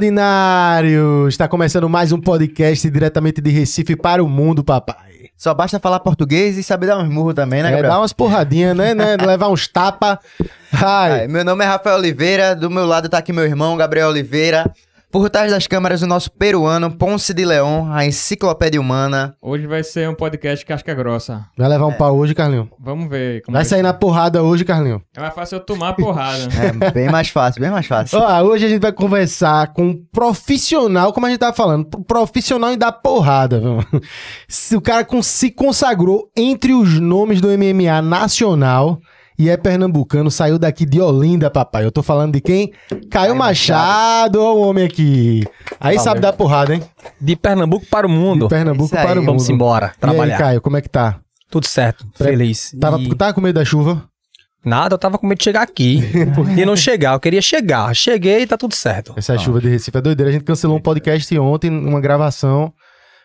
[0.00, 1.28] Fala, ordinário!
[1.28, 5.28] Está começando mais um podcast diretamente de Recife para o mundo, papai.
[5.36, 7.92] Só basta falar português e saber dar uns murros também, né, É, Gabriel?
[7.92, 8.94] dar umas porradinhas, né?
[8.94, 9.16] né?
[9.20, 9.68] Levar uns.
[9.74, 10.18] Ai,
[10.72, 14.72] Ai, meu nome é Rafael Oliveira, do meu lado tá aqui meu irmão, Gabriel Oliveira.
[15.12, 19.34] Por trás das câmeras, o nosso peruano, Ponce de Leão, a enciclopédia humana.
[19.42, 21.46] Hoje vai ser um podcast casca grossa.
[21.58, 22.70] vai levar um pau hoje, Carlinho?
[22.78, 25.02] Vamos ver como Vai é sair na porrada hoje, Carlinho.
[25.16, 26.38] É mais fácil eu tomar a porrada.
[26.86, 28.20] É bem mais fácil, bem mais fácil.
[28.20, 32.04] Ó, hoje a gente vai conversar com um profissional, como a gente tava falando, pro-
[32.04, 33.84] profissional em dar porrada, viu?
[34.46, 39.00] Se O cara se consagrou entre os nomes do MMA nacional
[39.40, 41.82] e é pernambucano, saiu daqui de Olinda, papai.
[41.82, 42.74] Eu tô falando de quem?
[43.10, 45.46] Caio Machado, ó o homem aqui.
[45.80, 46.82] Aí sabe dar porrada, hein?
[47.18, 48.48] De Pernambuco para o De mundo.
[48.48, 49.26] Pernambuco Isso aí, para o mundo.
[49.28, 50.36] Vamos embora, E aí, trabalhar.
[50.36, 51.20] Caio, como é que tá?
[51.50, 52.76] Tudo certo, Pre- feliz.
[52.78, 54.04] Tava, E tava com medo da chuva?
[54.62, 56.02] Nada, eu tava com medo de chegar aqui.
[56.54, 57.94] e não chegar, eu queria chegar.
[57.96, 59.14] Cheguei e tá tudo certo.
[59.16, 60.28] Essa chuva de Recife é doideira.
[60.28, 62.70] A gente cancelou um podcast ontem, uma gravação,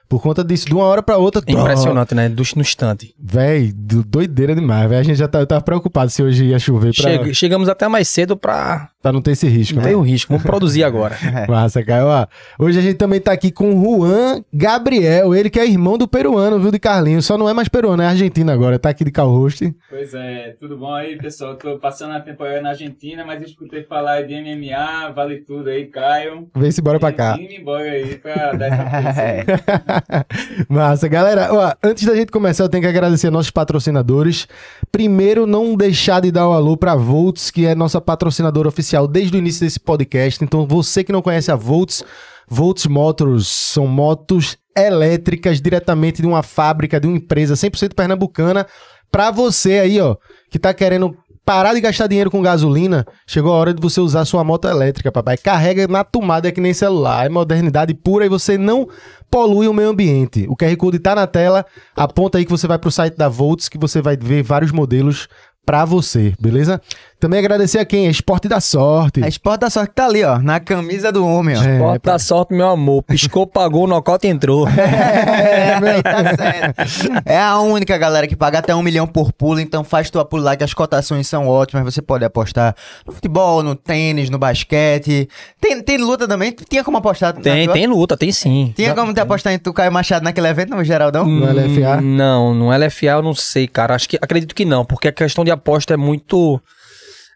[0.07, 0.65] por conta disso.
[0.65, 1.41] De uma hora pra outra.
[1.47, 2.29] Impressionante, né?
[2.29, 3.13] Do, no instante.
[3.19, 4.99] Véi, do- doideira demais, véi.
[4.99, 7.87] A gente já tá, eu tava preocupado se hoje ia chover pra, Chega- chegamos até
[7.87, 9.89] mais cedo pra pra não ter esse risco, não né?
[9.89, 10.33] ter o risco.
[10.33, 11.15] Vamos produzir agora.
[11.47, 12.07] Massa, Caio.
[12.07, 12.25] Ó,
[12.57, 16.07] hoje a gente também tá aqui com o Juan Gabriel, ele que é irmão do
[16.07, 17.23] peruano, viu, de Carlinhos.
[17.23, 18.79] Só não é mais peruano, é argentino agora.
[18.79, 19.75] Tá aqui de co-host.
[19.87, 21.55] Pois é, tudo bom aí, pessoal?
[21.55, 26.47] Tô passando a temporada na Argentina, mas escutei falar de MMA, vale tudo aí, Caio.
[26.55, 27.35] Vem se embora pra cá.
[27.37, 30.25] Vim embora aí pra dar essa.
[30.67, 31.53] Massa, galera.
[31.53, 34.47] Ó, antes da gente começar, eu tenho que agradecer nossos patrocinadores.
[34.91, 39.35] Primeiro, não deixar de dar o alô pra Volts, que é nossa patrocinadora oficial desde
[39.35, 40.43] o início desse podcast.
[40.43, 42.03] Então, você que não conhece a Volts,
[42.47, 48.65] Volts Motors são motos elétricas diretamente de uma fábrica, de uma empresa 100% pernambucana.
[49.11, 50.15] Pra você aí, ó,
[50.49, 54.25] que tá querendo parar de gastar dinheiro com gasolina, chegou a hora de você usar
[54.25, 55.37] sua moto elétrica, papai.
[55.37, 57.25] Carrega na tomada, é que nem celular.
[57.25, 58.89] É modernidade pura e você não
[59.29, 60.45] polui o meio ambiente.
[60.49, 63.69] O QR Code tá na tela, aponta aí que você vai pro site da Volts,
[63.69, 65.29] que você vai ver vários modelos
[65.65, 66.81] pra você, beleza?
[67.19, 68.07] Também agradecer a quem?
[68.07, 69.23] A Esporte da Sorte.
[69.23, 71.63] A esporte da sorte tá ali, ó, na camisa do homem, ó.
[71.63, 73.03] É, Bota a sorte, meu amor.
[73.03, 74.67] Piscou, pagou, o nocaute entrou.
[74.75, 77.23] É, meu, tá certo.
[77.25, 80.43] É a única galera que paga até um milhão por pulo, então faz tua pulo
[80.43, 81.83] lá que as cotações são ótimas.
[81.83, 85.27] Você pode apostar no futebol, no tênis, no basquete.
[85.59, 86.53] Tem, tem luta também?
[86.69, 87.33] Tinha como apostar?
[87.33, 87.73] Tem, tua?
[87.73, 88.73] tem luta, tem sim.
[88.75, 91.25] Tinha como te apostar em tu Caio Machado naquele evento, no Geraldão?
[91.25, 91.97] No LFA?
[92.01, 93.95] Hum, Não, no LFA eu não sei, cara.
[93.95, 96.61] Acho que acredito que não, porque a questão de aposta é muito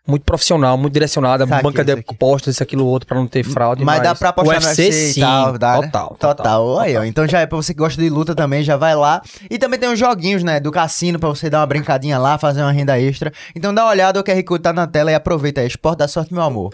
[0.09, 3.83] muito profissional, muito direcionada, Saquei, banca de apostas, isso aquilo outro pra não ter fraude,
[3.85, 5.87] Mas dá pra apostar UFC, no UFC sim, e tal, dá, né?
[5.87, 6.79] total, Total.
[6.79, 7.03] Aí, ó.
[7.03, 9.21] Então já é pra você que gosta de luta também, já vai lá.
[9.49, 12.61] E também tem os joguinhos, né, do cassino pra você dar uma brincadinha lá, fazer
[12.61, 13.31] uma renda extra.
[13.55, 15.67] Então dá uma olhada, o QR Code tá na tela e aproveita aí.
[15.67, 16.73] Esporte da sorte, meu amor.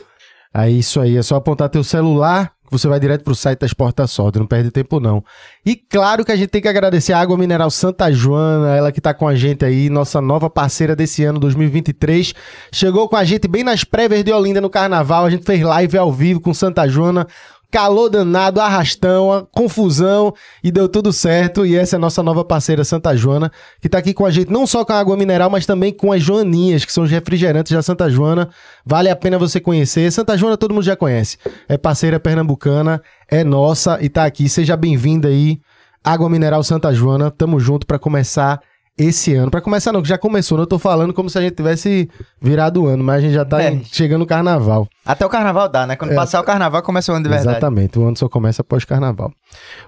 [0.54, 3.98] É isso aí, é só apontar teu celular você vai direto pro site da Esporte
[3.98, 5.24] da Sorte, não perde tempo não.
[5.66, 9.00] E claro que a gente tem que agradecer a Água Mineral Santa Joana, ela que
[9.00, 12.34] tá com a gente aí, nossa nova parceira desse ano 2023.
[12.72, 15.98] Chegou com a gente bem nas prévias de Olinda no Carnaval, a gente fez live
[15.98, 17.28] ao vivo com Santa Joana.
[17.76, 21.66] Calor danado, arrastão, confusão e deu tudo certo.
[21.66, 24.50] E essa é a nossa nova parceira Santa Joana, que tá aqui com a gente
[24.50, 27.74] não só com a água mineral, mas também com as Joaninhas, que são os refrigerantes
[27.74, 28.48] da Santa Joana.
[28.86, 30.10] Vale a pena você conhecer.
[30.10, 31.38] Santa Joana todo mundo já conhece.
[31.68, 34.48] É parceira pernambucana, é nossa e tá aqui.
[34.48, 35.60] Seja bem-vinda aí.
[36.02, 38.62] Água Mineral Santa Joana, tamo junto pra começar
[38.98, 39.52] esse ano.
[39.52, 40.64] Pra começar não, que já começou, né?
[40.64, 42.10] Eu tô falando como se a gente tivesse
[42.42, 43.72] virado o ano, mas a gente já tá É.
[43.72, 44.88] em- chegando no carnaval.
[45.06, 45.96] Até o carnaval dá, né?
[45.96, 46.16] Quando É.
[46.16, 47.50] passar o carnaval, começa o ano de verdade.
[47.58, 49.32] Exatamente, o ano só começa após carnaval.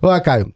[0.01, 0.51] Olá, Caio.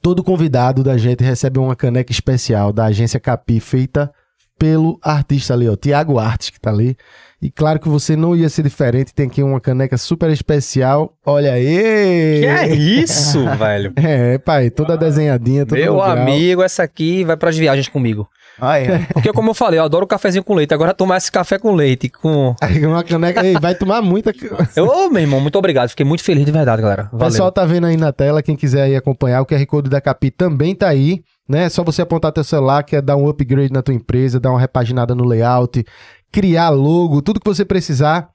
[0.00, 4.10] Todo convidado da gente recebe uma caneca especial da agência Capi, feita
[4.58, 6.96] pelo artista ali, ó, Tiago Artes, que tá ali.
[7.42, 11.12] E claro que você não ia ser diferente, tem aqui uma caneca super especial.
[11.26, 12.38] Olha aí!
[12.40, 13.92] Que é isso, velho?
[13.96, 18.28] É, pai, toda desenhadinha, toda Meu amigo, essa aqui vai pras viagens comigo.
[18.60, 19.12] Aí, ó.
[19.14, 20.72] Porque, como eu falei, eu adoro cafezinho com leite.
[20.72, 22.54] Agora tomar esse café com leite com.
[22.86, 24.32] Uma caneca, ei, vai tomar muita.
[24.76, 25.88] Eu, Ô, meu irmão, muito obrigado.
[25.88, 27.08] Fiquei muito feliz de verdade, galera.
[27.12, 27.32] O Valeu.
[27.32, 30.30] pessoal tá vendo aí na tela, quem quiser aí acompanhar, o QR Code da Capi
[30.30, 31.64] também tá aí, né?
[31.64, 34.50] É só você apontar teu celular, que é dar um upgrade na tua empresa, dar
[34.50, 35.84] uma repaginada no layout,
[36.32, 38.28] criar logo, tudo que você precisar,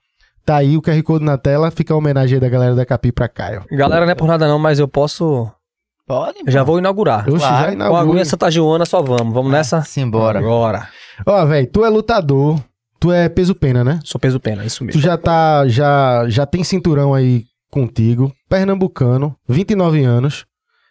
[0.44, 3.10] tá aí o QR Code na tela, fica a homenagem aí da galera da Capi
[3.12, 3.64] pra Caio.
[3.70, 5.50] Galera, não é por nada não, mas eu posso.
[6.06, 6.38] Pode?
[6.46, 7.28] Já vou inaugurar.
[7.28, 7.56] Oxe, Claro.
[7.56, 8.02] já Com a inaugura.
[8.02, 9.34] aguinha Santa Joana, só vamos.
[9.34, 9.82] Vamos nessa?
[9.82, 10.38] Simbora.
[10.38, 10.88] Agora.
[11.26, 12.58] Ó, velho, tu é lutador,
[12.98, 14.00] tu é peso pena, né?
[14.04, 15.00] Sou peso pena, isso Tu mesmo.
[15.02, 20.46] já tá, já, já tem cinturão aí contigo, pernambucano, 29 anos.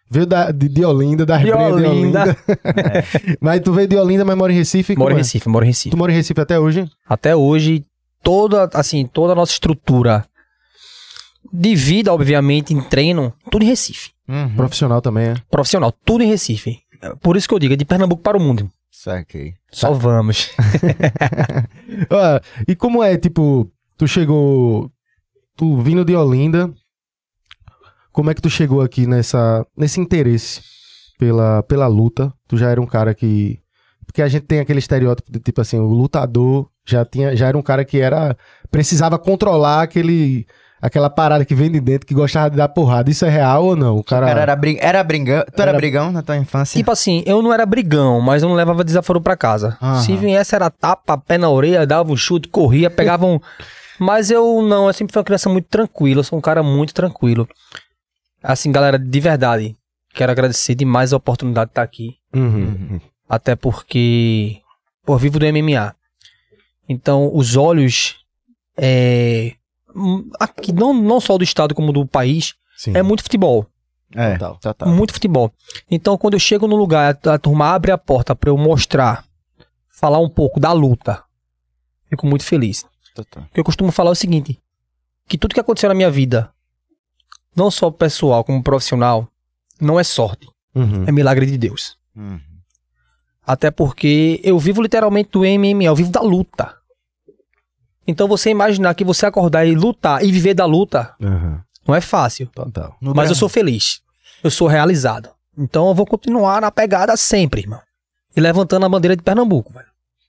[0.10, 2.22] Veio da, de, de Olinda, da De Rebreia de Olinda.
[2.22, 2.38] Olinda.
[3.42, 4.96] mas tu veio de Olinda, mas mora em Recife.
[4.98, 5.18] Moro em é?
[5.18, 5.90] Recife, moro em Recife.
[5.90, 6.90] Tu mora em Recife até hoje?
[7.08, 7.86] Até hoje,
[8.24, 10.26] toda, assim, toda a nossa estrutura
[11.52, 14.12] De vida, obviamente, em treino, tudo em Recife.
[14.28, 14.56] Uhum.
[14.56, 15.34] Profissional também, é?
[15.50, 16.80] Profissional, tudo em Recife.
[17.22, 18.70] Por isso que eu digo, é de Pernambuco para o mundo.
[18.92, 19.54] Saquei.
[19.72, 20.52] Só vamos.
[22.12, 24.92] Ah, e como é, tipo, tu chegou.
[25.56, 26.72] Tu vindo de Olinda.
[28.18, 30.60] Como é que tu chegou aqui nessa, nesse interesse
[31.20, 32.34] pela, pela luta?
[32.48, 33.60] Tu já era um cara que.
[34.08, 37.56] Porque a gente tem aquele estereótipo de tipo assim, o lutador já, tinha, já era
[37.56, 38.36] um cara que era.
[38.72, 40.48] Precisava controlar aquele.
[40.82, 43.12] Aquela parada que vem de dentro, que gostava de dar porrada.
[43.12, 43.98] Isso é real ou não?
[43.98, 44.26] O cara.
[44.26, 44.80] Cara, era, brig...
[44.82, 45.44] era brigão.
[45.56, 45.70] Tu era...
[45.70, 46.76] Era- brigão na tua infância?
[46.76, 49.78] tipo assim, eu não era brigão, mas eu não levava desaforo pra casa.
[49.80, 50.02] Aham.
[50.02, 53.40] Se viesse, era tapa, pé na orelha, dava um chute, corria, pegava um.
[54.00, 56.96] Mas eu não, eu sempre fui uma criança muito tranquila, eu sou um cara muito
[56.96, 57.48] tranquilo.
[58.50, 59.76] Assim, galera, de verdade,
[60.14, 62.18] quero agradecer demais a oportunidade de estar aqui.
[62.34, 63.02] Uhum.
[63.28, 64.62] Até porque,
[65.06, 65.94] pô, eu vivo do MMA.
[66.88, 68.26] Então, os olhos,
[68.78, 69.54] é,
[69.94, 72.96] hum, aqui, não, não só do estado como do país, Sim.
[72.96, 73.68] é muito futebol.
[74.16, 74.58] É, Total.
[74.60, 74.88] total.
[74.88, 75.52] Muito futebol.
[75.92, 79.26] Então, quando eu chego no lugar, a, a turma abre a porta pra eu mostrar,
[79.90, 81.22] falar um pouco da luta,
[82.10, 82.86] fico muito feliz.
[83.14, 83.44] total.
[83.44, 84.58] Porque eu costumo falar o seguinte:
[85.28, 86.50] que tudo que aconteceu na minha vida,
[87.58, 89.28] não só pessoal como profissional,
[89.82, 91.06] não é sorte, Uhum.
[91.08, 91.98] é milagre de Deus.
[92.16, 92.40] Uhum.
[93.46, 96.76] Até porque eu vivo literalmente do MMA, eu vivo da luta.
[98.06, 101.60] Então você imaginar que você acordar e lutar e viver da luta Uhum.
[101.88, 102.48] não é fácil.
[102.54, 102.96] Total.
[103.02, 104.02] Mas eu sou feliz.
[104.44, 105.30] Eu sou realizado.
[105.58, 107.82] Então eu vou continuar na pegada sempre, irmão.
[108.36, 109.88] E levantando a bandeira de Pernambuco, velho.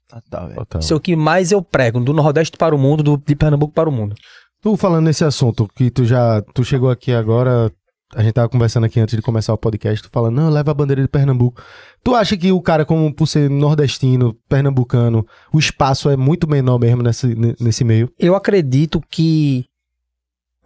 [0.08, 0.54] Total, velho.
[0.60, 0.80] Total.
[0.80, 3.74] Isso é o que mais eu prego, do Nordeste para o mundo, do, de Pernambuco
[3.74, 4.16] para o mundo.
[4.62, 6.42] Tu falando nesse assunto, que tu já.
[6.54, 7.70] Tu chegou aqui agora.
[8.14, 10.74] A gente tava conversando aqui antes de começar o podcast, tu falando, não, leva a
[10.74, 11.62] bandeira de Pernambuco.
[12.02, 16.78] Tu acha que o cara, como por ser nordestino, pernambucano, o espaço é muito menor
[16.78, 18.10] mesmo nesse, ne- nesse meio?
[18.18, 19.66] Eu acredito que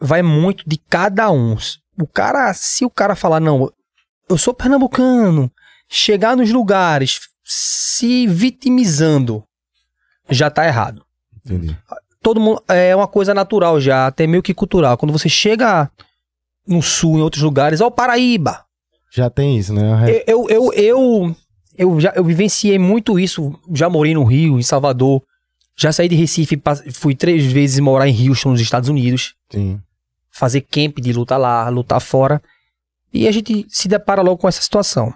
[0.00, 1.56] vai muito de cada um.
[2.00, 3.73] O cara, se o cara falar, não,
[4.29, 5.50] eu sou pernambucano,
[5.89, 9.43] chegar nos lugares se vitimizando,
[10.31, 11.05] já tá errado.
[11.44, 11.77] Entendi.
[12.22, 14.96] Todo mundo é uma coisa natural já, até meio que cultural.
[14.96, 15.90] Quando você chega
[16.66, 18.64] no sul, em outros lugares, ó, o Paraíba.
[19.12, 19.94] Já tem isso, né?
[19.96, 21.36] Re- Eu, eu, eu, eu,
[21.76, 23.52] eu já eu vivenciei muito isso.
[23.74, 25.22] Já morei no Rio, em Salvador.
[25.76, 26.60] Já saí de Recife,
[26.92, 29.34] fui três vezes morar em Houston, nos Estados Unidos.
[29.50, 29.80] Sim.
[30.30, 32.40] Fazer camp de luta lá, lutar fora.
[33.12, 35.12] E a gente se depara logo com essa situação.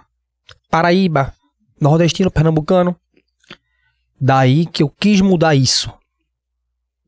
[0.69, 1.33] Paraíba,
[1.79, 2.95] nordestino, pernambucano.
[4.19, 5.91] Daí que eu quis mudar isso.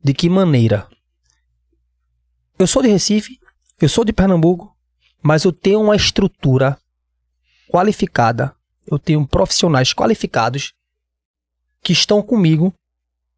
[0.02, 0.88] De que maneira?
[2.58, 3.38] Eu sou de Recife,
[3.80, 4.76] eu sou de Pernambuco,
[5.22, 6.78] mas eu tenho uma estrutura
[7.70, 8.54] qualificada,
[8.86, 10.72] eu tenho profissionais qualificados
[11.82, 12.74] que estão comigo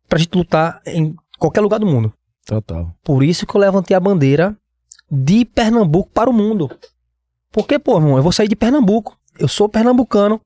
[0.08, 2.12] pra gente lutar em qualquer lugar do mundo.
[2.44, 2.94] Total.
[3.02, 4.56] Por isso que eu levantei a bandeira
[5.10, 6.70] de Pernambuco para o mundo.
[7.50, 9.16] Porque, pô, irmão, eu vou sair de Pernambuco.
[9.38, 10.40] Eu sou pernambucano.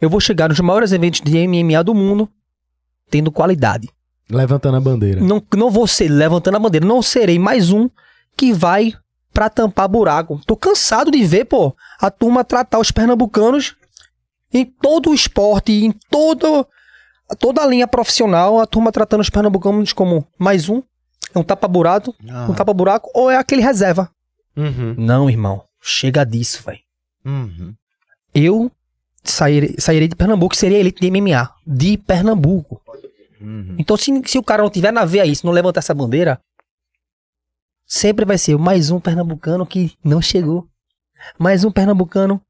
[0.00, 2.28] Eu vou chegar nos maiores eventos de MMA do mundo
[3.08, 3.88] tendo qualidade.
[4.30, 5.20] Levantando a bandeira.
[5.20, 6.86] Não, não vou ser levantando a bandeira.
[6.86, 7.88] Não serei mais um
[8.36, 8.92] que vai
[9.32, 10.40] pra tampar buraco.
[10.46, 13.74] Tô cansado de ver, pô, a turma tratar os pernambucanos
[14.52, 16.66] em todo o esporte, em todo,
[17.38, 20.82] toda a linha profissional, a turma tratando os pernambucanos como mais um.
[21.34, 22.46] É um tapa-buraco, Ah.
[22.48, 24.08] um tapa-buraco, ou é aquele reserva.
[24.56, 24.94] Uhum.
[24.96, 25.64] Não, irmão.
[25.82, 26.78] Chega disso, velho.
[27.24, 27.74] Uhum.
[28.32, 28.70] Eu
[29.24, 31.50] sairei, sairei de Pernambuco e seria elite de MMA.
[31.66, 32.80] De Pernambuco.
[33.44, 33.76] Uhum.
[33.78, 36.38] Então, se, se o cara não tiver na veia isso, não levantar essa bandeira,
[37.86, 40.66] sempre vai ser mais um pernambucano que não chegou.
[41.38, 42.40] Mais um pernambucano.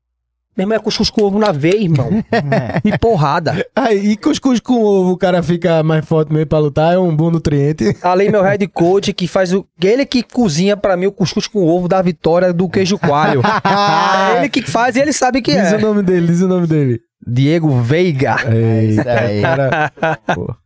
[0.56, 2.10] Meu irmão é cuscuz com ovo na veia, irmão.
[2.30, 2.80] É.
[2.84, 3.66] e porrada.
[3.74, 7.14] Aí, e cuscuz com ovo, o cara fica mais forte mesmo pra lutar, é um
[7.14, 7.96] bom nutriente.
[8.00, 9.66] Além meu head coach que faz o.
[9.82, 13.42] Ele que cozinha pra mim o cuscuz com ovo da vitória do queijo coalho.
[13.44, 15.78] é ele que faz e ele sabe que Diz o é.
[15.78, 17.00] nome dele, diz o nome dele.
[17.26, 18.36] Diego Veiga.
[18.48, 19.42] Eita, aí.
[19.42, 19.92] cara.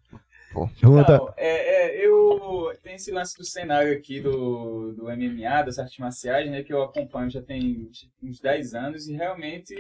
[0.81, 0.91] Pô.
[0.91, 5.99] Não, é, é, eu tem esse lance do cenário aqui do, do MMA, das artes
[5.99, 7.89] marciais, né, que eu acompanho já tem
[8.23, 9.75] uns 10 anos e realmente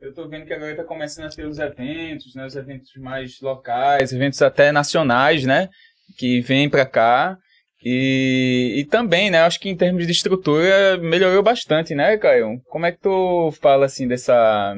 [0.00, 3.40] eu tô vendo que agora tá começando a ter os eventos, né, os eventos mais
[3.40, 5.68] locais, eventos até nacionais, né,
[6.18, 7.38] que vêm pra cá.
[7.84, 12.60] E, e também, né, acho que em termos de estrutura melhorou bastante, né, Caio?
[12.68, 14.76] Como é que tu fala assim dessa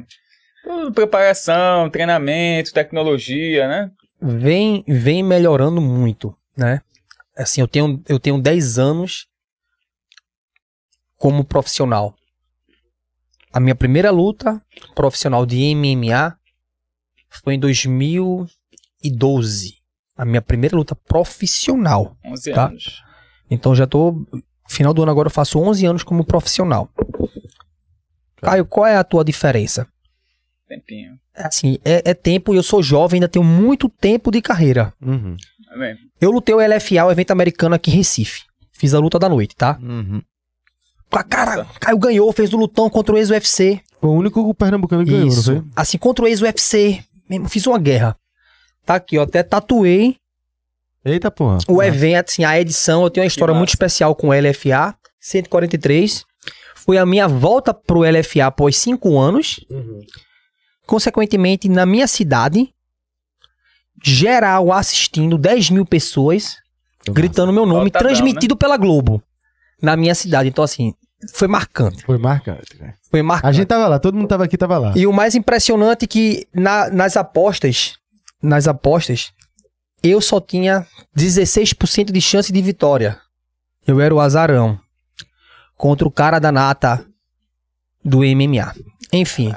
[0.95, 3.91] preparação, treinamento, tecnologia, né?
[4.25, 6.81] Vem, vem melhorando muito, né?
[7.37, 9.27] Assim, eu tenho, eu tenho 10 anos
[11.19, 12.15] como profissional.
[13.53, 14.61] A minha primeira luta
[14.95, 16.37] profissional de MMA
[17.29, 19.79] foi em 2012.
[20.17, 22.17] A minha primeira luta profissional.
[22.25, 22.67] 11 Tá.
[22.67, 23.03] anos.
[23.51, 24.25] Então já tô
[24.67, 26.89] Final do ano agora eu faço 11 anos como profissional.
[28.37, 29.87] Caio, qual é a tua diferença?
[30.75, 31.19] Tempinho.
[31.37, 34.93] É Assim, é, é tempo e eu sou jovem, ainda tenho muito tempo de carreira.
[35.01, 35.37] Uhum.
[35.37, 35.97] Tá?
[36.21, 38.43] Eu lutei o LFA, o evento americano aqui em Recife.
[38.73, 39.79] Fiz a luta da noite, tá?
[39.81, 40.21] Uhum.
[41.13, 43.81] Ah, Cara, Caio ganhou, fez o lutão contra o ex-UFC.
[44.01, 45.45] Foi o único pernambucano que ganhou, não Isso.
[45.45, 45.63] foi?
[45.77, 47.05] Assim, contra o ex-UFC.
[47.49, 48.17] Fiz uma guerra.
[48.85, 49.23] Tá aqui, ó.
[49.23, 50.17] Até tatuei
[51.05, 51.59] Eita porra.
[51.69, 53.05] o evento, assim, a edição.
[53.05, 56.25] Eu tenho uma história muito especial com o LFA 143.
[56.75, 59.65] Foi a minha volta pro LFA após cinco anos.
[60.87, 62.73] Consequentemente, na minha cidade,
[64.03, 66.57] geral assistindo 10 mil pessoas,
[67.09, 69.23] gritando meu nome, Lotadão, transmitido pela Globo.
[69.83, 70.49] Na minha cidade.
[70.49, 70.95] Então, assim,
[71.35, 72.03] foi marcante.
[72.05, 72.77] Foi marcante.
[72.79, 72.95] né?
[73.11, 73.49] Foi marcante.
[73.49, 74.93] A gente tava lá, todo mundo tava aqui, tava lá.
[74.97, 77.95] E o mais impressionante é que na- nas apostas,
[78.43, 79.33] nas apostas,
[80.03, 80.87] eu só tinha
[81.17, 83.19] 16% de chance de vitória.
[83.87, 84.79] Eu era o azarão.
[85.77, 87.05] Contra o cara da nata
[88.05, 88.75] do MMA.
[89.13, 89.53] Enfim.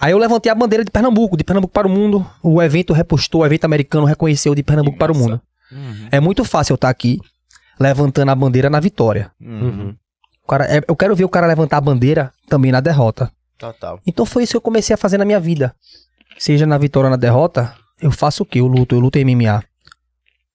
[0.00, 2.26] Aí eu levantei a bandeira de Pernambuco, de Pernambuco para o mundo.
[2.42, 5.40] O evento repostou, o evento americano reconheceu de Pernambuco Que para o mundo.
[6.10, 7.18] É muito fácil eu estar aqui
[7.78, 9.30] levantando a bandeira na vitória.
[9.40, 9.94] Uhum.
[10.44, 13.30] O cara, é- eu quero ver o cara levantar a bandeira também na derrota.
[13.58, 14.00] Total.
[14.06, 15.74] Então foi isso que eu comecei a fazer na minha vida.
[16.38, 18.60] Seja na vitória ou na derrota, eu faço o quê?
[18.60, 19.62] Eu luto, eu luto MMA.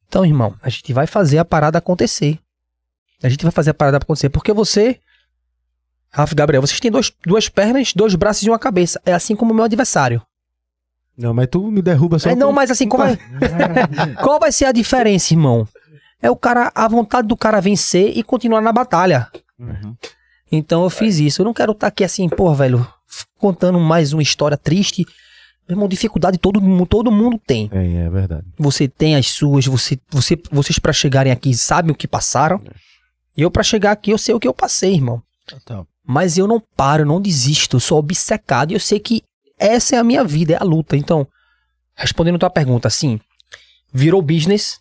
[0.08, 2.40] Então, irmão, a gente vai fazer a parada acontecer.
[3.24, 4.30] A gente vai fazer a parada acontecer.
[4.30, 5.00] Porque você,
[6.18, 9.00] Rafa Gabriel, vocês têm dois, duas pernas, dois braços e uma cabeça.
[9.06, 10.22] É assim como o meu adversário.
[11.18, 13.18] Não, mas tu me derruba só É, não, mas assim, como é-
[14.24, 15.68] qual vai ser a diferença, irmão?
[16.22, 19.28] É o cara, a vontade do cara vencer e continuar na batalha.
[19.60, 19.96] Uhum.
[20.52, 21.42] Então eu fiz isso.
[21.42, 22.88] Eu não quero estar aqui assim, pô, velho,
[23.38, 25.06] contando mais uma história triste.
[25.68, 27.70] Meu irmão, dificuldade todo, mundo- todo mundo tem.
[27.72, 28.46] É, é verdade.
[28.58, 32.60] Você tem as suas, você, você, vocês pra chegarem aqui sabem o que passaram.
[33.36, 35.22] E eu pra chegar aqui eu sei o que eu passei, irmão.
[35.46, 35.86] Total.
[36.08, 39.22] Mas eu não paro, não desisto, eu sou obcecado e eu sei que
[39.60, 40.96] essa é a minha vida, é a luta.
[40.96, 41.28] Então,
[41.96, 43.20] respondendo a tua pergunta, sim,
[43.92, 44.80] virou business,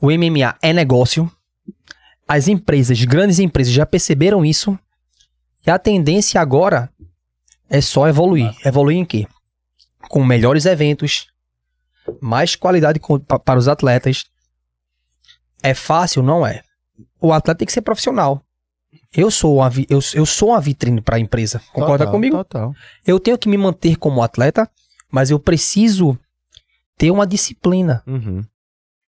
[0.00, 1.30] o MMA é negócio,
[2.28, 4.78] as empresas, grandes empresas já perceberam isso
[5.66, 6.88] e a tendência agora
[7.68, 8.54] é só evoluir.
[8.64, 9.26] Evoluir em quê?
[10.08, 11.26] Com melhores eventos,
[12.20, 14.24] mais qualidade com- pa- para os atletas.
[15.62, 16.22] É fácil?
[16.22, 16.62] Não é.
[17.20, 18.42] O atleta tem que ser profissional.
[19.12, 21.60] Eu sou uma, vi- eu, eu sou uma vitrine para a empresa.
[21.72, 22.36] Concorda Total, comigo?
[22.36, 22.74] Total.
[23.06, 24.68] Eu tenho que me manter como atleta,
[25.10, 26.18] mas eu preciso
[26.96, 28.02] ter uma disciplina.
[28.06, 28.44] Uhum.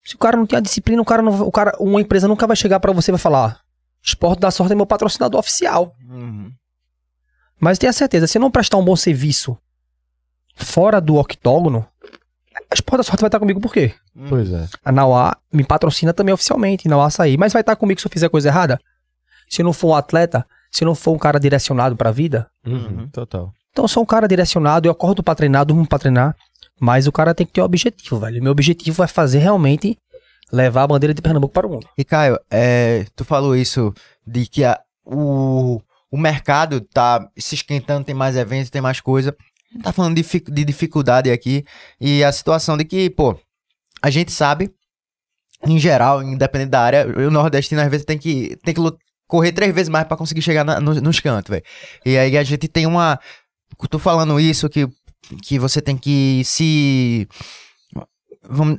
[0.03, 2.45] Se o cara não tem a disciplina, o cara não, o cara, uma empresa nunca
[2.45, 3.59] vai chegar para você e vai falar: "Ah,
[4.03, 5.95] Esporte da Sorte é meu patrocinador oficial.
[6.09, 6.51] Uhum.
[7.59, 9.57] Mas tenha certeza, se eu não prestar um bom serviço
[10.57, 11.87] fora do octógono,
[12.71, 13.93] a Esporte da Sorte vai estar comigo por quê?
[14.29, 14.67] Pois é.
[14.83, 18.29] A Nauá me patrocina também oficialmente, Nauá açaí, mas vai estar comigo se eu fizer
[18.29, 18.79] coisa errada?
[19.49, 22.47] Se eu não for um atleta, se eu não for um cara direcionado pra vida,
[22.65, 23.07] Uhum.
[23.09, 23.53] Total.
[23.71, 26.35] Então eu sou um cara direcionado, eu acordo pra treinar, durmo pra treinar,
[26.79, 28.41] mas o cara tem que ter um objetivo, velho.
[28.41, 29.97] Meu objetivo é fazer realmente
[30.51, 31.87] levar a bandeira de Pernambuco para o mundo.
[31.97, 33.93] E Caio, é, tu falou isso
[34.25, 39.35] de que a- o, o mercado tá se esquentando, tem mais eventos, tem mais coisa.
[39.83, 41.65] Tá falando de, de dificuldade aqui
[41.99, 43.37] e a situação de que, pô,
[44.01, 44.73] a gente sabe,
[45.65, 49.51] em geral, independente da área, o nordestino às vezes tem que, tem que lu- correr
[49.51, 51.63] três vezes mais pra conseguir chegar na- nos, cantos, velho.
[52.05, 53.19] E aí a gente tem uma.
[53.89, 54.87] Tô falando isso, que,
[55.41, 57.27] que você tem que se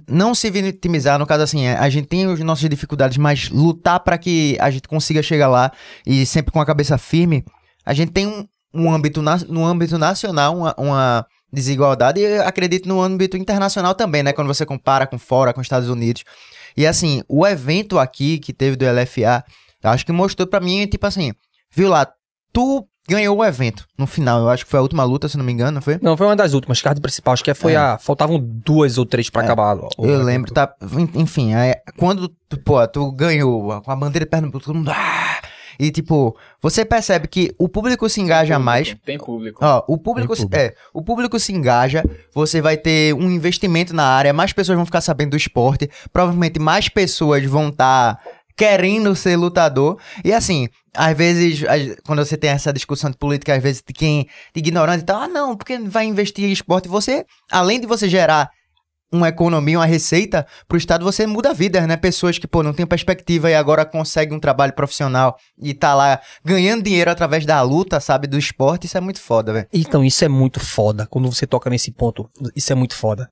[0.08, 4.00] não se vitimizar, no caso assim, é, a gente tem as nossas dificuldades, mas lutar
[4.00, 5.72] para que a gente consiga chegar lá
[6.06, 7.44] e sempre com a cabeça firme,
[7.84, 12.88] a gente tem um, um âmbito, na- no âmbito nacional uma, uma desigualdade e acredito
[12.88, 16.22] no âmbito internacional também, né, quando você compara com fora, com os Estados Unidos.
[16.76, 19.42] E assim, o evento aqui que teve do LFA,
[19.82, 21.32] eu acho que mostrou pra mim, tipo assim,
[21.74, 22.06] viu lá,
[22.52, 25.44] tu ganhou o evento no final, eu acho que foi a última luta, se não
[25.44, 25.98] me engano, não foi?
[26.02, 27.34] Não, foi uma das últimas, card principal.
[27.34, 27.76] Acho que foi É.
[27.76, 27.98] a.
[27.98, 29.44] Faltavam duas ou três pra É.
[29.44, 29.76] acabar.
[29.76, 30.24] Eu evento.
[30.24, 30.74] lembro, tá?
[30.98, 34.90] en- Enfim, aí, quando tu, pô, tu ganhou com a bandeira de Pernambuco, todo mundo.
[34.90, 35.40] Ah!
[35.78, 38.96] E tipo, você percebe que o público se engaja mais.
[39.04, 39.62] Tem público.
[39.62, 40.64] Ó, o público, Tem se- público.
[40.64, 42.02] é, o público se engaja,
[42.34, 46.58] você vai ter um investimento na área, mais pessoas vão ficar sabendo do esporte, provavelmente
[46.58, 48.18] mais pessoas vão estar
[48.56, 49.98] querendo ser lutador.
[50.24, 51.62] E assim, às vezes,
[52.04, 55.20] quando você tem essa discussão de política, às vezes de quem de ignorante e tal,
[55.20, 58.50] ah, não, porque vai investir em esporte, você, além de você gerar
[59.12, 61.96] uma economia, uma receita pro estado, você muda vidas, né?
[61.96, 66.20] Pessoas que, pô, não tem perspectiva e agora conseguem um trabalho profissional e tá lá
[66.44, 69.68] ganhando dinheiro através da luta, sabe, do esporte, isso é muito foda, velho.
[69.72, 71.06] Então, isso é muito foda.
[71.06, 73.28] Quando você toca nesse ponto, isso é muito foda.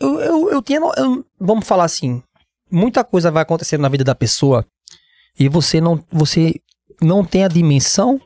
[0.00, 0.80] Eu, eu, eu tinha.
[0.96, 2.22] eu- vamos falar assim.
[2.70, 4.66] Muita coisa vai acontecer na vida da pessoa
[5.38, 6.60] E você não, você
[7.00, 8.20] não tem a dimensão.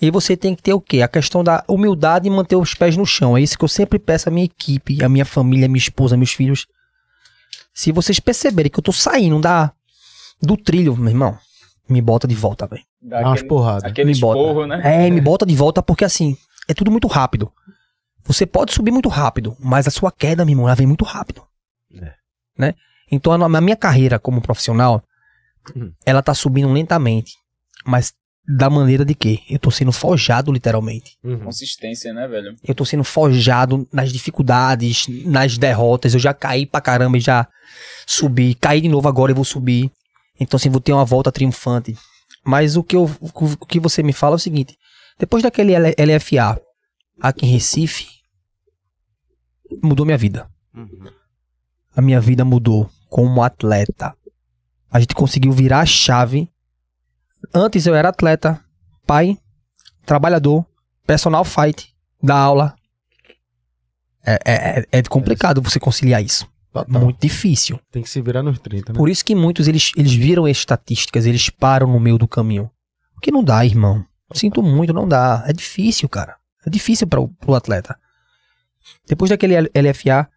[0.00, 1.02] E você tem que ter o quê?
[1.02, 3.36] A questão da humildade e manter os pés no chão.
[3.36, 6.16] É isso que eu sempre peço à minha equipe, à minha família, à minha esposa,
[6.16, 6.66] meus filhos.
[7.74, 9.72] Se vocês perceberem que eu tô saindo da,
[10.40, 11.36] do trilho, meu irmão,
[11.88, 12.84] me bota de volta, velho.
[13.02, 13.84] Dá umas aquele, porradas.
[13.90, 14.38] aquele Me bota.
[14.38, 15.06] esporro, né?
[15.06, 16.36] É, me bota de volta porque assim,
[16.68, 17.52] é tudo muito rápido.
[18.24, 21.42] Você pode subir muito rápido, mas a sua queda, meu irmão, ela vem muito rápido.
[21.92, 22.12] É.
[22.56, 22.74] Né?
[23.10, 25.02] Então, a a minha carreira como profissional,
[25.74, 25.92] Uhum.
[26.06, 27.32] ela tá subindo lentamente.
[27.84, 28.12] Mas
[28.46, 29.42] da maneira de que?
[29.50, 31.16] Eu tô sendo forjado, literalmente.
[31.22, 31.40] Uhum.
[31.40, 32.56] Consistência, né, velho?
[32.64, 36.14] Eu tô sendo forjado nas dificuldades, nas derrotas.
[36.14, 37.46] Eu já caí pra caramba e já
[38.06, 38.54] subi.
[38.54, 39.90] Caí de novo agora e vou subir.
[40.40, 41.94] Então, assim, vou ter uma volta triunfante.
[42.44, 44.74] Mas o que, eu, o que você me fala é o seguinte:
[45.18, 46.58] depois daquele LFA
[47.20, 48.06] aqui em Recife,
[49.82, 50.48] mudou minha vida.
[51.94, 54.14] A minha vida mudou como atleta.
[54.90, 56.50] A gente conseguiu virar a chave.
[57.54, 58.62] Antes eu era atleta,
[59.06, 59.38] pai,
[60.04, 60.64] trabalhador,
[61.06, 62.74] personal fight, da aula.
[64.24, 66.46] É, é, é- é complicado você conciliar isso.
[66.72, 67.00] Total.
[67.00, 67.80] Muito difícil.
[67.90, 68.98] Tem que se virar nos 30, né?
[68.98, 72.70] Por isso que muitos eles, eles viram as estatísticas, eles param no meio do caminho.
[73.14, 74.04] Porque não dá, irmão.
[74.34, 75.42] Sinto muito, não dá.
[75.46, 76.36] É difícil, cara.
[76.66, 77.98] É difícil para o atleta.
[79.06, 80.28] Depois daquele LFA,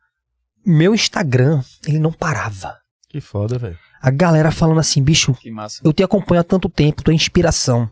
[0.65, 2.77] meu Instagram, ele não parava.
[3.10, 3.77] Que foda, velho.
[4.01, 5.82] A galera falando assim, bicho, Que massa.
[5.84, 7.89] eu te acompanho há tanto tempo, tu é inspiração.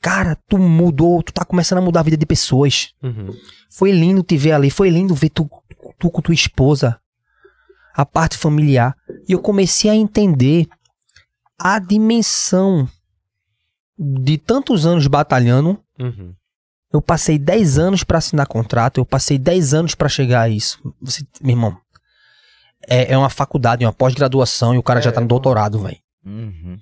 [0.00, 2.92] Cara, tu mudou, tu tá começando a mudar a vida de pessoas.
[3.02, 3.30] Uhum.
[3.70, 5.48] Foi lindo te ver ali, foi lindo ver tu,
[5.98, 6.98] tu com tua esposa,
[7.94, 8.96] a parte familiar.
[9.28, 10.66] E eu comecei a entender
[11.58, 12.88] a dimensão
[13.96, 15.78] de tantos anos batalhando.
[15.98, 16.34] Uhum.
[16.92, 20.78] Eu passei 10 anos pra assinar contrato, eu passei 10 anos pra chegar a isso.
[21.00, 21.76] Você, meu irmão,
[22.88, 25.98] é, é uma faculdade, é uma pós-graduação e o cara já tá no doutorado, velho.
[26.24, 26.76] Uhum.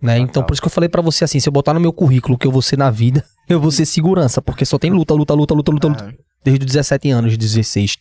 [0.00, 0.18] Né?
[0.18, 2.36] Então, por isso que eu falei pra você assim: se eu botar no meu currículo
[2.36, 5.34] que eu vou ser na vida, eu vou ser segurança, porque só tem luta, luta,
[5.34, 6.14] luta, luta, luta, luta.
[6.44, 7.96] Desde os 17 anos, 16.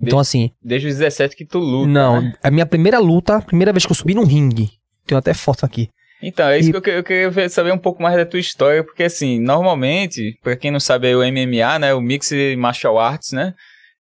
[0.00, 1.88] Então, assim, Desde os 17 que tu luta.
[1.88, 2.32] não, né?
[2.42, 4.70] a minha primeira luta, a primeira vez que eu subi num ringue,
[5.06, 5.88] tenho até foto aqui.
[6.22, 8.40] Então, é isso E- que eu, eu queria ver- saber um pouco mais da tua
[8.40, 12.98] história, porque assim, normalmente, pra quem não sabe aí o MMA, né, o Mixed Martial
[12.98, 13.52] Arts, né,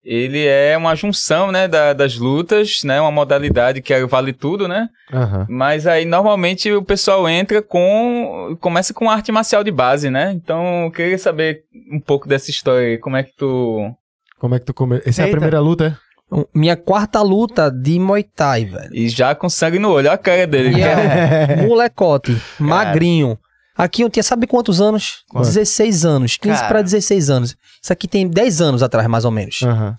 [0.05, 4.69] ele é uma junção, né, da- das lutas, né, uma modalidade que é vale tudo,
[4.69, 5.47] né, Aham.
[5.49, 10.85] mas aí normalmente o pessoal entra com, começa com arte marcial de base, né, então
[10.85, 13.91] eu queria saber um pouco dessa história aí, como é que tu...
[14.39, 15.01] Como é que tu come...
[15.07, 15.37] Essa é a Eita.
[15.39, 16.04] primeira luta, é?
[16.55, 18.91] Minha quarta luta de Muay Thai, velho.
[18.95, 20.79] E já com sangue no olho, olha a cara dele.
[20.79, 23.39] E é molecote, magrinho.
[23.77, 25.25] Aqui eu tinha, sabe quantos anos?
[25.29, 25.45] Quanto?
[25.47, 26.69] 16 anos, 15 Cara.
[26.69, 27.57] pra 16 anos.
[27.83, 29.63] Isso aqui tem 10 anos atrás, mais ou menos.
[29.63, 29.97] Aham.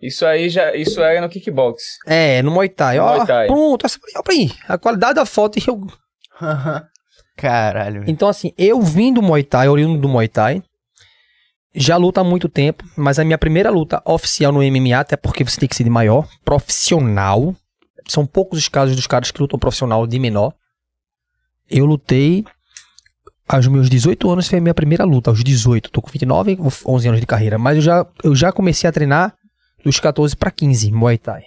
[0.00, 1.82] Isso aí já, isso era no kickbox.
[2.06, 2.96] É, no Muay Thai.
[2.98, 3.46] No Ó, Muay Thai.
[3.46, 4.50] pronto, olha pra aí.
[4.68, 5.80] A qualidade da foto e eu
[7.36, 8.04] Caralho.
[8.06, 10.62] Então, assim, eu vim do Muay Thai, oriundo do Muay Thai,
[11.74, 15.44] já luto há muito tempo, mas a minha primeira luta oficial no MMA, até porque
[15.44, 17.54] você tem que ser de maior, profissional,
[18.08, 20.52] são poucos os casos dos caras que lutam profissional de menor.
[21.68, 22.44] Eu lutei
[23.48, 27.08] aos meus 18 anos, foi a minha primeira luta, aos 18, tô com 29, 11
[27.08, 29.34] anos de carreira, mas eu já, eu já comecei a treinar
[29.84, 31.42] dos 14 para 15, Muay Thai.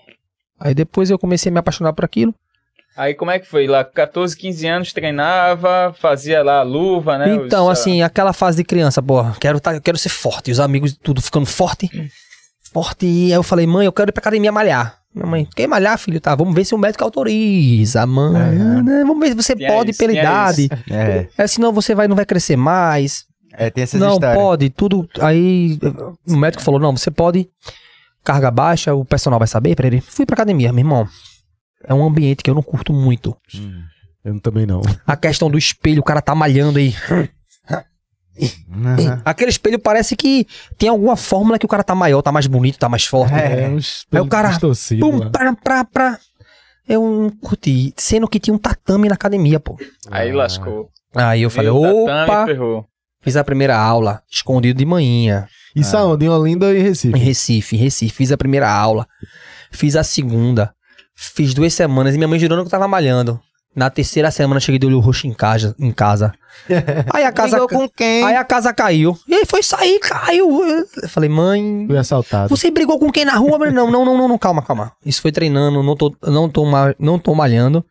[0.60, 2.34] Aí depois eu comecei a me apaixonar por aquilo.
[2.96, 3.66] Aí como é que foi?
[3.68, 7.34] Lá, 14, 15 anos, treinava, fazia lá a luva, né?
[7.34, 10.52] Então, Os- assim, aquela fase de criança, pô, quero, tá, quero ser forte.
[10.52, 11.90] Os amigos tudo ficando forte.
[12.72, 13.06] Forte.
[13.06, 14.98] E aí eu falei, mãe, eu quero ir pra academia malhar.
[15.14, 16.20] Minha mãe, quer malhar, filho?
[16.20, 18.06] Tá, vamos ver se o médico autoriza.
[18.06, 18.84] Mãe, Aham.
[18.84, 20.70] né, vamos ver se você Tinha pode isso, pela idade.
[20.90, 23.26] É, É, senão você vai, não vai crescer mais.
[23.54, 24.36] é, tem essas não, histórias.
[24.42, 25.08] pode, tudo.
[25.22, 25.78] Aí
[26.28, 27.48] o médico falou, não, você pode.
[28.24, 30.02] Carga baixa, o personal vai saber pra ele.
[30.02, 31.08] Fui pra academia, meu irmão.
[31.86, 33.36] É um ambiente que eu não curto muito.
[33.56, 33.84] Hum.
[34.24, 34.82] Eu também não.
[35.06, 36.96] A questão do espelho, o cara tá malhando aí.
[38.72, 39.22] Aham.
[39.24, 42.80] Aquele espelho parece que tem alguma fórmula que o cara tá maior, tá mais bonito,
[42.80, 43.34] tá mais forte.
[43.34, 43.68] É.
[43.70, 43.78] um
[44.12, 44.58] Aí o cara,
[45.00, 46.20] Pum, pra, pra, pra.
[46.88, 47.94] Eu não curti.
[47.96, 49.78] Sendo que tinha um tatame na academia, pô.
[50.10, 50.36] Aí Ah.
[50.36, 50.90] lascou.
[51.16, 52.86] Aí eu falei, Viu opa, ferrou.
[53.22, 56.26] fiz a primeira aula, escondido de manhã, Isso aonde?
[56.26, 57.18] Em Olinda e em Recife.
[57.20, 58.16] Recife, em Recife.
[58.16, 59.08] Fiz a primeira aula,
[59.70, 60.74] fiz a segunda,
[61.16, 63.40] fiz duas semanas e minha mãe jurando que eu tava malhando.
[63.76, 65.76] Na terceira semana cheguei de olho roxo em casa.
[65.80, 66.32] Em casa.
[67.12, 67.58] Aí a casa.
[67.58, 68.24] Brigou com quem?
[68.24, 69.18] Aí a casa caiu.
[69.28, 70.64] E aí foi sair, caiu.
[70.64, 72.56] Eu falei, mãe, Fui assaltado.
[72.56, 73.58] Você brigou com quem na rua?
[73.72, 74.92] Não, não, não, não, não, calma, calma.
[75.04, 76.66] Isso foi treinando, não tô, não tô,
[77.00, 77.84] não tô malhando.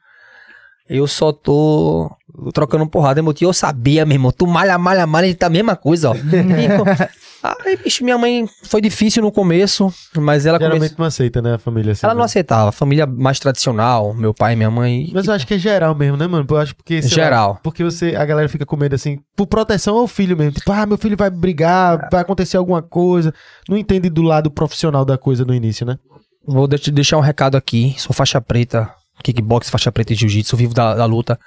[0.88, 2.10] Eu só tô
[2.54, 3.22] trocando porrada.
[3.22, 4.30] Meu tio, eu sabia, meu irmão.
[4.30, 6.14] Tu malha, malha, malha, ele tá a mesma coisa, ó.
[7.64, 11.58] Aí, bicho, minha mãe foi difícil no começo, mas ela Geralmente não aceita, né, a
[11.58, 12.06] família assim.
[12.06, 12.26] Ela não né?
[12.26, 12.70] aceitava.
[12.70, 15.10] Família mais tradicional, meu pai, minha mãe.
[15.12, 16.46] Mas eu acho que é geral mesmo, né, mano?
[16.48, 17.02] Eu acho porque.
[17.02, 17.60] sei lá, geral.
[17.62, 20.52] porque você, a galera fica com medo assim, por proteção ao filho mesmo.
[20.52, 23.34] Tipo, ah, meu filho vai brigar, vai acontecer alguma coisa.
[23.68, 25.98] Não entende do lado profissional da coisa no início, né?
[26.46, 27.94] Vou de- deixar um recado aqui.
[27.98, 28.88] Sou faixa preta,
[29.22, 31.38] kickbox, faixa preta e jiu-jitsu, vivo da, da luta.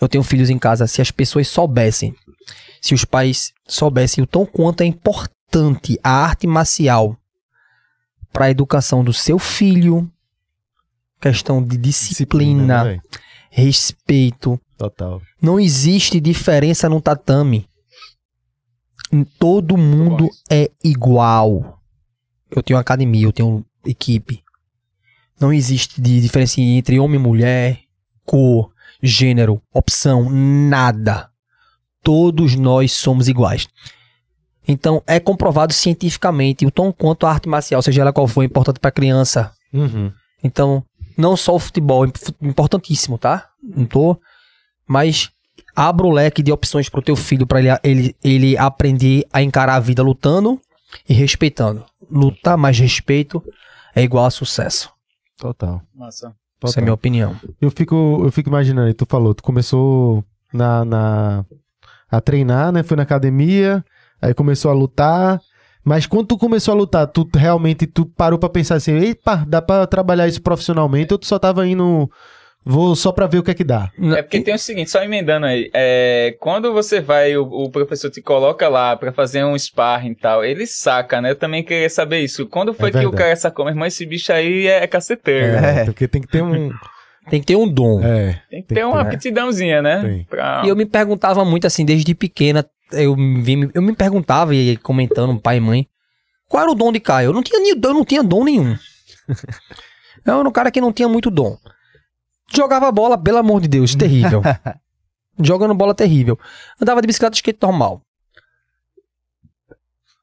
[0.00, 0.86] Eu tenho filhos em casa.
[0.86, 2.14] Se as pessoas soubessem,
[2.80, 5.33] se os pais soubessem o tão quanto é importante
[6.02, 7.16] a arte marcial
[8.32, 10.10] para a educação do seu filho,
[11.20, 13.02] questão de disciplina, né, velho?
[13.50, 14.60] respeito.
[14.76, 15.22] Total.
[15.40, 17.68] Não existe diferença no tatame.
[19.12, 21.80] Em Todo mundo é igual.
[22.50, 24.42] Eu tenho academia, eu tenho equipe.
[25.40, 27.80] Não existe diferença entre homem e mulher,
[28.24, 31.30] cor, gênero, opção, nada.
[32.02, 33.68] Todos nós somos iguais.
[34.66, 38.46] Então, é comprovado cientificamente o tão quanto a arte marcial, seja ela qual for, é
[38.46, 40.10] importante para criança, Uhum.
[40.42, 40.82] então,
[41.18, 43.48] não só o futebol, é imp- importantíssimo, tá?
[43.62, 44.18] Não tô.
[44.86, 45.30] Mas
[45.76, 49.74] abra o leque de opções pro teu filho para ele, ele, ele aprender a encarar
[49.76, 50.60] a vida lutando
[51.08, 51.84] e respeitando.
[52.10, 53.42] Lutar mais respeito
[53.94, 54.90] é igual a sucesso.
[55.38, 55.82] Total.
[55.94, 56.28] Massa.
[56.28, 56.34] Essa
[56.74, 56.74] Total.
[56.76, 57.36] é a minha opinião.
[57.60, 61.44] Eu fico, eu fico imaginando, tu falou, tu começou na, na
[62.10, 62.82] a treinar, né?
[62.82, 63.84] Foi na academia,
[64.24, 65.40] aí começou a lutar.
[65.84, 69.60] Mas quando tu começou a lutar, tu realmente tu parou pra pensar assim, eita, dá
[69.60, 72.10] pra trabalhar isso profissionalmente ou tu só tava indo,
[72.64, 73.90] vou só pra ver o que é que dá?
[74.16, 78.10] É porque tem o seguinte, só emendando aí, é, quando você vai, o, o professor
[78.10, 81.32] te coloca lá pra fazer um sparring e tal, ele saca, né?
[81.32, 82.46] Eu também queria saber isso.
[82.46, 85.60] Quando foi que o cara sacou, meu irmão, esse bicho aí é, caceteiro.
[85.60, 85.82] né?
[85.82, 86.70] É, porque tem que ter um.
[87.28, 88.02] Tem que ter um dom.
[88.02, 88.42] É.
[88.50, 89.14] Tem que Tem ter que uma ter.
[89.14, 90.24] aptidãozinha, né?
[90.28, 90.62] Pra...
[90.64, 95.38] E eu me perguntava muito assim, desde pequena, eu me, eu me perguntava, e comentando,
[95.40, 95.88] pai e mãe,
[96.48, 97.28] qual era o dom de Caio?
[97.28, 98.76] Eu não tinha, eu não tinha dom nenhum.
[100.24, 101.56] eu era um cara que não tinha muito dom.
[102.54, 104.42] Jogava bola, pelo amor de Deus, terrível.
[105.40, 106.38] Jogando bola terrível.
[106.80, 108.02] Andava de bicicleta de skate normal.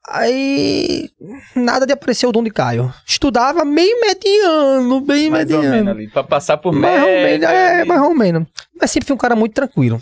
[0.08, 1.10] Aí,
[1.54, 2.92] nada de aparecer o dom de Caio.
[3.06, 5.76] Estudava meio mediano, bem mais ou mediano.
[5.76, 8.48] menos ali, pra passar por Mais ou menos, é, mais ou menos.
[8.78, 10.00] Mas sempre fui um cara muito tranquilo.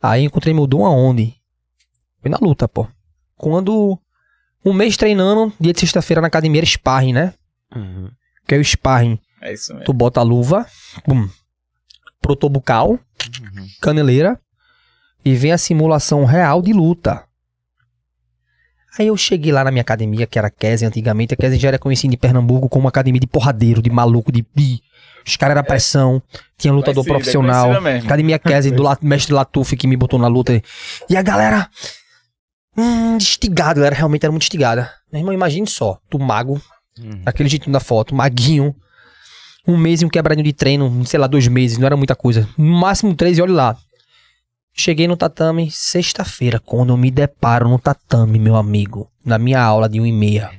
[0.00, 1.34] Aí encontrei meu dom aonde?
[2.22, 2.86] Foi na luta, pô.
[3.36, 3.98] Quando
[4.64, 7.34] um mês treinando, dia de sexta-feira na academia era sparring, né?
[7.74, 8.08] Uhum.
[8.46, 9.18] Que é o sparring.
[9.40, 9.84] É isso mesmo.
[9.84, 10.64] Tu bota a luva,
[11.04, 11.28] pum,
[12.20, 12.96] protobucal,
[13.80, 14.40] caneleira,
[15.24, 17.24] e vem a simulação real de luta.
[18.96, 21.34] Aí eu cheguei lá na minha academia, que era Kesen antigamente.
[21.34, 24.46] A Kesen já era conhecida em Pernambuco como uma academia de porradeiro, de maluco, de...
[24.54, 24.80] de...
[25.26, 26.22] Os caras eram pressão,
[26.58, 27.80] tinha lutador Conhecida, profissional.
[27.80, 28.06] conhecida.
[28.06, 30.62] Academia Kesen, do mestre Latuf que me botou na luta.
[31.08, 31.68] E a galera...
[32.76, 34.90] Hum, instigada, a galera realmente era muito instigada.
[35.12, 36.60] Meu irmão, imagine só, tu mago,
[37.24, 38.74] Aquele jeitinho da foto, maguinho.
[39.66, 42.48] Um mês e um quebradinho de treino, sei lá, dois meses, não era muita coisa.
[42.58, 43.76] No máximo três e olha lá.
[44.74, 49.88] Cheguei no tatame sexta-feira, quando eu me deparo no tatame, meu amigo, na minha aula
[49.88, 50.50] de 1 e meia.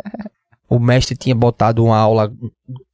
[0.68, 2.32] o mestre tinha botado uma aula,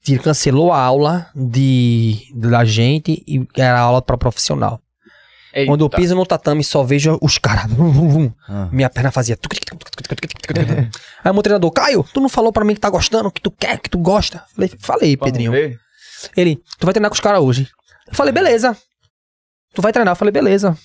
[0.07, 4.81] ele cancelou a aula de da gente e era aula para profissional.
[5.53, 5.71] Eita.
[5.71, 7.71] Quando eu piso no tatame, só vejo os caras.
[7.73, 8.33] vum, vum, vum.
[8.49, 8.69] Ah.
[8.71, 9.39] Minha perna fazia.
[11.25, 13.51] Aí o meu treinador, Caio, tu não falou pra mim que tá gostando, que tu
[13.51, 14.45] quer, que tu gosta?
[14.55, 15.53] Falei, falei, Vamos Pedrinho.
[15.53, 15.79] ver?
[16.37, 17.69] Ele, tu vai treinar com os caras hoje.
[18.07, 18.77] Eu falei, beleza.
[19.75, 20.13] Tu vai treinar?
[20.13, 20.77] Eu falei, beleza.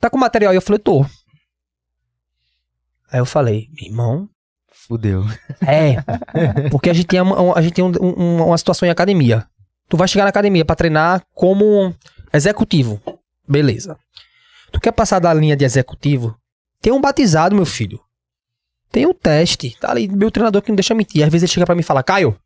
[0.00, 0.56] Tá com material aí?
[0.56, 1.04] Eu falei, tô.
[3.10, 4.28] Aí eu falei, meu irmão,
[4.72, 5.24] Fudeu.
[5.66, 5.96] é.
[6.70, 9.46] Porque a gente tem, uma, a gente tem um- um- uma situação em academia.
[9.88, 11.94] Tu vai chegar na academia pra treinar como
[12.32, 13.00] executivo.
[13.48, 13.98] Beleza.
[14.72, 16.36] Tu quer passar da linha de executivo?
[16.80, 18.00] Tem um batizado, meu filho.
[18.90, 19.76] Tem um teste.
[19.80, 21.22] Tá ali, meu treinador que não deixa mentir.
[21.24, 22.38] Às vezes ele chega pra mim e fala, Caio,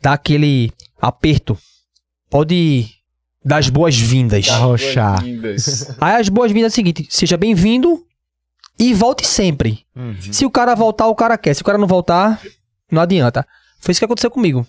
[0.00, 1.56] dá aquele aperto.
[2.28, 2.88] Pode
[3.44, 4.48] dar as boas-vindas.
[4.48, 5.20] Arrochar.
[5.20, 5.96] Boas-vindas.
[6.00, 8.04] Aí as boas-vindas é o seguinte: seja bem-vindo
[8.78, 9.86] e volte sempre.
[10.32, 11.54] Se o cara voltar, o cara quer.
[11.54, 12.40] Se o cara não voltar,
[12.90, 13.46] não adianta.
[13.80, 14.66] Foi isso que aconteceu comigo.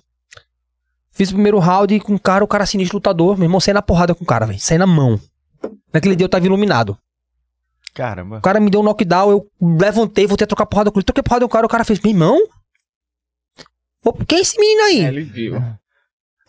[1.14, 3.38] Fiz o primeiro round com o cara, o cara sinistro lutador.
[3.38, 4.60] Meu irmão, saí na porrada com o cara, velho.
[4.60, 5.20] Saí na mão.
[5.94, 6.98] Naquele dia eu tava iluminado.
[7.94, 8.40] Caramba.
[8.40, 11.06] O cara me deu um knockdown, eu levantei, voltei a trocar porrada com ele.
[11.06, 12.40] Troquei porrada com o cara, o cara fez, meu irmão?
[14.28, 15.06] Quem é esse menino aí?
[15.06, 15.64] É, ele viu.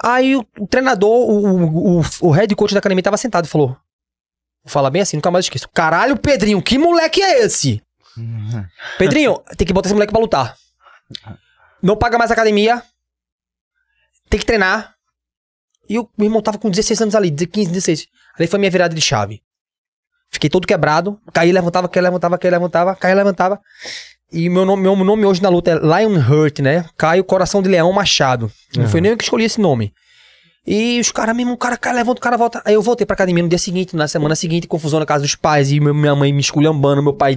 [0.03, 3.49] Aí o, o treinador, o, o, o, o head coach da academia tava sentado e
[3.49, 5.69] falou: Vou falar bem assim, nunca mais esqueço.
[5.69, 7.83] Caralho, Pedrinho, que moleque é esse?
[8.99, 10.57] Pedrinho, tem que botar esse moleque pra lutar.
[11.83, 12.83] Não paga mais academia.
[14.29, 14.95] Tem que treinar.
[15.89, 18.07] E o meu irmão tava com 16 anos ali, 15, 16.
[18.39, 19.43] Ali foi minha virada de chave.
[20.31, 21.21] Fiquei todo quebrado.
[21.33, 23.61] Caí, levantava, caí, levantava, caí, levantava, caí, levantava.
[24.33, 26.85] E meu nome, meu nome hoje na luta é Lionheart, né?
[26.97, 28.51] Caio Coração de Leão Machado.
[28.77, 29.93] Não foi nem eu que escolhi esse nome.
[30.67, 32.63] E os caras mesmo, o cara cai, levanta, o cara volta.
[32.65, 35.35] Aí eu voltei pra academia no dia seguinte, na semana seguinte, confusão na casa dos
[35.35, 37.37] pais, e minha mãe me esculhambando, meu pai.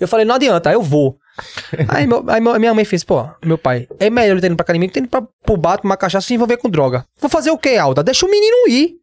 [0.00, 1.16] Eu falei, não adianta, eu vou.
[1.88, 4.56] Aí, meu- aí meu- minha mãe fez, pô, meu pai, é melhor ele ter ido
[4.56, 7.04] pra academia que ter ido pra, pro bar, tomar cachaça e se envolver com droga.
[7.20, 8.02] Vou fazer o quê, Alda?
[8.02, 8.94] Deixa o menino ir.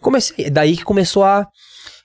[0.00, 1.46] Comecei, daí que começou a.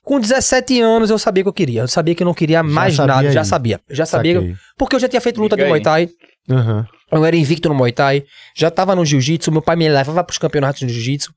[0.03, 1.81] Com 17 anos eu sabia que eu queria.
[1.81, 3.31] Eu sabia que eu não queria mais sabia nada.
[3.31, 3.45] Já aí.
[3.45, 3.81] sabia.
[3.89, 4.33] Já sabia.
[4.35, 4.55] Saquei.
[4.77, 5.81] Porque eu já tinha feito luta de Diga Muay.
[5.81, 6.09] Thai.
[6.49, 6.87] Aham.
[7.11, 10.39] Eu era invicto no Muay Thai, já tava no Jiu-Jitsu, meu pai me levava pros
[10.39, 11.31] campeonatos de Jiu-Jitsu.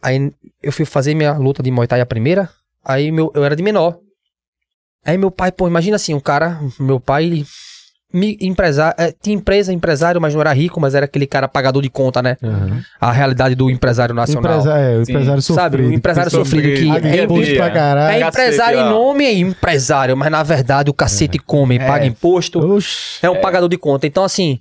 [0.00, 2.48] Aí eu fui fazer minha luta de Muay Thai a primeira,
[2.84, 3.98] aí meu, eu era de menor.
[5.04, 7.46] Aí meu pai, pô, imagina assim, um cara, meu pai, ele
[8.12, 11.82] me empresário, é, tinha empresa, empresário, mas não era rico, mas era aquele cara pagador
[11.82, 12.36] de conta, né?
[12.42, 12.80] aham.
[13.00, 14.60] A realidade do empresário nacional.
[14.60, 15.12] Empresa- é, o Sim.
[15.12, 15.62] empresário sofrido.
[15.62, 16.92] Sabe, o empresário que sofrido que sofrido.
[16.94, 18.26] Paga é, imposto pra é caralho.
[18.28, 18.98] empresário em Cacete, ó.
[19.04, 22.60] nome, é empresário, mas na verdade o cacete come, paga imposto.
[22.60, 23.18] Oxi.
[23.20, 24.06] É um pagador de conta.
[24.06, 24.60] Então, assim,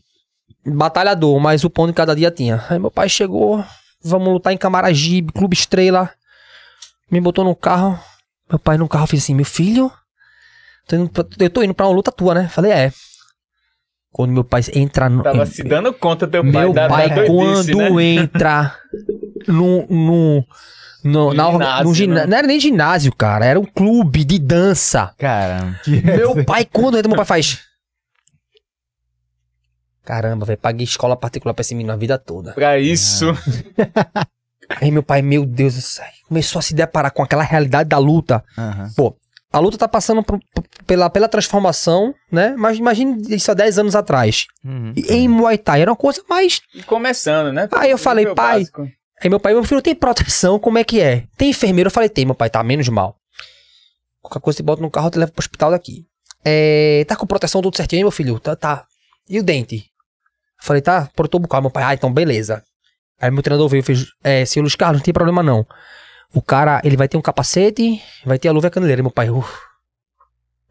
[0.66, 2.64] batalhador, mas o pão de cada dia tinha.
[2.70, 3.64] Aí meu pai chegou,
[4.04, 6.10] vamos lutar em Camaragibe, Clube Estrela.
[7.12, 8.00] Me botou no carro.
[8.50, 9.92] Meu pai no carro fez assim, meu filho,
[10.88, 12.48] tô indo pra- eu tô indo pra uma luta tua, né?
[12.48, 12.92] Falei, é.
[14.12, 15.24] Quando meu pai entra no.
[15.24, 18.02] Tava se dando conta, teu pai, meu da, pai, da doidice, quando né?
[18.04, 18.76] entra
[19.48, 19.88] no.
[19.88, 20.46] no
[21.04, 22.26] no, na, ginásio, no gina- né?
[22.28, 23.46] Não era nem ginásio, cara.
[23.46, 25.14] Era um clube de dança.
[25.18, 27.60] Cara, Meu pai, quando entra, meu pai faz.
[30.06, 32.54] Caramba, velho, paguei escola particular pra esse menino a vida toda.
[32.54, 33.28] Pra isso.
[34.82, 37.98] Aí meu pai, meu Deus do céu, começou a se deparar com aquela realidade da
[37.98, 38.44] luta.
[38.58, 38.90] aham.
[39.54, 42.56] A luta tá passando por- por- pela, pela transformação, né?
[42.58, 44.48] Mas imagine isso há 10 anos atrás.
[44.66, 44.92] Uhum.
[44.96, 46.60] E em Muay Thai era uma coisa mais.
[46.74, 47.70] E começando, né?
[47.74, 48.90] Aí eu falei, pai, básico.
[49.24, 51.26] Aí meu pai, meu filho, tem proteção, como é que é?
[51.38, 51.88] Tem enfermeiro?
[51.88, 53.16] Eu falei, tem, meu pai, tá menos mal.
[54.22, 56.06] Qualquer coisa você bota no carro, te levo pro hospital daqui.
[56.44, 58.40] É, tá com proteção tudo certinho, aí, meu filho?
[58.40, 58.86] Tá, tá.
[59.30, 59.76] E o dente?
[59.78, 61.62] Eu falei, tá, protou bucal.
[61.62, 62.64] Meu pai, ah, então beleza.
[63.22, 65.66] Aí meu treinador veio e fez, é, senhor Luiz Carlos, não tem problema não.
[66.34, 69.02] O cara, ele vai ter um capacete, vai ter a luva e a caneleira.
[69.02, 69.54] E meu pai, uff.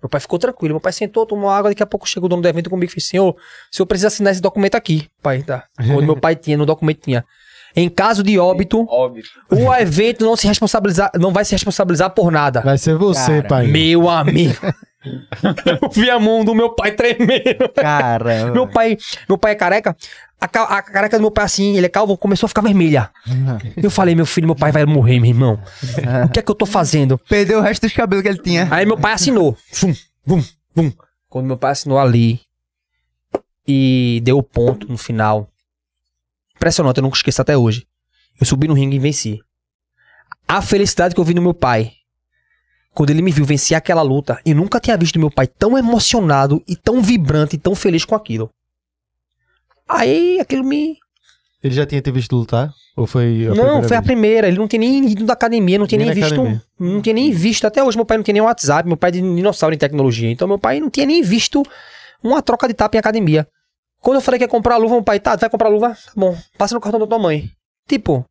[0.02, 0.74] Meu pai ficou tranquilo.
[0.74, 2.92] Meu pai sentou, tomou água, daqui a pouco chegou o dono do evento comigo e
[2.92, 3.36] fez, senhor, o
[3.70, 5.08] senhor precisa assinar esse documento aqui.
[5.22, 5.64] Pai, tá.
[5.78, 7.24] Quando meu pai tinha, no documento tinha.
[7.74, 9.24] Em caso de óbito, Óbvio.
[9.50, 12.60] o evento não se responsabilizar, não vai se responsabilizar por nada.
[12.60, 13.66] Vai ser você, Cara, pai.
[13.68, 14.60] Meu amigo.
[15.82, 17.68] eu vi a mão do meu pai tremendo.
[17.74, 18.98] Cara, Meu pai,
[19.28, 19.96] meu pai é careca.
[20.42, 23.10] A, a careca do meu pai assim, ele é calvo, começou a ficar vermelha.
[23.76, 25.62] Eu falei, meu filho, meu pai vai morrer, meu irmão.
[26.26, 27.16] O que é que eu tô fazendo?
[27.16, 28.66] perdeu o resto dos cabelos que ele tinha.
[28.68, 29.56] Aí meu pai assinou.
[29.80, 29.94] Vum,
[30.26, 30.92] vum, vum.
[31.28, 32.40] Quando meu pai assinou ali
[33.66, 35.48] e deu o ponto no final.
[36.56, 37.86] Impressionante, eu nunca esqueço até hoje.
[38.40, 39.40] Eu subi no ringue e venci.
[40.48, 41.92] A felicidade que eu vi no meu pai.
[42.92, 46.62] Quando ele me viu vencer aquela luta, eu nunca tinha visto meu pai tão emocionado
[46.66, 48.50] e tão vibrante e tão feliz com aquilo.
[49.92, 50.96] Aí aquilo me.
[51.62, 52.72] Ele já tinha te visto lutar?
[52.96, 54.06] Ou foi a não, primeira foi a vez?
[54.06, 54.48] primeira.
[54.48, 56.32] Ele não tinha nem ido na academia, não tinha Nem nem, visto.
[56.32, 56.62] academia.
[56.78, 57.66] Não tinha nem visto.
[57.66, 58.86] Até hoje, meu pai não tinha nem WhatsApp.
[58.88, 60.30] Meu pai é de dinossauro em tecnologia.
[60.30, 61.62] Então, meu pai não tinha nem visto
[62.22, 63.46] uma troca de tapa em academia.
[64.00, 65.72] Quando eu falei que ia comprar a luva, meu pai, tá, tu vai comprar a
[65.72, 65.90] luva?
[65.90, 67.48] Tá bom, passa no cartão da tua mãe.
[67.88, 68.24] Tipo.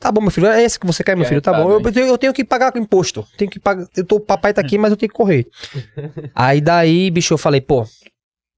[0.00, 1.70] Tá bom, meu filho, é esse que você quer, meu Quer, filho, tá, bom.
[1.70, 3.26] Eu, eu tenho que pagar imposto.
[3.36, 3.86] Tenho que pagar.
[3.94, 5.46] Eu tô, o papai tá aqui, mas eu tenho que correr.
[6.34, 7.84] aí daí, bicho, eu falei, pô,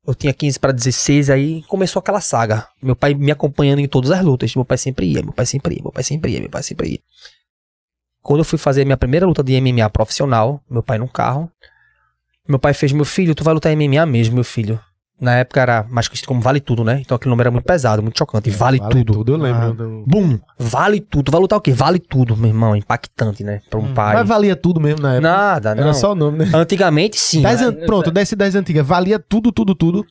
[0.06, 2.66] eu tinha 15 pra 16, aí começou aquela saga.
[2.82, 4.54] Meu pai me acompanhando em todas as lutas.
[4.54, 6.88] Meu pai sempre ia, meu pai sempre ia, meu pai sempre ia, meu pai sempre
[6.90, 6.98] ia.
[8.20, 11.50] Quando eu fui fazer minha primeira luta de MMA profissional, meu pai num carro,
[12.48, 14.80] meu pai fez, meu filho, tu vai lutar MMA mesmo, meu filho.
[15.22, 16.98] Na época era mais conhecido como Vale Tudo, né?
[17.00, 18.50] Então aquele nome era muito pesado, muito chocante.
[18.50, 19.24] Vale, tudo.
[19.32, 19.62] Eu lembro.
[19.62, 19.70] Ah.
[19.70, 20.36] do- Bum!
[20.58, 21.30] Vale tudo.
[21.30, 21.70] Vai lutar o quê?
[21.72, 22.74] Vale tudo, meu irmão.
[22.74, 23.60] Impactante, né?
[23.70, 24.14] Pra um pai.
[24.16, 25.28] Mas valia tudo mesmo na época.
[25.28, 25.84] Nada, não.
[25.84, 26.50] Era só o nome, né?
[26.52, 27.40] Antigamente, sim.
[27.40, 27.68] Dez né?
[27.68, 28.84] an- Pronto, desce 10 antigas.
[28.84, 30.04] Valia tudo, tudo, tudo.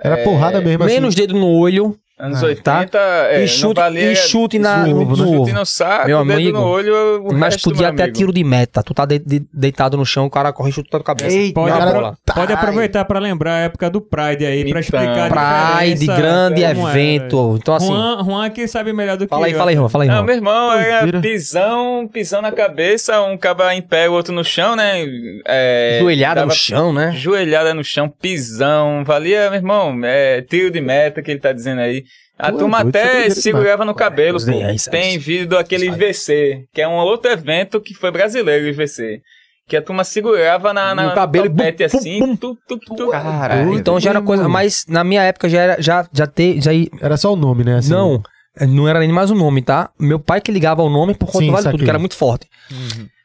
[0.00, 1.26] Era É, porrada mesmo Menos assim.
[1.26, 4.94] dedo no olho Anos Ah, 80, é, e não chute, valia e chute na, no
[4.94, 8.04] no, ovo, chute no saco, Meu dedo amigo, no olho, o Mas resto, podia até
[8.04, 8.16] amigo.
[8.16, 8.80] tiro de meta.
[8.80, 11.36] Tu tá de- de- deitado no chão, o cara corre e chuta tua cabeça.
[11.36, 12.18] Eita, Pode, Não, apro- bola.
[12.32, 14.80] pode aproveitar pra lembrar a época do Pride aí, pra Então.
[14.80, 17.56] explicar a Pride, grande evento.
[17.60, 17.88] Então, assim.
[17.88, 19.58] Juan, Juan que sabe melhor do que Fala aí, eu.
[19.58, 20.24] fala aí, Juan, fala aí, Não, Juan.
[20.26, 20.96] meu irmão, Mentira.
[21.08, 25.04] era pisão, pisão na cabeça, um caba em pé, o outro no chão, né?
[25.44, 27.10] É, Joelhada no chão, né?
[27.16, 31.80] Joelhada no chão, pisão, valia, meu irmão, é, tiro de meta que ele tá dizendo
[31.80, 32.04] aí.
[32.42, 34.90] A Tu é turma é até segurava no cabelo, Isso pô.
[34.90, 35.86] Tem vídeo daquele.
[35.86, 39.20] IVC, que é um outro evento que foi brasileiro, o IVC.
[39.68, 42.36] Que a turma segurava na, na No cabelo e topete bum, assim, bum.
[42.36, 43.08] tu, tu, tu.
[43.10, 44.48] Cara, É, Doido, então já era coisa.
[44.48, 45.80] Mas na minha época já era.
[45.80, 47.76] Já, já, te, já Era só o nome, né?
[47.76, 47.90] assim.
[47.90, 48.20] Não,
[48.68, 49.90] não era nem mais o nome, tá?
[49.96, 51.70] Meu pai que ligava o nome por conta saquei.
[51.70, 52.48] Tudo, que era muito forte.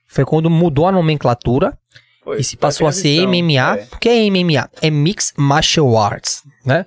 [0.08, 1.76] Foi quando mudou a nomenclatura
[2.24, 3.78] Foi, e se passou a ser MMA.
[3.80, 3.88] é.
[3.92, 4.70] O que é MMA?
[4.80, 6.86] É Mixed Martial Arts, né?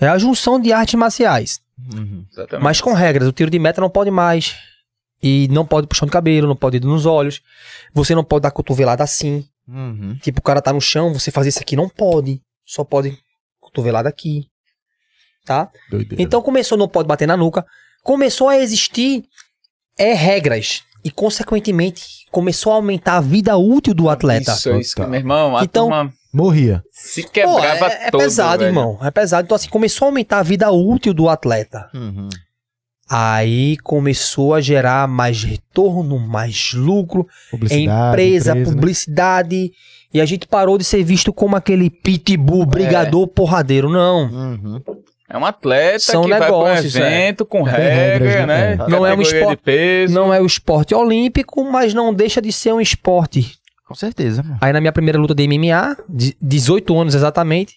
[0.00, 1.60] É a junção de artes marciais.
[1.94, 2.24] Uhum.
[2.60, 3.28] Mas com regras.
[3.28, 4.56] O tiro de meta não pode mais.
[5.22, 7.40] E não pode puxar no cabelo, não pode ir nos olhos.
[7.94, 9.46] Você não pode dar cotovelada assim.
[9.68, 10.18] Uhum.
[10.20, 12.40] Tipo, o cara tá no chão, você fazer isso aqui não pode.
[12.66, 13.16] Só pode
[13.60, 14.46] cotovelada aqui.
[15.44, 15.70] Tá?
[15.90, 16.22] Doideira.
[16.22, 17.64] Então começou, não pode bater na nuca.
[18.02, 19.24] Começou a existir
[19.96, 20.82] é, regras.
[21.04, 24.52] E, consequentemente, começou a aumentar a vida útil do atleta.
[24.52, 25.56] Isso, isso, meu irmão.
[25.56, 26.82] A Então- turma Morria.
[26.90, 28.70] se Pô, quebrava é, é todo, pesado, velho.
[28.70, 28.98] irmão.
[29.02, 29.44] É pesado.
[29.44, 31.90] Então, assim, começou a aumentar a vida útil do atleta.
[31.92, 32.28] Uhum.
[33.08, 38.08] Aí começou a gerar mais retorno, mais lucro, Publicidade.
[38.10, 38.64] empresa, né?
[38.64, 39.70] publicidade.
[40.14, 43.90] E a gente parou de ser visto como aquele pitbull, brigador, porradeiro.
[43.90, 44.30] Não.
[44.30, 44.82] Uhum.
[45.28, 48.76] É um atleta São que vai negócios, pro evento com Tem regra, regras, né?
[48.76, 48.86] né?
[48.88, 50.06] Não é um esporte-.
[50.10, 53.58] Não é o esporte olímpico, mas não deixa de ser um esporte.
[53.92, 54.56] Com certeza, mano.
[54.58, 57.76] Aí na minha primeira luta de MMA, de 18 anos exatamente,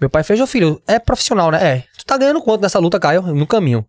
[0.00, 1.64] meu pai fez, ô filho, é profissional, né?
[1.64, 1.84] É.
[1.96, 3.22] Tu tá ganhando quanto nessa luta, Caio?
[3.22, 3.86] No caminho.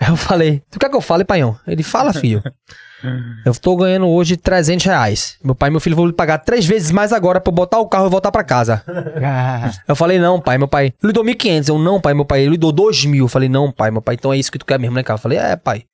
[0.00, 1.56] Aí eu falei, tu quer que eu fale, paião?
[1.68, 2.42] Ele, fala, filho.
[3.46, 5.36] eu tô ganhando hoje 300 reais.
[5.44, 7.78] Meu pai e meu filho vão lhe pagar três vezes mais agora pra eu botar
[7.78, 8.82] o carro e voltar pra casa.
[9.86, 10.92] Eu falei, não, pai, meu pai.
[11.00, 11.68] Ele deu 1.500.
[11.68, 12.42] Eu, não, pai, meu pai.
[12.42, 13.26] Ele deu 2 mil.
[13.26, 14.16] Eu falei, não, pai, meu pai.
[14.16, 15.16] Então é isso que tu quer mesmo, né, cara?
[15.16, 15.84] Eu falei, é, pai.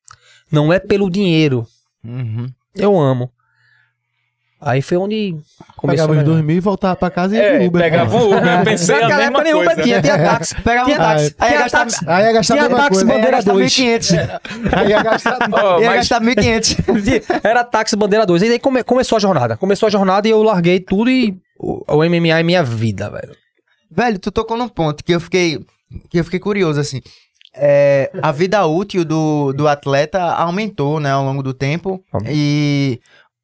[0.51, 1.67] Não é pelo dinheiro.
[2.03, 2.49] Uhum.
[2.75, 3.31] Eu amo.
[4.59, 5.37] Aí foi onde
[5.77, 7.83] começou Pegava os dois mil e voltava pra casa e ia É, pro Uber.
[7.83, 8.59] pegava um Uber.
[8.59, 10.55] Eu pensei Naquela época nem Uber tinha, tinha táxi.
[10.65, 11.35] Pegava Tinha táxi.
[11.39, 12.05] Aí ia gastar, táxi.
[12.09, 13.73] Aí ia gastar Tinha táxi bandeira ia gastar 2.
[13.73, 14.41] 1.500.
[14.73, 15.39] Aí ia gastar...
[15.53, 17.41] Ó, Ia gastar 1.500.
[17.45, 18.43] Era táxi bandeira 2.
[18.43, 19.57] E aí come- começou a jornada.
[19.59, 23.35] Começou a jornada e eu larguei tudo e o, o MMA é minha vida, velho.
[23.91, 25.61] Velho, tu tocou num ponto que eu fiquei,
[26.11, 27.01] que eu fiquei curioso, assim.
[27.55, 32.03] É, a vida útil do, do atleta aumentou, né, ao longo do tempo.
[32.29, 33.01] E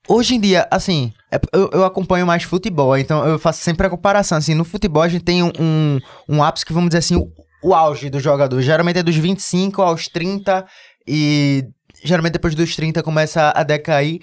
[0.09, 3.91] hoje em dia, assim, é- eu, eu acompanho mais futebol, então eu faço sempre a
[3.91, 4.39] comparação.
[4.39, 7.31] Assim, no futebol a gente tem um, um, um ápice que, vamos dizer assim, o,
[7.63, 8.61] o auge do jogador.
[8.63, 10.67] Geralmente é dos 25 aos 30
[11.07, 11.65] e
[12.05, 14.21] geralmente depois dos 30 começa a decair.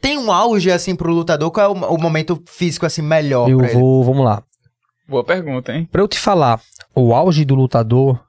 [0.00, 1.50] Tem um auge, assim, pro lutador?
[1.50, 3.78] Qual é o, o momento físico, assim, melhor eu pra ele?
[3.78, 4.42] vou, vamos lá.
[5.08, 5.88] Boa pergunta, hein?
[5.90, 6.60] Pra eu te falar,
[6.94, 8.22] o auge do lutador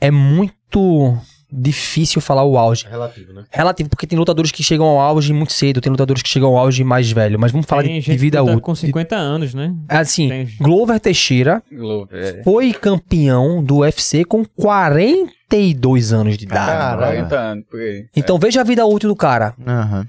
[0.00, 1.16] é muito
[1.56, 2.86] difícil falar o auge.
[2.88, 3.44] Relativo, né?
[3.50, 6.58] Relativo, porque tem lutadores que chegam ao auge muito cedo, tem lutadores que chegam ao
[6.58, 7.38] auge mais velho.
[7.38, 8.60] Mas vamos falar Tem de, de vida tá útil.
[8.60, 9.74] com 50 anos, né?
[9.88, 12.38] Assim, Tem- Glover Teixeira Glover.
[12.38, 12.42] É.
[12.42, 16.66] foi campeão do UFC com 42 anos de idade.
[16.66, 17.16] Caralho.
[17.28, 18.06] 40 anos, por aí.
[18.16, 19.54] Então veja a vida útil do cara.
[19.66, 20.06] Aham.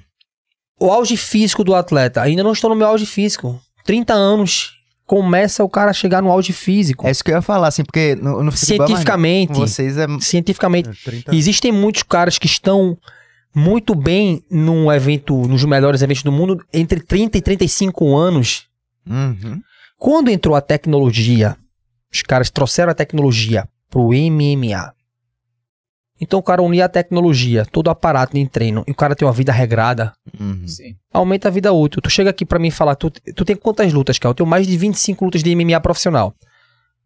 [0.79, 2.21] O auge físico do atleta.
[2.21, 3.59] Ainda não estou no meu auge físico.
[3.85, 4.73] 30 anos
[5.05, 7.07] começa o cara a chegar no auge físico.
[7.07, 10.07] É isso que eu ia falar, assim, porque no, no futebol, Cientificamente, mano, vocês é...
[10.19, 12.97] cientificamente, 30 existem muitos caras que estão
[13.53, 18.67] muito bem num evento, nos melhores eventos do mundo, entre 30 e 35 anos.
[19.07, 19.61] Uhum.
[19.97, 21.55] Quando entrou a tecnologia,
[22.11, 24.93] os caras trouxeram a tecnologia pro MMA.
[26.19, 29.27] Então o cara unia a tecnologia, todo o aparato de treino, e o cara tem
[29.27, 30.65] uma vida regrada, Uhum.
[30.67, 30.95] Sim.
[31.11, 32.01] aumenta a vida útil.
[32.01, 34.31] Tu chega aqui pra mim e fala, tu, tu tem quantas lutas, cara?
[34.31, 36.33] Eu tenho mais de 25 lutas de MMA profissional.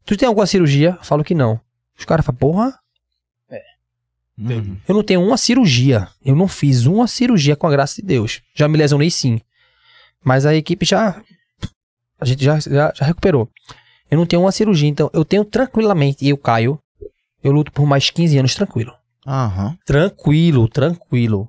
[0.06, 0.96] Tu tem alguma cirurgia?
[1.00, 1.60] Eu falo que não.
[1.98, 2.80] Os caras falam, porra,
[4.38, 4.78] Uhum.
[4.88, 6.08] eu não tenho uma cirurgia.
[6.24, 8.42] Eu não fiz uma cirurgia com a graça de Deus.
[8.56, 9.42] Já me lesionei sim.
[10.24, 11.22] Mas a equipe já.
[12.20, 13.50] A gente já, já, já recuperou.
[14.10, 16.24] Eu não tenho uma cirurgia, então eu tenho tranquilamente.
[16.26, 16.80] E eu caio.
[17.44, 18.94] Eu luto por mais 15 anos tranquilo.
[19.30, 19.78] Aham.
[19.86, 21.48] Tranquilo, tranquilo.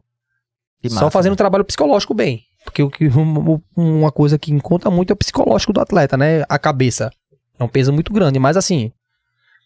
[0.82, 1.38] Que Só massa, fazendo um né?
[1.38, 2.42] trabalho psicológico bem.
[2.64, 6.44] Porque o que- um- uma coisa que conta muito é o psicológico do atleta, né?
[6.48, 7.10] A cabeça.
[7.58, 8.92] É um peso muito grande, mas assim,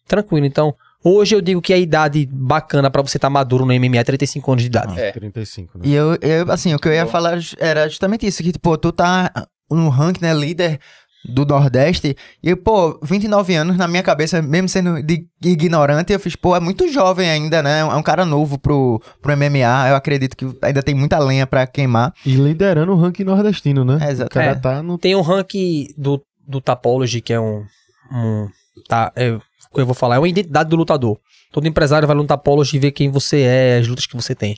[0.07, 0.47] tranquilo.
[0.47, 4.05] Então, hoje eu digo que a idade bacana pra você estar maduro no MMA é
[4.05, 4.99] 35 anos de idade.
[5.01, 5.13] É.
[5.13, 5.85] 35, né?
[5.87, 8.93] E eu, eu, assim, o que eu ia falar era justamente isso, que, tipo, tu
[8.93, 9.31] tá
[9.71, 10.79] no ranking, né, líder
[11.25, 16.37] do Nordeste, e, pô, 29 anos na minha cabeça, mesmo sendo de ignorante, eu fiz,
[16.37, 20.37] pô, é muito jovem ainda, né, é um cara novo pro, pro MMA, eu acredito
[20.37, 22.13] que ainda tem muita lenha pra queimar.
[22.27, 23.99] E liderando o ranking nordestino, né?
[24.03, 24.31] É, exato.
[24.31, 24.55] O cara É.
[24.55, 24.99] tá no...
[24.99, 27.65] Tem um ranking do, do Tapology, que é um.
[28.13, 28.49] um
[28.89, 29.41] tá, é, o
[29.75, 31.19] que eu vou falar, é uma identidade do lutador.
[31.53, 34.57] Todo empresário vai no Tapology e vê quem você é, as lutas que você tem.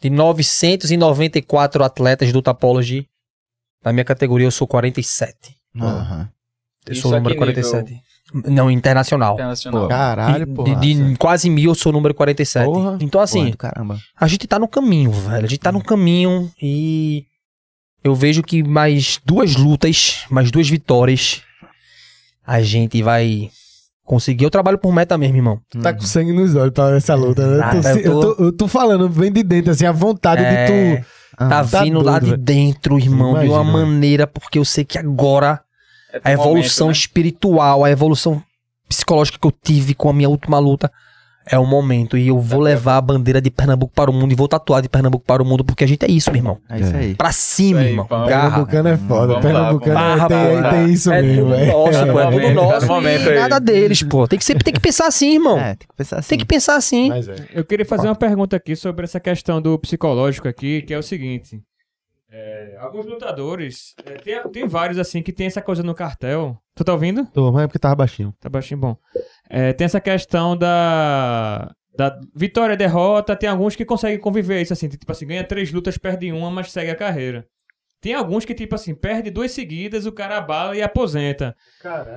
[0.00, 3.06] De 994 atletas do Tapology,
[3.84, 5.34] na minha categoria eu sou 47.
[5.84, 6.28] Aham.
[6.86, 8.00] Eu sou o número que 47.
[8.46, 9.34] Não, internacional.
[9.34, 9.88] Internacional.
[9.88, 10.62] Caralho, de, pô.
[10.64, 12.64] de, de quase mil eu sou o número 47.
[12.64, 12.98] Porra.
[13.00, 13.98] Então, assim, do caramba.
[14.18, 15.44] a gente tá no caminho, velho.
[15.44, 17.24] A gente tá no caminho e
[18.04, 21.42] eu vejo que mais duas lutas, mais duas vitórias,
[22.46, 23.50] a gente vai
[24.04, 24.44] conseguir.
[24.44, 25.60] Eu trabalho por meta mesmo, irmão.
[25.82, 27.62] Tá com sangue nos olhos pra essa luta, né?
[27.64, 29.92] Ah, Eu tô, eu eu, tô- tô, eu tô falando, vem de dentro, assim, a
[29.92, 31.06] vontade de É, tu
[31.38, 34.64] Ah, tá tá vindo lá doido, de dentro, irmão, de uma Imagina, maneira, porque eu
[34.64, 35.60] sei que agora
[36.24, 37.00] É a evolução momento, né?
[37.00, 38.42] espiritual, a evolução
[38.88, 40.90] psicológica que eu tive com a minha última luta
[41.48, 42.18] é o momento.
[42.18, 44.88] E eu vou levar a bandeira de Pernambuco para o mundo e vou tatuar de
[44.88, 46.58] Pernambuco para o mundo, porque a gente é isso, meu irmão.
[46.68, 47.14] É isso aí.
[47.14, 48.06] Pra cima, aí, irmão.
[48.08, 48.26] vamos.
[48.26, 49.26] Pernambucano é foda.
[49.26, 50.28] Vamos lá, Pernambucano vamos é- lá.
[50.28, 51.72] tem, Barra, tem isso É mesmo, tudo velho.
[51.72, 54.26] nosso, pô, é Tá tudo no nosso momento nada deles, pô.
[54.26, 55.58] Tem que, ser, tem que pensar assim, irmão.
[55.58, 56.28] É, tem que pensar assim.
[56.28, 57.08] Tem que pensar assim.
[57.10, 57.36] Mas é.
[57.54, 61.02] Eu queria fazer uma pergunta aqui sobre essa questão do psicológico aqui, que é o
[61.02, 61.60] seguinte.
[62.30, 66.58] É, alguns lutadores, é, tem, tem vários assim que tem essa coisa no cartel.
[66.74, 67.24] Tu tá ouvindo?
[67.32, 68.34] Tô, mas é porque tava baixinho.
[68.40, 68.96] Tá baixinho bom.
[69.48, 73.36] É, tem essa questão da, da vitória e derrota.
[73.36, 74.88] Tem alguns que conseguem conviver isso assim.
[74.88, 77.46] Tipo assim, ganha três lutas, perde uma, mas segue a carreira.
[78.00, 81.56] Tem alguns que, tipo assim, perde duas seguidas, o cara abala e aposenta.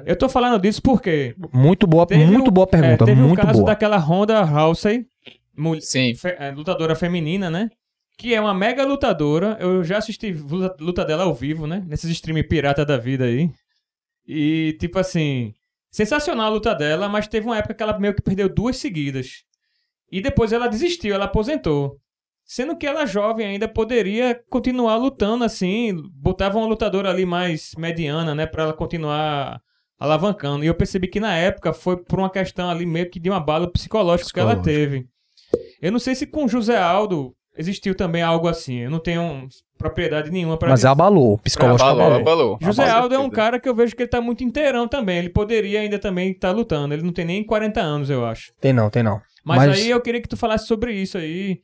[0.05, 3.39] Eu tô falando disso porque Muito boa, Teve muito o- boa pergunta, é, teve muito
[3.39, 3.65] o caso boa.
[3.71, 5.05] daquela Honda Rousey,
[5.57, 6.13] mul- Sim.
[6.15, 7.69] fe- é, lutadora feminina, né?
[8.19, 9.57] Que é uma mega lutadora.
[9.61, 11.85] Eu já assisti luta, dela ao vivo, né?
[11.87, 13.49] Nesses stream pirata da vida aí.
[14.27, 15.53] E, tipo assim,
[15.89, 19.45] sensacional a luta dela, mas teve uma época que ela meio que perdeu duas seguidas.
[20.11, 21.97] E depois ela desistiu, ela aposentou.
[22.43, 28.35] Sendo que ela jovem ainda poderia continuar lutando assim, botava uma lutadora ali mais mediana,
[28.35, 29.61] né, Pra ela continuar
[29.97, 30.65] alavancando.
[30.65, 33.39] E eu percebi que na época foi por uma questão ali meio que de uma
[33.39, 35.07] bala psicológica que ela teve.
[35.81, 38.77] Eu não sei se com José Aldo existiu também algo assim.
[38.77, 39.47] Eu não tenho
[39.77, 40.87] propriedade nenhuma pra Mas dizer.
[40.87, 42.21] abalou, psicológico Abalou, abalou.
[42.21, 42.57] abalou.
[42.61, 45.17] José Abalou, Aldo é um cara que eu vejo que ele tá muito inteirão também.
[45.19, 46.93] Ele poderia ainda também estar lutando.
[46.93, 48.51] Ele não tem nem 40 anos, eu acho.
[48.59, 49.21] Tem não, tem não.
[49.43, 51.59] Mas, Mas- aí eu queria que tu falasse sobre isso aí.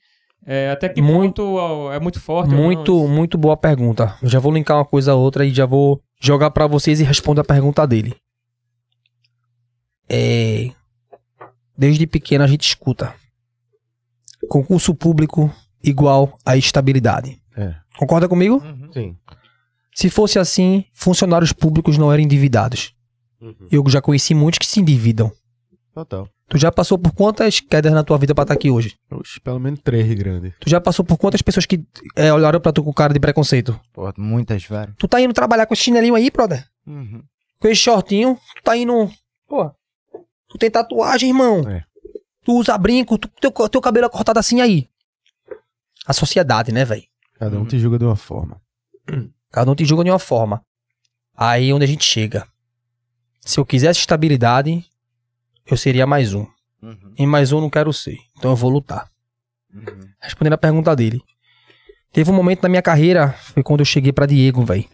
[0.48, 3.08] É, até que Muito- ponto ó, é muito forte ou Muito, não.
[3.08, 4.16] muito boa pergunta.
[4.22, 7.04] Eu já vou linkar uma coisa a outra e já vou jogar pra vocês e
[7.04, 8.16] responder a pergunta dele.
[10.08, 10.70] É...
[11.78, 13.14] Desde pequeno a gente escuta.
[14.48, 15.52] Concurso público
[15.86, 17.40] igual a estabilidade.
[17.56, 17.76] É.
[17.98, 18.62] Concorda comigo?
[18.92, 19.16] Sim.
[19.94, 22.94] Se fosse assim, funcionários públicos não eram endividados.
[23.72, 25.32] Eu já conheci muitos que se endividam.
[25.94, 26.28] Total.
[26.48, 28.96] Tu já passou por quantas quedas na tua vida pra estar aqui hoje?
[29.10, 30.54] Oxe, pelo menos três grandes.
[30.60, 31.84] Tu já passou por quantas pessoas que
[32.16, 33.80] é, olharam pra tu com cara de preconceito?
[33.94, 34.94] Pô, muitas, velho.
[34.98, 36.66] Tu tá indo trabalhar com esse chinelinho aí, brother?
[37.60, 39.10] Com esse shortinho, tu tá indo.
[39.48, 39.72] Pô,
[40.50, 41.68] tu tem tatuagem, irmão.
[41.68, 41.84] É.
[42.44, 44.88] Tu usa brinco, tu, teu, teu cabelo é cortado assim aí.
[46.08, 47.04] A sociedade, né, velho?
[47.38, 48.62] Cada um te julga de uma forma.
[49.52, 50.62] Cada um te julga de uma forma.
[51.36, 52.48] Aí é onde a gente chega.
[53.42, 54.86] Se eu quisesse estabilidade,
[55.66, 56.46] eu seria mais um.
[57.18, 58.18] E mais um eu não quero ser.
[58.38, 59.10] Então eu vou lutar.
[60.22, 61.22] Respondendo a pergunta dele.
[62.12, 64.86] Teve um momento na minha carreira, foi quando eu cheguei pra Diego, velho.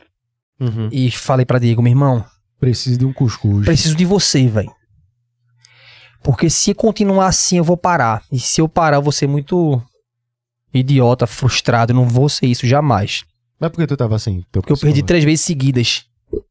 [0.91, 2.23] E falei pra Diego, meu irmão,
[2.59, 3.65] Preciso de um cuscuz.
[3.65, 4.71] preciso de você, velho.
[6.23, 8.23] Porque se continuar assim, eu vou parar.
[8.31, 9.81] E se eu parar, eu vou ser muito
[10.73, 11.93] idiota, frustrado.
[11.93, 13.23] Não vou ser isso jamais.
[13.59, 14.43] Mas por que tu tava assim?
[14.51, 16.05] Porque eu perdi três vezes seguidas.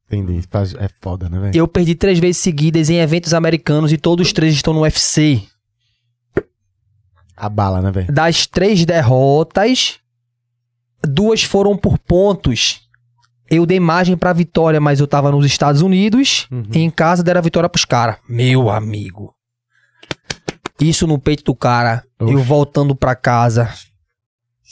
[0.07, 0.43] Entendi.
[0.79, 1.57] É foda, né, velho?
[1.57, 5.43] Eu perdi três vezes seguidas em eventos americanos e todos os três estão no UFC.
[7.37, 8.13] A bala, né, velho?
[8.13, 9.99] Das três derrotas,
[11.03, 12.89] duas foram por pontos.
[13.51, 16.47] Eu dei margem pra vitória, mas eu tava nos Estados Unidos.
[16.53, 16.65] Uhum.
[16.73, 18.17] E em casa deram a vitória pros caras.
[18.29, 19.35] Meu amigo.
[20.81, 22.05] Isso no peito do cara.
[22.21, 22.33] Oxe.
[22.33, 23.73] Eu voltando pra casa.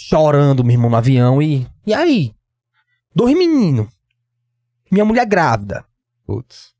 [0.01, 1.43] Chorando, meu irmão, no avião.
[1.43, 2.33] E, e aí?
[3.13, 3.89] Dois meninos.
[4.93, 5.85] Minha mulher grávida.
[6.25, 6.73] Putz.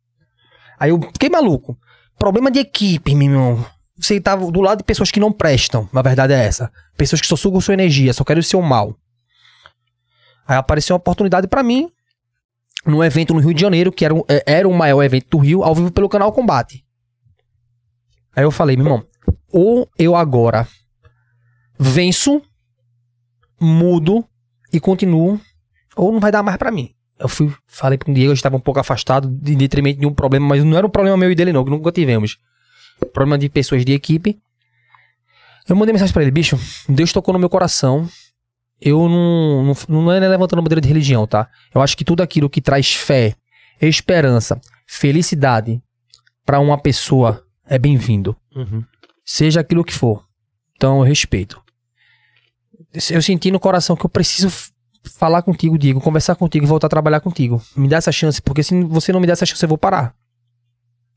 [0.79, 1.77] Aí eu fiquei maluco.
[2.17, 3.67] Problema de equipe, meu irmão.
[3.97, 5.89] Você tá do lado de pessoas que não prestam.
[5.93, 6.71] Na verdade é essa.
[6.97, 8.97] Pessoas que só sugam sua energia, só querem o seu mal.
[10.47, 11.91] Aí apareceu uma oportunidade pra mim.
[12.87, 15.39] Num evento no Rio de Janeiro, que era, um- é- era o maior evento do
[15.39, 16.85] Rio, ao vivo pelo canal Combate.
[18.35, 19.05] Aí eu falei, meu irmão,
[19.53, 20.69] ou eu agora
[21.77, 22.41] venço,
[23.61, 24.25] mudo
[24.73, 25.41] e continuo,
[25.97, 26.95] ou não vai dar mais pra mim.
[27.19, 30.07] Eu fui, falei com o Diego, a gente tava um pouco afastado, de detrimento de
[30.07, 32.39] um problema, mas não era um problema meu e dele não, que nunca tivemos.
[33.13, 34.39] Problema de pessoas de equipe.
[35.69, 38.09] Eu mandei mensagem pra ele, bicho, Deus tocou no meu coração.
[38.81, 41.49] Eu não, não, não é levantando bandeira de religião, tá?
[41.75, 43.35] Eu acho que tudo aquilo que traz fé,
[43.81, 45.83] esperança, felicidade
[46.47, 48.37] pra uma pessoa é bem-vindo.
[48.55, 48.85] Uhum.
[49.25, 50.25] Seja aquilo que for.
[50.77, 51.61] Então eu respeito.
[53.11, 54.51] Eu senti no coração que eu preciso
[55.17, 57.63] falar contigo, Diego, conversar contigo e voltar a trabalhar contigo.
[57.77, 60.15] Me dá essa chance, porque se você não me der essa chance, eu vou parar.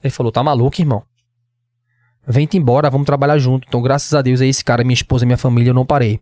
[0.03, 1.03] Ele falou: tá maluco, irmão?
[2.25, 3.67] Vem-te embora, vamos trabalhar junto.
[3.67, 6.19] Então, graças a Deus, é esse cara, minha esposa, minha família, eu não parei.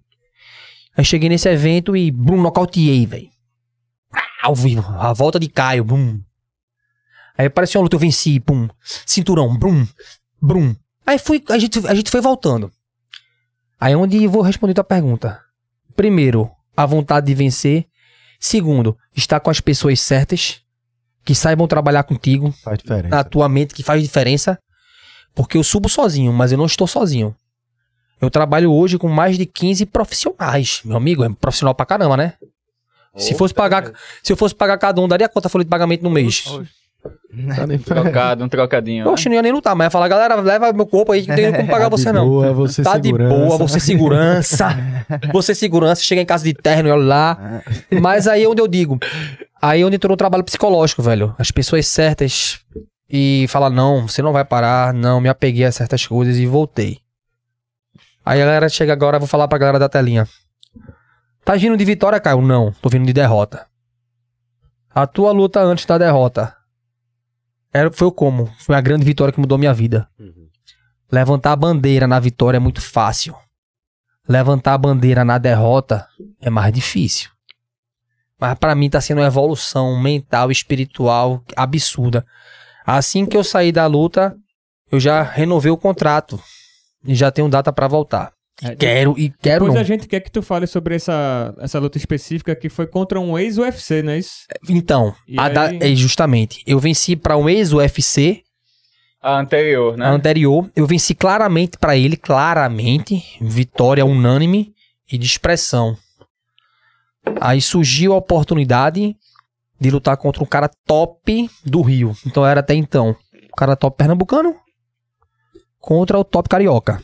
[0.95, 3.29] Aí cheguei nesse evento e, brum, nocauteei, velho.
[4.41, 6.19] Ao vivo, a volta de Caio, bum.
[7.37, 8.67] Aí apareceu uma luta, eu venci, pum.
[9.05, 9.85] Cinturão, brum,
[10.41, 10.75] brum.
[11.05, 12.71] Aí fui, a gente, a gente foi voltando.
[13.79, 15.39] Aí é onde eu vou responder tua pergunta.
[15.95, 17.85] Primeiro, a vontade de vencer.
[18.39, 20.61] Segundo, estar com as pessoas certas,
[21.25, 23.09] que saibam trabalhar contigo, Faz diferença.
[23.09, 24.57] na tua mente, que faz diferença.
[25.35, 27.35] Porque eu subo sozinho, mas eu não estou sozinho.
[28.21, 30.81] Eu trabalho hoje com mais de 15 profissionais.
[30.83, 32.33] Meu amigo, é profissional pra caramba, né?
[33.15, 33.91] Se fosse pagar,
[34.23, 36.45] se eu fosse pagar cada um, daria quanto folha de pagamento no mês?
[37.55, 39.05] Tá nem- Trocado, um trocadinho.
[39.05, 39.09] né?
[39.09, 41.35] Poxa, não ia nem lutar, mas ia falar, galera, leva meu corpo aí, que não
[41.35, 42.27] tem como pagar Tá de você não.
[42.27, 43.29] Boa, você tá segurança.
[43.35, 44.67] de boa, você segurança.
[45.31, 47.61] você segurança, chega em casa de terno e olha lá.
[48.01, 48.97] Mas aí é onde eu digo,
[49.61, 51.33] aí é onde entrou o trabalho psicológico, velho.
[51.37, 52.59] As pessoas certas
[53.09, 56.97] e fala não, você não vai parar, não, me apeguei a certas coisas e voltei.
[58.25, 60.27] Aí a galera chega agora, eu vou falar pra galera da telinha.
[61.45, 62.41] Tá vindo de vitória, Caio?
[62.41, 63.65] Não, tô vindo de derrota.
[64.93, 66.53] A tua luta antes da derrota
[67.73, 68.47] era, foi o como?
[68.59, 70.07] Foi a grande vitória que mudou minha vida.
[71.11, 73.35] Levantar a bandeira na vitória é muito fácil.
[74.27, 76.07] Levantar a bandeira na derrota
[76.39, 77.29] é mais difícil.
[78.39, 82.25] Mas pra mim tá sendo uma evolução mental espiritual absurda.
[82.85, 84.35] Assim que eu saí da luta,
[84.91, 86.41] eu já renovei o contrato.
[87.03, 88.31] E já tenho data pra voltar.
[88.61, 89.81] É, Quero e quero Depois não.
[89.81, 93.37] a gente quer que tu fale sobre essa, essa luta específica que foi contra um
[93.39, 94.31] ex-UFC, não é isso?
[94.67, 95.79] Então, E a da- aí?
[95.81, 98.43] é, justamente, eu venci pra um ex-UFC
[99.21, 100.05] A anterior, né?
[100.05, 104.73] a anterior, eu venci claramente pra ele, claramente, vitória unânime
[105.09, 105.95] e de expressão.
[107.39, 109.15] Aí surgiu a oportunidade
[109.79, 112.13] de lutar contra um cara top do Rio.
[112.25, 113.15] Então era até então,
[113.51, 114.53] o cara top pernambucano
[115.79, 117.01] contra o top carioca.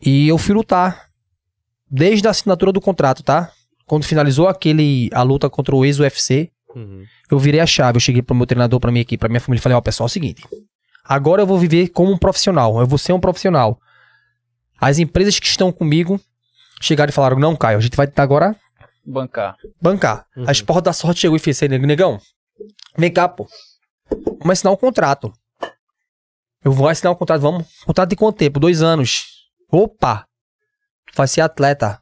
[0.00, 1.08] E eu fui lutar
[1.90, 3.50] desde a assinatura do contrato, tá?
[3.86, 6.50] Quando finalizou aquele a luta contra o ex-UFC,
[7.30, 9.60] eu virei a chave, eu cheguei pro meu treinador, pra minha equipe, pra minha família
[9.60, 10.42] e falei, ó, pessoal, é o seguinte,
[11.08, 12.80] Agora eu vou viver como um profissional.
[12.80, 13.80] Eu vou ser um profissional.
[14.80, 16.20] As empresas que estão comigo
[16.80, 18.56] chegaram e falaram: Não, Caio, a gente vai tentar agora
[19.04, 19.56] Bancar.
[19.80, 20.26] bancar.
[20.46, 22.18] A Esporte da Sorte chegou e fez assim: Negão,
[22.98, 23.46] vem cá, pô.
[24.40, 25.32] Vamos assinar um contrato.
[26.64, 27.40] Eu vou assinar um contrato.
[27.40, 27.66] Vamos.
[27.84, 28.58] Contrato de quanto tempo?
[28.58, 29.35] Dois anos.
[29.70, 30.26] Opa!
[31.14, 32.00] Vai ser atleta.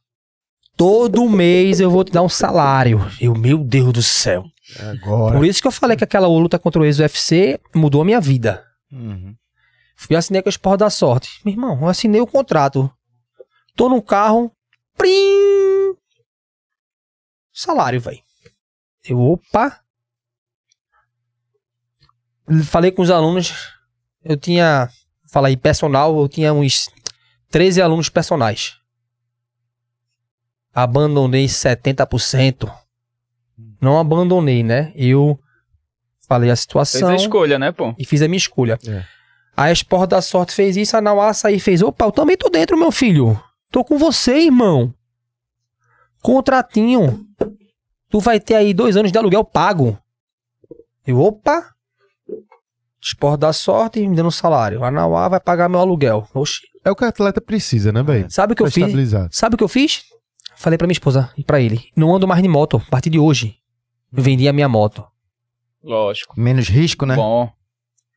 [0.77, 3.01] Todo mês eu vou te dar um salário.
[3.21, 4.45] Eu, meu Deus do céu.
[4.81, 5.37] Agora.
[5.37, 8.65] Por isso que eu falei que aquela luta contra o ex-UFC mudou a minha vida.
[8.91, 9.35] Uhum.
[9.97, 11.41] Fui assinei com a Esporte da Sorte.
[11.45, 12.91] Meu irmão, eu assinei o contrato.
[13.77, 14.51] Tô no carro.
[14.97, 15.95] Prim!
[17.53, 18.23] Salário, velho.
[19.05, 19.81] Eu, opa.
[22.65, 23.73] Falei com os alunos.
[24.25, 24.89] Eu tinha.
[25.31, 26.19] Fala aí, personal.
[26.19, 26.89] Eu tinha uns
[27.55, 28.79] 13 alunos personais.
[30.75, 32.69] Abandonei 70%.
[33.81, 34.93] Não abandonei, né?
[34.97, 35.39] Eu
[36.27, 37.95] falei a Fez situação a escolha, né, pô?
[37.97, 38.77] e fiz a minha escolha.
[38.85, 39.05] É.
[39.57, 41.81] A Esporte da Sorte fez isso, a Nauaça aí fez.
[41.81, 43.41] Opa, eu também tô dentro, meu filho.
[43.71, 44.93] Tô com você, irmão.
[46.21, 47.25] Contratinho.
[48.11, 49.97] Tu vai ter aí dois anos de aluguel pago.
[51.07, 51.73] Eu, opa.
[53.01, 54.83] Esporte da Sorte me dando um salário.
[54.83, 56.29] A Nauá vai pagar meu aluguel.
[56.35, 56.74] Oxi.
[56.85, 58.27] É o que o atleta precisa, né, velho?
[58.31, 58.83] Sabe o que eu Pra fiz?
[58.85, 59.29] estabilizar.
[59.33, 60.05] Sabe o que eu fiz?
[60.57, 61.89] Falei pra minha esposa e pra ele.
[61.97, 63.57] Não ando mais de moto a partir de hoje.
[64.13, 65.05] Vendi a minha moto.
[65.83, 66.39] Lógico.
[66.39, 67.17] Menos risco, né?
[67.17, 67.51] Bom.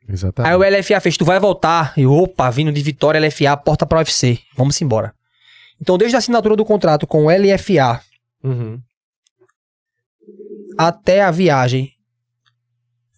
[0.07, 0.51] Exatamente.
[0.51, 1.93] Aí o LFA fez, tu vai voltar.
[1.97, 4.39] E opa, vindo de Vitória, LFA, porta pra UFC.
[4.55, 5.13] Vamos embora.
[5.81, 8.01] Então, desde a assinatura do contrato com o LFA
[8.43, 8.79] Uhum.
[10.77, 11.91] até a viagem,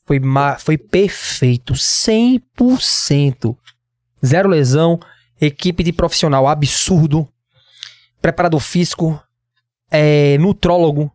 [0.06, 0.20] foi,
[0.60, 1.74] foi perfeito.
[1.76, 3.56] 100%.
[4.26, 5.00] Zero lesão,
[5.40, 7.28] equipe de profissional absurdo,
[8.22, 9.22] preparador físico,
[9.92, 11.12] é, nutrólogo,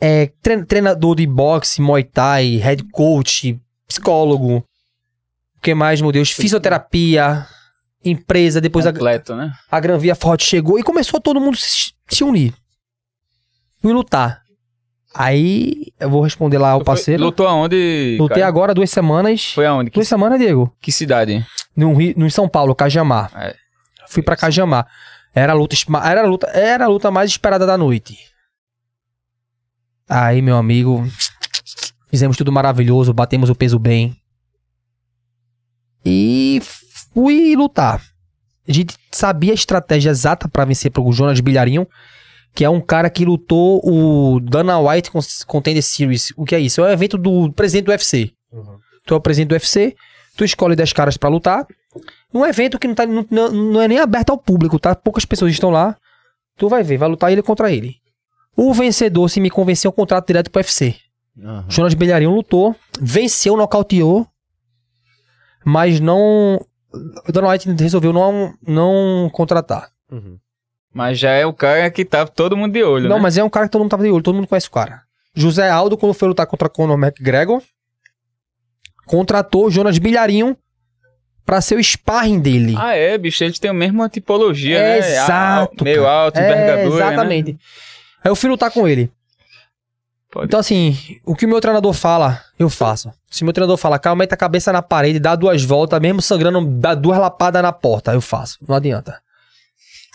[0.00, 6.30] é, tre- treinador de boxe, muay thai, head coach, psicólogo, o que mais, meu Deus?
[6.30, 7.46] Fisioterapia,
[8.04, 9.52] empresa, depois a, completo, né?
[9.70, 12.52] a Gran Via Forte chegou e começou todo mundo se, se unir.
[13.80, 14.42] Fui lutar.
[15.14, 17.22] Aí eu vou responder lá ao foi- parceiro.
[17.24, 18.16] Lutou aonde?
[18.18, 18.46] Lutei Caio?
[18.46, 19.52] agora duas semanas.
[19.52, 19.90] Foi aonde?
[19.90, 20.74] Que, Duas semanas, Diego.
[20.80, 21.44] que cidade?
[21.76, 23.30] No, Rio, no São Paulo, Cajamar.
[23.36, 23.54] É.
[24.08, 24.86] Fui pra Cajamar.
[25.34, 28.18] Era a luta, era a luta, era a luta mais esperada da noite.
[30.08, 31.06] Aí, meu amigo,
[32.10, 34.14] fizemos tudo maravilhoso, batemos o peso bem.
[36.04, 36.60] E
[37.14, 38.02] fui lutar.
[38.68, 41.86] A gente sabia a estratégia exata pra vencer pro Jonas Bilharinho,
[42.54, 46.32] que é um cara que lutou o Dana White Con- Contender Series.
[46.36, 46.80] O que é isso?
[46.80, 48.32] É o evento do presidente do UFC.
[49.06, 49.96] Tu é o presidente do UFC,
[50.36, 51.66] tu escolhe 10 caras pra lutar.
[52.32, 54.94] Um evento que não, tá, não, não- é nem aberto ao público, tá?
[54.94, 55.96] Poucas pessoas estão lá.
[56.56, 57.96] Tu vai ver, vai lutar ele contra ele.
[58.56, 60.94] O vencedor, se me convencer, é um contrato direto pro UFC.
[61.42, 61.64] Aham.
[61.68, 64.26] Jonas Belharinho lutou, venceu, nocauteou,
[65.64, 66.60] mas não.
[67.26, 69.88] O Dana White resolveu não, não contratar.
[70.10, 70.38] Uhum.
[70.92, 73.22] Mas já é o cara que tava todo mundo de olho, Não, né?
[73.22, 75.02] mas é um cara que todo mundo tava de olho, todo mundo conhece o cara.
[75.34, 77.62] José Aldo, quando foi lutar contra Conor McGregor,
[79.06, 80.56] contratou Jonas Bilharinho
[81.44, 82.74] pra ser o sparring dele.
[82.78, 85.08] Ah, é, bicho, eles têm a mesma tipologia, É, né?
[85.08, 87.12] exato, A- Meio alto, É, envergadura, né?
[87.12, 87.50] exatamente.
[88.24, 89.10] Aí eu fui lutar com ele.
[90.30, 90.46] Pode.
[90.46, 90.96] Então, assim,
[91.26, 93.12] o que o meu treinador fala, eu faço.
[93.30, 96.64] Se meu treinador fala, calma, mete a cabeça na parede, dá duas voltas, mesmo sangrando,
[96.78, 98.58] dá duas lapadas na porta, eu faço.
[98.66, 99.20] Não adianta.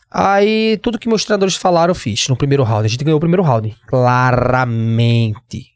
[0.09, 2.85] Aí, tudo que meus treinadores falaram, eu fiz no primeiro round.
[2.85, 3.75] A gente ganhou o primeiro round.
[3.85, 5.73] Claramente.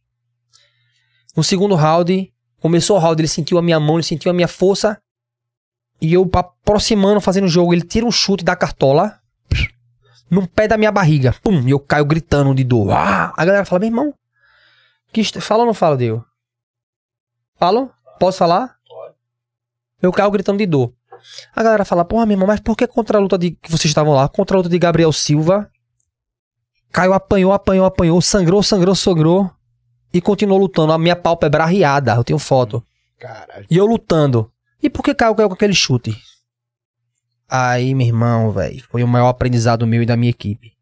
[1.36, 2.31] No segundo round,
[2.62, 4.98] começou o round, ele sentiu a minha mão, ele sentiu a minha força.
[6.00, 9.20] E eu aproximando, fazendo o jogo, ele tira um chute da cartola.
[10.30, 11.36] Num pé da minha barriga.
[11.44, 11.68] Pum!
[11.68, 12.92] E eu caio gritando de dor.
[12.92, 13.34] Ah!
[13.36, 14.14] A galera fala, meu irmão.
[15.12, 16.24] Que est- Fala ou não fala, Deu?
[17.60, 17.92] Falo?
[18.20, 18.78] Posso falar?
[18.88, 19.16] Pode.
[20.02, 20.94] Eu caio gritando de dor.
[21.54, 23.86] A galera fala, porra, meu irmão, mas por que contra a luta de que vocês
[23.92, 24.28] estavam lá?
[24.30, 25.70] Contra a luta de Gabriel Silva.
[26.92, 29.52] Caio apanhou, apanhou, apanhou, sangrou, sangrou, sangrou.
[30.14, 30.92] E continuou lutando.
[30.92, 32.14] A minha pálpebra arriada.
[32.16, 32.84] Eu tenho foto.
[33.20, 33.66] Caralho.
[33.70, 34.52] E eu lutando.
[34.82, 36.16] E por que Caio caiu com aquele chute?
[37.48, 40.74] Aí, meu irmão, velho, foi o maior aprendizado meu e da minha equipe.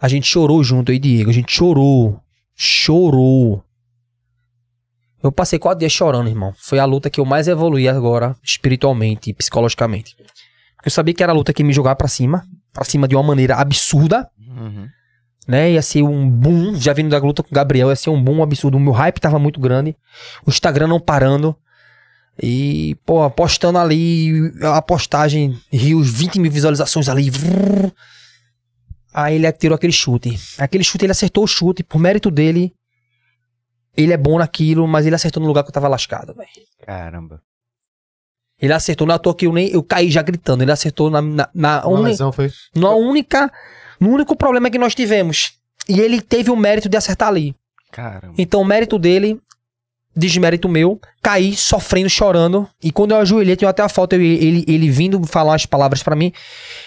[0.00, 1.28] A gente chorou junto aí, Diego.
[1.28, 2.20] A gente chorou.
[2.54, 3.64] Chorou.
[5.20, 6.54] Eu passei quatro dias chorando, irmão.
[6.56, 10.16] Foi a luta que eu mais evoluí agora, espiritualmente e psicologicamente.
[10.84, 12.46] Eu sabia que era a luta que me jogava pra cima.
[12.72, 14.88] Pra cima de uma maneira absurda Uhum.
[15.48, 15.72] Né?
[15.72, 18.42] Ia ser um boom, já vindo da luta com o Gabriel, ia ser um boom
[18.42, 18.76] absurdo.
[18.76, 19.96] O meu hype tava muito grande.
[20.46, 21.56] O Instagram não parando.
[22.40, 27.30] E, pô, postando ali a postagem, rios, 20 mil visualizações ali.
[27.30, 27.90] vrrr.
[29.12, 30.38] Aí ele tirou aquele chute.
[30.58, 32.72] Aquele chute, ele acertou o chute, por mérito dele.
[33.96, 36.48] Ele é bom naquilo, mas ele acertou no lugar que eu tava lascado, velho.
[36.86, 37.40] Caramba.
[38.60, 39.68] Ele acertou, não é toa que eu nem.
[39.70, 40.62] Eu caí já gritando.
[40.62, 42.52] Ele acertou na, na, na uni- lesão foi.
[42.76, 43.50] na única.
[44.00, 45.52] No único problema que nós tivemos.
[45.88, 47.54] E ele teve o mérito de acertar ali.
[47.90, 48.34] Caramba.
[48.36, 49.40] Então, o mérito dele,
[50.14, 52.68] desmérito meu, caí sofrendo, chorando.
[52.82, 56.02] E quando eu ajoelhei, tinha até a foto, eu- ele, ele vindo falar as palavras
[56.02, 56.32] pra mim.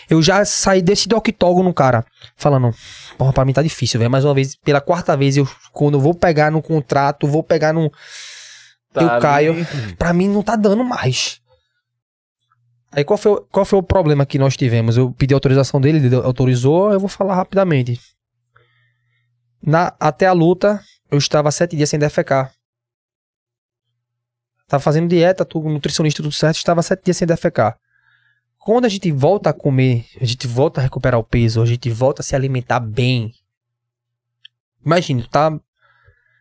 [0.09, 2.05] Eu já saí desse octógono, cara,
[2.35, 2.73] falando:
[3.17, 4.11] Porra, pra mim tá difícil, velho.
[4.11, 7.73] Mais uma vez, pela quarta vez, eu, quando eu vou pegar no contrato, vou pegar
[7.73, 7.91] no.
[8.93, 9.21] Tá eu ali.
[9.21, 9.67] caio.
[9.97, 11.40] Pra mim não tá dando mais.
[12.91, 14.97] Aí qual foi, qual foi o problema que nós tivemos?
[14.97, 17.99] Eu pedi autorização dele, ele autorizou, eu vou falar rapidamente.
[19.63, 22.53] Na, até a luta, eu estava sete dias sem defecar.
[24.67, 27.77] Tava fazendo dieta, tudo, nutricionista, tudo certo, estava sete dias sem defecar.
[28.57, 31.89] Quando a gente volta a comer, a gente volta a recuperar o peso, a gente
[31.89, 33.33] volta a se alimentar bem.
[34.85, 35.59] Imagina, tá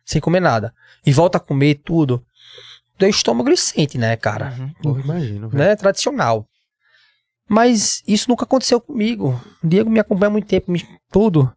[0.04, 0.74] sem comer nada.
[1.06, 2.24] E volta a comer tudo.
[3.00, 4.54] Teu estômago ele sente, né, cara?
[4.58, 4.72] Uhum.
[4.82, 5.64] Porra, imagino, velho.
[5.64, 5.74] né?
[5.74, 6.46] Tradicional.
[7.48, 9.40] Mas isso nunca aconteceu comigo.
[9.64, 11.52] O Diego me acompanha há muito tempo, me- tudo.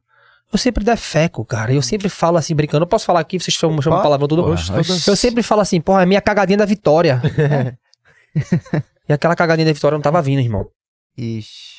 [0.51, 1.71] Eu sempre defeco, cara.
[1.73, 2.83] Eu sempre falo assim, brincando.
[2.83, 4.43] Eu posso falar aqui, vocês chamam, chamam palavrão tudo.
[4.45, 7.21] Oxe, todas- Eu sempre falo assim, porra, é minha cagadinha da vitória.
[9.07, 10.65] e aquela cagadinha da vitória não tava vindo, irmão.
[11.17, 11.73] Ixi.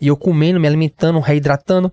[0.00, 1.92] E eu comendo, me alimentando, reidratando.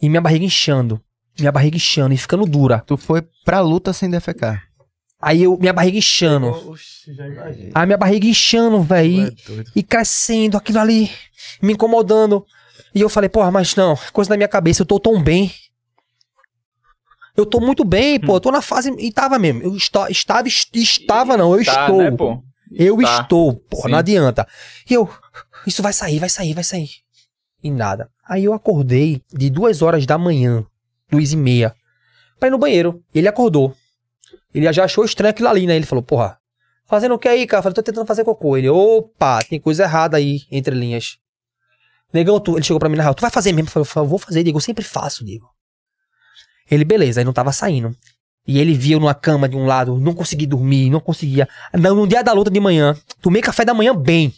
[0.00, 1.00] E minha barriga inchando.
[1.38, 2.82] Minha barriga inchando e ficando dura.
[2.86, 4.64] Tu foi pra luta sem defecar.
[5.20, 6.48] Aí eu, minha barriga inchando.
[6.70, 7.70] Oxi, já imagino.
[7.74, 9.34] A minha barriga inchando, velho.
[9.74, 11.10] e crescendo, aquilo ali,
[11.60, 12.46] me incomodando.
[12.94, 15.52] E eu falei, porra, mas não, coisa na minha cabeça, eu tô tão bem.
[17.36, 18.90] Eu tô muito bem, pô, eu tô na fase.
[18.98, 19.62] E tava mesmo.
[19.62, 21.98] Eu esta- estava, est- estava, não, eu Tá, estou.
[22.02, 22.42] né, pô?
[22.72, 23.20] Eu Tá.
[23.22, 23.88] estou, Sim.
[23.90, 24.46] não adianta.
[24.90, 25.08] E eu,
[25.66, 26.88] isso vai sair, vai sair, vai sair.
[27.62, 28.10] E nada.
[28.28, 30.64] Aí eu acordei de duas horas da manhã,
[31.10, 31.74] duas e meia,
[32.38, 33.02] pra ir no banheiro.
[33.14, 33.74] Ele acordou.
[34.58, 35.76] Ele já achou estranho aquilo ali, né?
[35.76, 36.36] Ele falou, porra,
[36.84, 37.60] fazendo o que aí, cara?
[37.60, 38.56] Eu falei, tô tentando fazer cocô.
[38.56, 41.18] Ele, opa, tem coisa errada aí, entre linhas.
[42.12, 43.70] Negão, tu, ele chegou pra mim na real, tu vai fazer mesmo?
[43.72, 45.48] Eu falei, vou fazer, Diego, eu sempre faço, Diego.
[46.68, 47.96] Ele, beleza, aí não tava saindo.
[48.46, 51.48] E ele via eu numa cama de um lado, não consegui dormir, não conseguia.
[51.72, 54.34] No, no dia da luta de manhã, tomei café da manhã bem.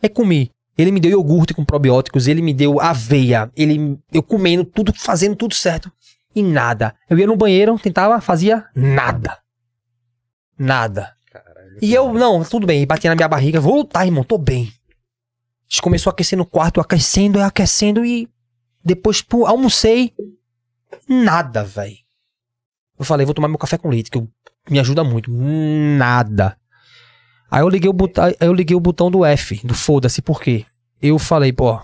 [0.00, 0.50] Aí comi.
[0.78, 5.36] Ele me deu iogurte com probióticos, ele me deu aveia, ele, eu comendo tudo, fazendo
[5.36, 5.92] tudo certo.
[6.34, 6.94] E nada.
[7.08, 9.38] Eu ia no banheiro, tentava, fazia nada.
[10.58, 11.14] Nada.
[11.80, 14.64] E eu, não, tudo bem, batia na minha barriga, vou lutar, irmão, tô bem.
[14.64, 18.28] A gente começou a aquecer no quarto, aquecendo, aquecendo e
[18.84, 20.12] depois pô, almocei.
[21.08, 21.96] Nada, velho.
[22.98, 24.28] Eu falei, vou tomar meu café com leite, que eu-
[24.70, 25.30] me ajuda muito.
[25.30, 26.56] Nada.
[27.50, 30.40] Aí eu liguei o botão, aí eu liguei o botão do F, do foda-se, por
[30.40, 30.64] quê?
[31.00, 31.80] Eu falei, pô,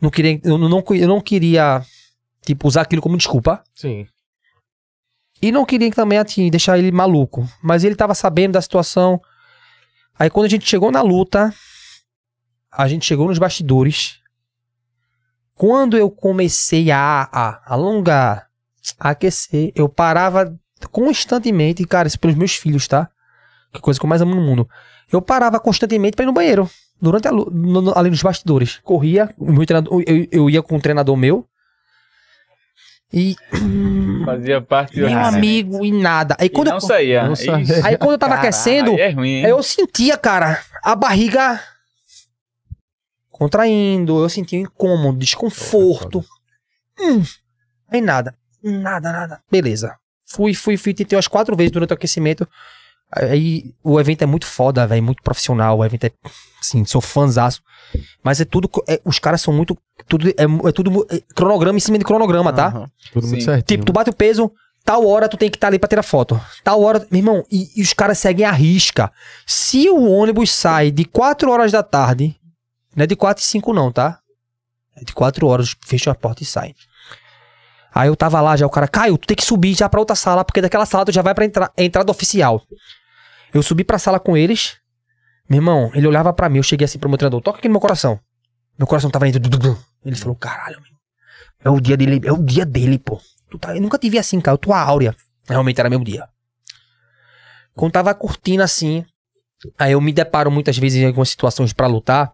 [0.00, 1.82] não queria, eu não, eu não queria,
[2.44, 3.62] tipo, usar aquilo como desculpa.
[3.74, 4.06] Sim.
[5.42, 7.46] E não queria também assim, deixar ele maluco.
[7.62, 9.20] Mas ele tava sabendo da situação.
[10.18, 11.52] Aí quando a gente chegou na luta,
[12.72, 14.20] a gente chegou nos bastidores.
[15.54, 18.48] Quando eu comecei a, a alongar,
[18.98, 20.54] a aquecer, eu parava
[20.90, 23.08] constantemente, cara, isso pelos meus filhos, tá?
[23.72, 24.68] Que coisa que eu mais amo no mundo.
[25.12, 26.68] Eu parava constantemente pra ir no banheiro.
[27.00, 28.78] Durante a, no- no- ali nos bastidores.
[28.82, 31.46] Corria, eu, eu ia com um treinador meu.
[33.12, 33.36] E.
[34.24, 36.36] Fazia parte Meu amigo, e nada.
[36.38, 37.24] Aí E quando, não eu, saía.
[37.28, 37.84] Não saía.
[37.84, 41.60] aí quando eu tava Caralho, aquecendo, é ruim, eu sentia, cara, a barriga
[43.30, 46.24] contraindo, eu sentia um incômodo, desconforto.
[46.98, 47.22] Hum,
[47.88, 49.42] aí nada, nada, nada.
[49.50, 49.96] Beleza.
[50.24, 52.48] Fui, fui, fui, tentei umas quatro vezes durante o aquecimento.
[53.16, 55.78] Aí o evento é muito foda, velho, muito profissional.
[55.78, 56.10] O evento é,
[56.60, 57.62] assim, sou fãzaço.
[58.24, 60.32] Mas é tudo, é- os caras são muito, tudo, é,
[60.68, 62.66] é tudo é cronograma em cima de cronograma, tá?
[62.66, 62.90] Aham.
[63.12, 63.44] Tudo muito Sim.
[63.44, 63.64] certinho.
[63.66, 64.50] Tipo, tu bate o peso,
[64.84, 66.40] tal hora tu tem que estar ali pra tirar foto.
[66.64, 69.12] Tal hora, meu irmão, e, e os caras seguem a risca.
[69.46, 72.34] Se o ônibus sai de 4 horas da tarde,
[72.96, 74.18] não é de 4 e 5 não, tá?
[74.96, 76.74] É de 4 horas, fecha a porta e sai.
[77.94, 80.16] Aí eu tava lá já, o cara, Caio, tu tem que subir já pra outra
[80.16, 82.60] sala, porque daquela sala tu já vai pra entra entrada oficial.
[83.54, 84.76] Eu subi pra sala com eles.
[85.48, 87.72] Meu irmão, ele olhava pra mim, eu cheguei assim pro meu treinador, toca aqui no
[87.72, 88.18] meu coração.
[88.78, 89.38] Meu coração tava indo.
[90.04, 90.92] Ele falou, caralho, meu.
[91.64, 93.20] É o dia dele, é o dia dele, pô.
[93.50, 94.58] Tu tá- eu nunca te vi assim, cara.
[94.58, 95.14] Tua áurea.
[95.48, 96.28] Realmente era meu dia.
[97.74, 99.04] Quando tava curtindo assim,
[99.78, 102.32] aí eu me deparo muitas vezes em algumas situações pra lutar,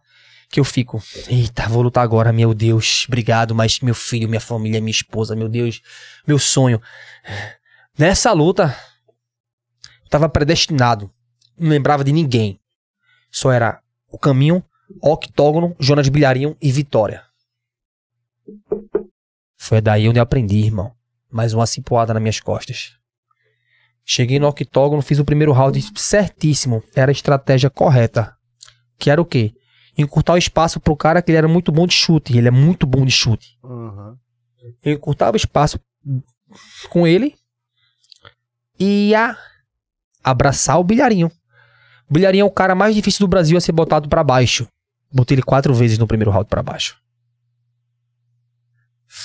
[0.50, 4.80] que eu fico, eita, vou lutar agora, meu Deus, obrigado, mas meu filho, minha família,
[4.80, 5.80] minha esposa, meu Deus,
[6.26, 6.80] meu sonho.
[7.96, 8.76] Nessa luta,
[10.10, 11.10] tava predestinado.
[11.56, 12.60] Não lembrava de ninguém.
[13.30, 13.80] Só era
[14.10, 14.62] o caminho,
[15.00, 17.22] octógono, Jonas Bilharinho e Vitória.
[19.56, 20.92] Foi daí onde eu aprendi, irmão.
[21.30, 22.96] Mais uma cipoada nas minhas costas.
[24.04, 26.82] Cheguei no octógono, fiz o primeiro round certíssimo.
[26.94, 28.36] Era a estratégia correta.
[28.98, 29.54] Que era o quê?
[29.96, 32.36] Encurtar o espaço pro cara que ele era muito bom de chute.
[32.36, 33.58] Ele é muito bom de chute.
[33.62, 34.18] Aham.
[34.82, 35.78] Eu encurtava o espaço
[36.88, 37.36] com ele
[38.78, 39.36] e ia
[40.22, 41.30] abraçar o bilharinho.
[42.08, 44.66] O bilharinho é o cara mais difícil do Brasil a ser botado pra baixo.
[45.12, 46.96] Botei ele quatro vezes no primeiro round pra baixo.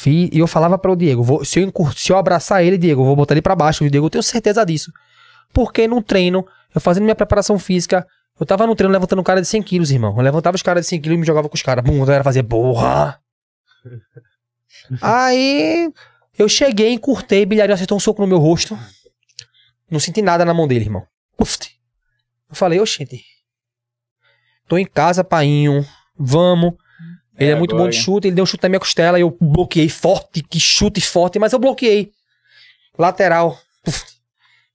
[0.08, 3.06] E eu falava para o Diego, vou- se, eu se eu abraçar ele, Diego, eu
[3.06, 3.84] vou botar ele pra baixo.
[3.84, 4.92] E o Diego, eu tenho certeza disso.
[5.54, 8.06] Porque no treino, eu fazendo minha preparação física,
[8.40, 10.14] eu tava no treino levantando um cara de 100 quilos, irmão.
[10.18, 11.84] Eu levantava os caras de 100 quilos e me jogava com os caras.
[11.84, 13.20] Bum, a galera fazia, porra!
[15.02, 15.92] Aí
[16.38, 18.78] eu cheguei, encurtei, bilharinho acertou um soco no meu rosto.
[19.90, 21.06] Não senti nada na mão dele, irmão.
[21.40, 21.58] Uf.
[22.50, 23.24] Eu falei, oxente.
[24.68, 25.86] Tô em casa, painho.
[26.18, 26.74] Vamos.
[27.38, 28.02] Ele é, É muito agora, bom de hein?
[28.04, 31.38] chute, ele deu um chute na minha costela e eu bloqueei forte, que chute forte,
[31.38, 32.12] mas eu bloqueei.
[32.98, 33.60] Lateral.
[33.88, 34.16] Uf.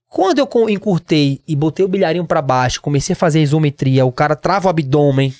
[0.07, 4.35] Quando eu encurtei e botei o bilharinho pra baixo, comecei a fazer isometria, o cara
[4.35, 5.33] trava o abdômen.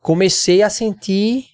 [0.00, 1.46] Comecei a sentir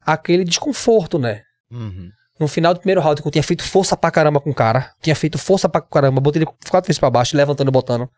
[0.00, 1.44] aquele desconforto, né?
[1.70, 2.10] Uhum.
[2.40, 4.90] No final do primeiro round, que eu tinha feito força pra caramba com o cara.
[5.00, 8.08] Tinha feito força pra caramba, botei ele quatro vezes pra baixo, levantando e botando.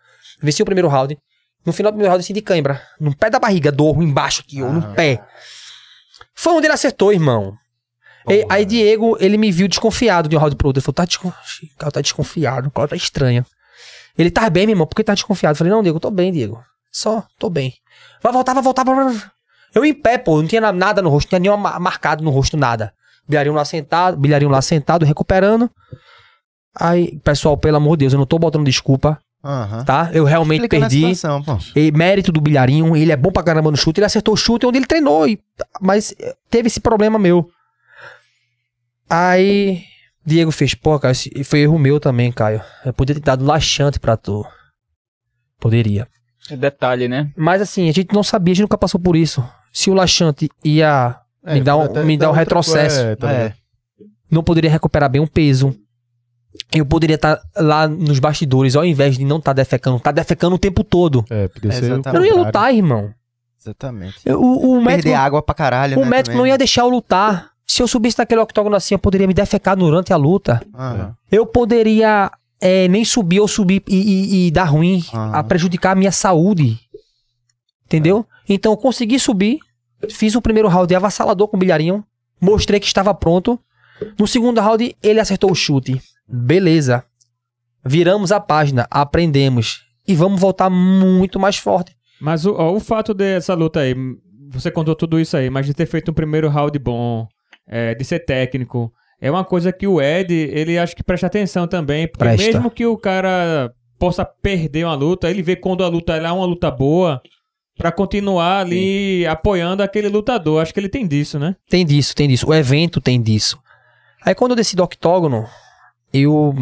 [0.41, 1.19] Venci o primeiro round.
[1.67, 2.81] No final do primeiro round, eu senti cãibra.
[3.01, 4.95] No pé da barriga, dor embaixo aqui, ó, no Ah.
[4.95, 5.23] pé.
[6.35, 7.55] Foi onde ele acertou, irmão.
[8.29, 10.79] E- aí Diego, ele me viu desconfiado de um round pro outro.
[10.81, 11.33] Ele falou, tá, descon...
[11.79, 13.45] cara tá desconfiado, o cara tá estranho.
[14.17, 15.55] Ele tá bem, meu irmão, por que tá desconfiado?
[15.55, 16.63] Eu falei, não, Diego, tô bem, Diego.
[16.91, 17.75] Só, tô bem.
[18.23, 18.85] Vai voltar, vai voltar.
[19.75, 22.23] Eu em pé, pô, não tinha na- nada no rosto, não tinha nenhum ma- marcado
[22.23, 22.95] no rosto, nada.
[23.29, 25.71] Bilharinho lá sentado, bilharinho lá sentado, recuperando.
[26.79, 29.85] Aí, pessoal, pelo amor de Deus, eu não tô botando desculpa, Aham.
[29.85, 30.11] tá?
[30.13, 31.15] Eu realmente perdi.
[31.15, 31.43] situação.
[31.75, 34.67] E mérito do bilharinho, ele é bom pra caramba no chute, ele acertou o chute
[34.67, 35.39] onde ele treinou, e-
[35.81, 37.49] mas eh, teve esse problema meu.
[39.09, 39.83] Aí,
[40.25, 42.63] Diego fez, pô, cara, esse- foi erro meu também, Caio.
[42.85, 44.45] Eu poderia ter dado laxante pra tu.
[45.61, 46.09] Poderia.
[46.51, 47.31] É Detalhe, né?
[47.37, 49.47] Mas assim, a gente não sabia, a gente nunca passou por isso.
[49.73, 53.31] Se o laxante ia É, me dar um, até me dar um retrocesso, é, tá?
[53.31, 53.53] É.
[54.31, 55.77] não poderia recuperar bem o peso.
[56.73, 60.59] Eu poderia estar lá nos bastidores, ao invés de não estar defecando, tá defecando o
[60.59, 61.25] tempo todo.
[61.29, 62.07] É, podia ser Exatamente.
[62.15, 63.13] Eu não ia lutar, irmão.
[63.61, 64.17] Exatamente.
[64.25, 66.39] Eu- O, o médico, Perder água pra caralho, o né, médico também.
[66.39, 67.51] não ia deixar eu lutar.
[67.67, 70.63] Se eu subisse naquele octógono assim, eu poderia me defecar durante a luta.
[70.75, 71.15] Aham.
[71.33, 72.31] Eu poderia
[72.61, 75.33] é, nem subir ou subir e, e- e dar ruim, Aham.
[75.35, 76.79] a prejudicar a minha saúde.
[77.87, 78.27] Entendeu?
[78.49, 79.59] Então eu consegui subir,
[80.11, 82.05] fiz o primeiro round avassalador com o bilharinho,
[82.41, 83.59] mostrei que estava pronto.
[84.19, 86.01] No segundo round, ele acertou o chute.
[86.29, 87.05] Beleza.
[87.85, 89.85] Viramos a página, aprendemos.
[90.07, 91.95] E vamos voltar muito mais forte.
[92.21, 93.95] Mas o, ó, o fato dessa luta aí,
[94.51, 97.27] você contou tudo isso aí, mas de ter feito um primeiro round bom,
[97.67, 101.67] é, de ser técnico, é uma coisa que o Ed, ele acho que presta atenção
[101.67, 102.47] também, porque Presta.
[102.47, 106.45] mesmo que o cara possa perder uma luta, ele vê quando a luta é uma
[106.45, 107.23] luta boa,
[107.77, 110.63] pra continuar ali apoiando aquele lutador.
[110.63, 111.57] Acho que ele tem disso, né?
[111.69, 112.49] Tem disso, tem disso.
[112.49, 113.59] O evento tem disso.
[114.25, 115.47] Aí quando eu desci do octógono,
[116.13, 116.55] eu.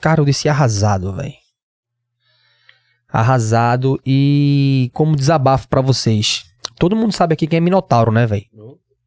[0.00, 1.34] Cara, eu desci arrasado, velho.
[3.12, 6.44] Arrasado e como desabafo pra vocês.
[6.78, 8.46] Todo mundo sabe aqui quem é Minotauro, né, velho?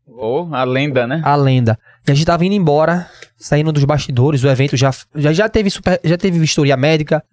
[0.06, 1.22] Ou a lenda, né?
[1.24, 1.80] A lenda.
[2.08, 5.70] E a gente tava indo embora, saindo dos bastidores, o evento já, já, já teve
[5.70, 7.24] super, já teve vistoria médica.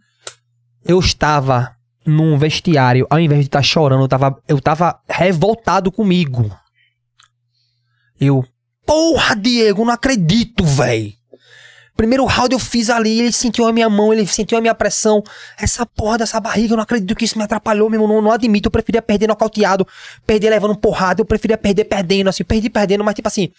[0.84, 1.76] Eu estava
[2.06, 6.50] num vestiário, ao invés de estar chorando, eu tava, eu tava revoltado comigo.
[8.20, 8.44] Eu,
[8.86, 11.14] porra, Diego, não acredito, véi.
[11.96, 15.22] Primeiro round eu fiz ali, ele sentiu a minha mão, ele sentiu a minha pressão.
[15.58, 18.08] Essa porra dessa barriga, eu não acredito que isso me atrapalhou, meu.
[18.08, 19.86] Não, não admito, eu preferia perder nocauteado,
[20.26, 23.52] perder levando porrada, eu preferia perder perdendo, assim, perdi perdendo, mas tipo assim.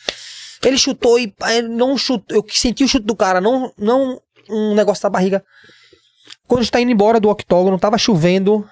[0.64, 2.38] Ele chutou e ele não chutou.
[2.38, 4.20] Eu senti o chute do cara, não, não
[4.50, 5.44] um negócio da barriga.
[6.52, 8.70] Quando a gente tá indo embora do octógono, tava chovendo.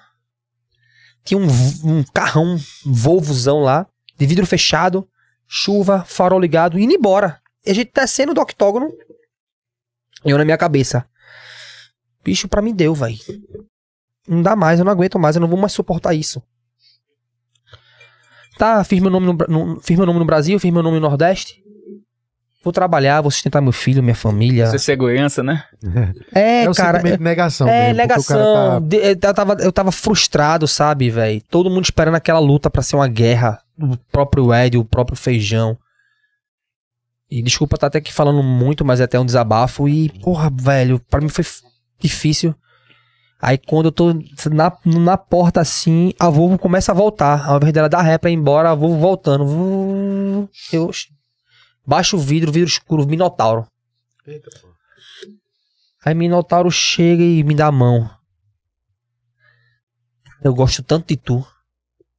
[1.24, 1.46] Tinha um,
[1.82, 3.86] um carrão, um Volvozão lá,
[4.18, 5.08] de vidro fechado,
[5.48, 7.40] chuva, farol ligado, indo embora.
[7.64, 8.92] E a gente descendo do octógono.
[10.22, 11.08] Eu na minha cabeça.
[12.22, 13.16] Bicho, pra mim deu, velho.
[14.28, 16.42] Não dá mais, eu não aguento mais, eu não vou mais suportar isso.
[18.58, 21.08] Tá, fiz meu nome no, no, fiz meu nome no Brasil, fiz meu nome no
[21.08, 21.64] Nordeste.
[22.62, 24.64] Vou trabalhar, vou sustentar meu filho, minha família.
[24.64, 25.64] Isso é segurança, né?
[26.34, 26.98] É, É, cara.
[27.02, 27.66] de negação.
[27.66, 28.80] É, mesmo, porque o cara negação.
[28.80, 28.96] tá- De-
[29.28, 31.40] Eu, tava, eu tava frustrado, sabe, velho?
[31.50, 33.60] Todo mundo esperando aquela luta pra ser uma guerra.
[33.80, 35.76] O próprio Ed, o próprio Feijão.
[37.30, 39.88] E desculpa estar até aqui falando muito, mas é até um desabafo.
[39.88, 41.44] E, porra, velho, pra mim foi
[41.98, 42.54] difícil.
[43.40, 44.12] Aí quando eu tô
[44.52, 47.48] na, na porta assim, a Volvo começa a voltar.
[47.48, 50.48] Ao invés dela dar ré pra ir embora, a Volvo voltando.
[50.70, 50.90] Eu
[51.86, 53.66] baixo o vidro, vidro escuro, Minotauro.
[56.04, 58.10] Aí Minotauro chega e me dá a mão.
[60.42, 61.46] Eu gosto tanto de tu.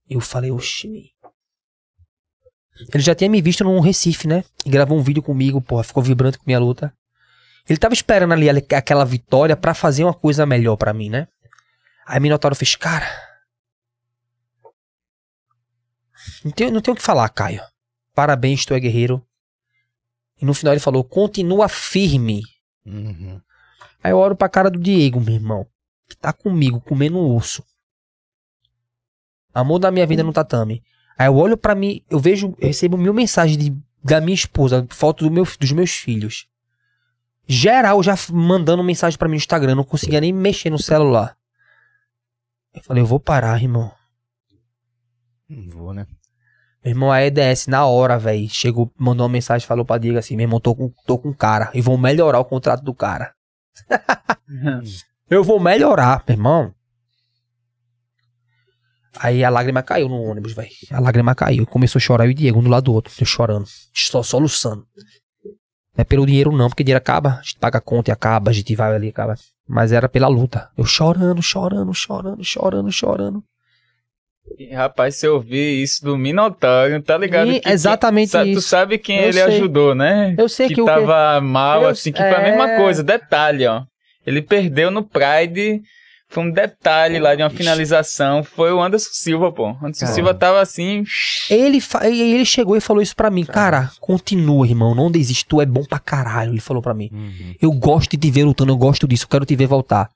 [0.09, 1.12] Eu falei, oxi.
[2.93, 4.43] Ele já tinha me visto num Recife, né?
[4.66, 6.93] E gravou um vídeo comigo, porra, ficou vibrante com minha luta.
[7.68, 11.28] Ele tava esperando ali aquela vitória pra fazer uma coisa melhor pra mim, né?
[12.05, 13.07] Aí Minotauro fez, cara.
[16.43, 17.62] Não tenho, não tenho o que falar, Caio.
[18.14, 19.26] Parabéns, tu é guerreiro.
[20.42, 22.42] E no final ele falou, continua firme.
[22.86, 23.39] Uhum.
[24.04, 25.68] Aí eu olho pra cara do Diego, meu irmão.
[26.10, 27.64] Que tá comigo, comendo um urso.
[29.54, 30.84] Amor da minha vida no tatame.
[31.18, 34.88] Aí eu olho pra mim, eu vejo, eu recebo mil mensagens de, da minha esposa,
[34.89, 36.48] foto do meu, dos meus filhos.
[37.48, 41.38] Geral já mandando mensagem pra mim no Instagram, não conseguia nem mexer no celular.
[42.74, 43.92] Eu falei, eu vou parar, irmão.
[45.48, 46.08] Não vou, né?
[46.84, 50.36] Meu irmão, a EDS, na hora, velho, chegou, mandou uma mensagem, falou pra Diego assim,
[50.36, 53.34] meu irmão, tô com, tô com um cara, e vão melhorar o contrato do cara.
[55.30, 56.74] Eu vou melhorar, meu irmão.
[59.18, 60.70] Aí a lágrima caiu no ônibus, velho.
[60.92, 61.66] A lágrima caiu.
[61.66, 63.14] Começou a chorar e o Diego, um do lado do outro.
[63.20, 63.66] Eu chorando.
[63.94, 64.86] Só soluçando.
[65.46, 67.40] Não é pelo dinheiro, não, porque dinheiro acaba.
[67.40, 69.36] A gente paga a conta e acaba, a gente vai ali acaba.
[69.68, 70.70] Mas era pela luta.
[70.78, 73.44] Eu chorando, chorando, chorando, chorando, chorando.
[74.74, 77.52] Rapaz, se eu ouvir isso do Minotauro, tá ligado?
[77.52, 78.62] E que exatamente quem, sa- Tu isso.
[78.62, 79.44] sabe quem Eu ele sei.
[79.44, 80.36] ajudou, né?
[80.38, 82.50] Eu sei que, que o tava mal, Eu- assim, que foi a é.
[82.50, 83.04] mesma coisa.
[83.04, 83.84] Detalhe, ó.
[84.26, 85.82] Ele perdeu no Pride.
[86.30, 88.42] Foi um detalhe lá de uma finalização.
[88.42, 89.68] Foi o Anderson Silva, pô.
[89.70, 90.14] Anderson Caramba.
[90.16, 91.04] Silva tava assim.
[91.50, 93.44] Ele, fa- e ele chegou e falou isso pra mim.
[93.44, 94.96] Cara, continua, irmão.
[94.96, 95.46] Não desiste.
[95.46, 96.52] Tu é bom pra caralho.
[96.54, 97.10] Ele falou pra mim.
[97.12, 97.54] Uhum.
[97.62, 100.10] Eu gosto de te ver lutando, eu gosto disso, eu quero te ver voltar.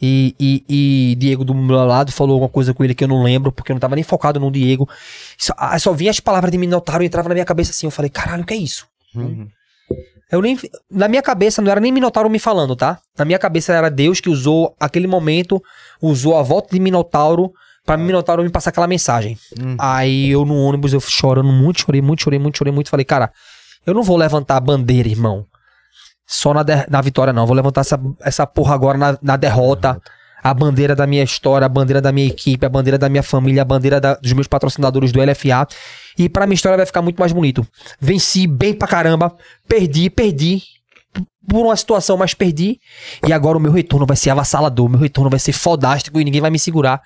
[0.00, 3.22] E, e, e Diego do meu lado falou alguma coisa com ele que eu não
[3.22, 4.88] lembro, porque eu não tava nem focado no Diego.
[5.36, 7.86] Só, ah, só vinha as palavras de Minotauro e entrava na minha cabeça assim.
[7.86, 8.86] Eu falei, caralho, o que é isso?
[9.14, 9.48] Uhum.
[10.30, 10.58] Eu nem.
[10.90, 12.98] Na minha cabeça não era nem Minotauro me falando, tá?
[13.16, 15.60] Na minha cabeça era Deus que usou aquele momento,
[16.00, 17.52] usou a volta de Minotauro
[17.84, 19.38] pra Minotauro me passar aquela mensagem.
[19.58, 19.76] Uhum.
[19.78, 22.90] Aí eu no ônibus, eu chorando muito, chorei muito, chorei muito, chorei muito.
[22.90, 23.32] Falei, cara,
[23.86, 25.46] eu não vou levantar a bandeira, irmão.
[26.30, 27.46] Só na, na vitória, não.
[27.46, 30.00] Vou levantar essa, essa porra agora na, na derrota.
[30.40, 33.62] A bandeira da minha história, a bandeira da minha equipe, a bandeira da minha família,
[33.62, 35.66] a bandeira da- dos meus patrocinadores do LFA.
[36.16, 37.66] E pra minha história vai ficar muito mais bonito.
[38.00, 39.34] Venci bem pra caramba.
[39.66, 40.62] Perdi, perdi.
[41.48, 42.78] Por uma situação, mas perdi.
[43.26, 44.88] E agora o meu retorno vai ser avassalador.
[44.88, 47.00] Meu retorno vai ser fodástico e ninguém vai me segurar.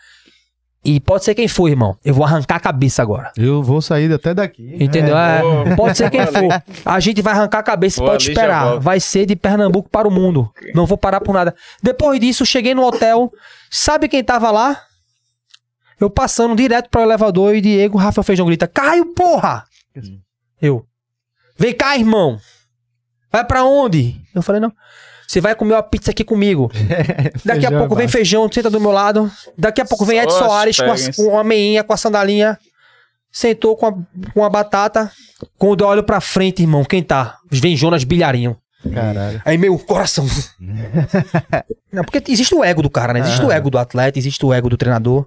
[0.84, 1.96] E pode ser quem for, irmão.
[2.04, 3.30] Eu vou arrancar a cabeça agora.
[3.36, 4.76] Eu vou sair até daqui.
[4.80, 5.16] Entendeu?
[5.16, 5.76] É, Boa.
[5.76, 6.62] pode ser quem for.
[6.84, 8.80] A gente vai arrancar a cabeça, pode esperar.
[8.80, 10.50] Vai ser de Pernambuco para o mundo.
[10.74, 11.54] Não vou parar por nada.
[11.80, 13.30] Depois disso, cheguei no hotel.
[13.70, 14.82] Sabe quem tava lá?
[16.00, 19.64] Eu passando direto para o elevador e Diego, Rafael Feijão grita: Caio, porra!
[20.60, 20.84] Eu.
[21.56, 22.40] Vem cá, irmão.
[23.30, 24.20] Vai pra onde?
[24.34, 24.72] Eu falei: Não.
[25.32, 26.70] Você vai comer uma pizza aqui comigo.
[27.42, 29.32] Daqui a pouco vem feijão, senta do meu lado.
[29.56, 32.58] Daqui a pouco vem Ed Soares com a, com a meinha, com a sandalinha.
[33.30, 33.94] Sentou com a,
[34.34, 35.10] com a batata.
[35.56, 37.38] Quando eu olho pra frente, irmão, quem tá?
[37.50, 38.58] Vem Jonas Bilharinho.
[38.92, 39.40] Caralho.
[39.42, 40.26] Aí meu coração.
[41.90, 43.20] Não, porque existe o ego do cara, né?
[43.20, 45.26] Existe o ego do atleta, existe o ego do treinador.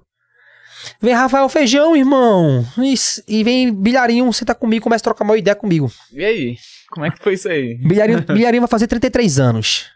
[1.02, 2.64] Vem Rafael Feijão, irmão.
[2.78, 2.94] E,
[3.26, 5.90] e vem Bilharinho, senta comigo, começa a trocar uma ideia comigo.
[6.12, 6.56] E aí?
[6.90, 7.74] Como é que foi isso aí?
[7.74, 9.95] Bilharinho, Bilharinho vai fazer 33 anos.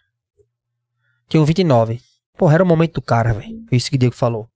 [1.30, 2.00] Tinha 29.
[2.36, 3.64] Porra, era o momento do cara, velho.
[3.68, 4.46] Foi isso que o Diego falou.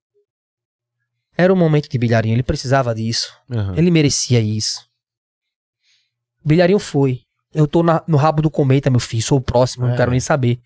[1.37, 3.33] Era o momento de Bilharinho, ele precisava disso.
[3.51, 3.75] Aham.
[3.77, 4.87] Ele merecia isso.
[6.45, 7.23] Bilharinho foi.
[7.53, 9.23] Eu tô na- no rabo do cometa, meu filho.
[9.23, 9.97] Sou o próximo, não É.
[9.97, 10.61] quero nem saber.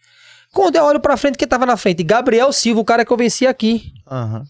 [0.53, 2.03] Quando eu olho pra frente, quem tava na frente?
[2.03, 3.93] Gabriel Silva, o cara que eu venci aqui.
[4.11, 4.45] Aham.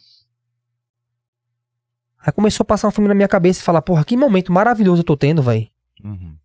[2.25, 5.01] Aí começou a passar um filme na minha cabeça e falar, porra, que momento maravilhoso
[5.01, 5.69] eu tô tendo, velho.
[6.05, 6.37] Uhum.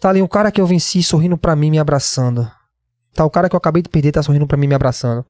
[0.00, 2.50] Tá ali um cara que eu venci sorrindo pra mim, me abraçando.
[3.14, 5.24] Tá o cara que eu acabei de perder, tá sorrindo pra mim, me abraçando.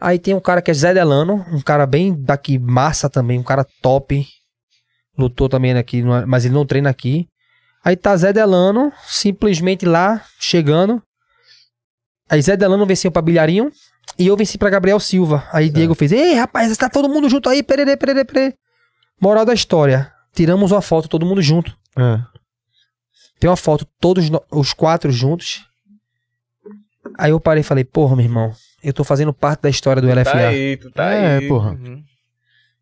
[0.00, 3.42] Aí tem um cara que é Zé Delano, um cara bem daqui, massa também, um
[3.42, 4.26] cara top.
[5.16, 7.26] Lutou também aqui, é- mas ele não treina aqui.
[7.84, 11.02] Aí tá Zé Delano, simplesmente lá, chegando.
[12.30, 13.70] Aí Zé Delano venceu pra Bilharinho
[14.18, 15.48] e eu venci pra Gabriel Silva.
[15.52, 18.54] Aí Diego fez, ei rapaz, tá todo mundo junto aí, perere, perere, perere.
[19.20, 21.76] Moral da história, tiramos uma foto, todo mundo junto.
[21.96, 22.26] Ah.
[23.40, 25.66] Tem uma foto, todos os quatro juntos.
[27.18, 28.52] Aí eu parei e falei, porra, meu irmão,
[28.82, 30.24] eu tô fazendo parte da história do LFA.
[30.24, 31.48] Tá aí, tu tá É, aí.
[31.48, 31.72] porra.
[31.72, 32.02] Uhum.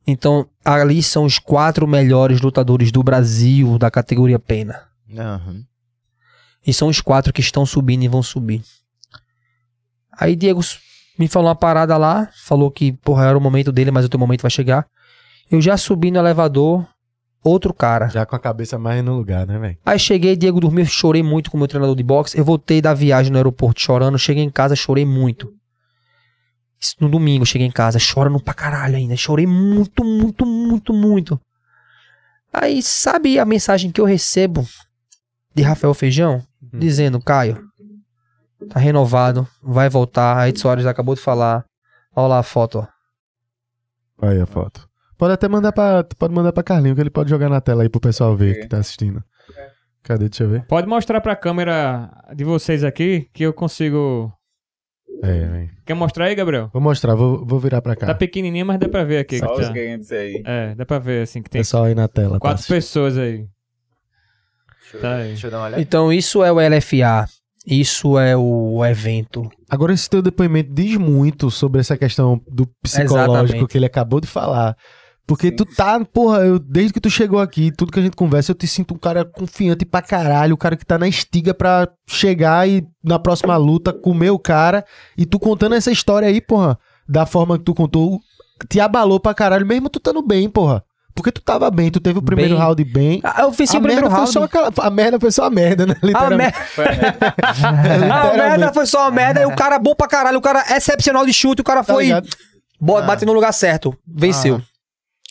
[0.06, 4.82] Então, ali são os quatro melhores lutadores do Brasil da categoria pena.
[5.16, 5.62] Aham.
[6.66, 8.62] E são os quatro que estão subindo e vão subir.
[10.12, 10.60] Aí Diego
[11.18, 14.18] me falou uma parada lá, falou que, porra, era o momento dele, mas o teu
[14.20, 14.86] momento vai chegar.
[15.50, 16.86] Eu já subi no elevador,
[17.42, 18.08] outro cara.
[18.08, 19.78] Já com a cabeça mais no lugar, né, velho?
[19.84, 22.36] Aí cheguei, Diego dormiu, chorei muito com o meu treinador de boxe.
[22.36, 25.52] Eu voltei da viagem no aeroporto chorando, cheguei em casa, chorei muito.
[26.80, 29.16] Isso no domingo, cheguei em casa, chorando pra caralho ainda.
[29.16, 31.40] Chorei muito, muito, muito, muito.
[32.52, 34.66] Aí, sabe a mensagem que eu recebo
[35.54, 36.42] de Rafael Feijão?
[36.72, 37.64] Dizendo, Caio,
[38.68, 40.36] tá renovado, vai voltar.
[40.36, 41.64] A Ed Soares acabou de falar.
[42.14, 42.86] Olha lá a foto, ó.
[44.18, 44.88] Olha aí a foto.
[45.18, 47.88] Pode até mandar pra, pode mandar pra Carlinho, que ele pode jogar na tela aí
[47.88, 49.22] pro pessoal ver que tá assistindo.
[50.02, 50.28] Cadê?
[50.28, 50.66] Deixa eu ver.
[50.66, 54.32] Pode mostrar pra câmera de vocês aqui que eu consigo.
[55.22, 55.70] É, vem.
[55.86, 56.68] Quer mostrar aí, Gabriel?
[56.72, 58.06] Vou mostrar, vou, vou virar pra cá.
[58.06, 59.38] Tá pequenininha, mas dá pra ver aqui.
[59.38, 60.42] Só que os tá- grandes aí.
[60.44, 62.34] É, dá pra ver assim que tem Pessoal aí na tela.
[62.34, 62.76] tá quatro assistindo.
[62.76, 63.46] pessoas aí.
[64.82, 65.28] Deixa, eu- Tá aí.
[65.28, 65.82] deixa eu dar uma olhada.
[65.82, 67.26] Então, isso é o LFA.
[67.66, 69.50] Isso é o evento.
[69.68, 73.66] Agora, esse teu depoimento diz muito sobre essa questão do psicológico Exatamente.
[73.68, 74.76] que ele acabou de falar.
[75.26, 78.52] Porque tu tá, porra, eu, desde que tu chegou aqui, tudo que a gente conversa,
[78.52, 81.88] eu te sinto um cara confiante pra caralho, o cara que tá na estiga pra
[82.06, 84.84] chegar e na próxima luta comer o cara.
[85.18, 88.20] E tu contando essa história aí, porra, da forma que tu contou,
[88.68, 90.84] te abalou pra caralho, mesmo tu estando bem, porra.
[91.12, 92.60] Porque tu tava bem, tu teve o primeiro Bem.
[92.62, 93.20] round bem.
[93.24, 94.18] Ah, Eu a o primeiro merda round.
[94.18, 95.96] foi só aquela, a merda foi só a merda, né?
[96.02, 96.54] A, Literalmente.
[96.76, 99.40] mer- a merda foi só uma merda.
[99.42, 100.38] E o cara bom pra caralho.
[100.38, 101.60] O cara é excepcional de chute.
[101.62, 102.04] O cara Tá foi.
[102.04, 102.28] ligado?
[102.80, 103.02] bo- Ah.
[103.02, 103.96] Bateu no lugar certo.
[104.06, 104.60] Venceu.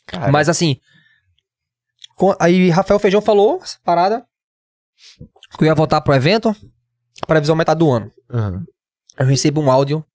[0.08, 0.80] Cara, Mas assim.
[2.16, 4.26] com- aí Rafael Feijão falou essa parada.
[5.58, 6.56] Que eu ia voltar pro evento.
[7.28, 8.12] Previsão metade do ano.
[8.30, 8.64] Aham.
[9.18, 10.06] Eu recebo um áudio.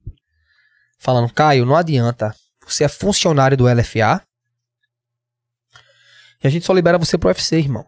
[0.99, 2.35] Falando, Caio, não adianta.
[2.67, 4.23] Você é funcionário do LFA.
[6.43, 7.87] E a gente só libera você pro UFC, irmão.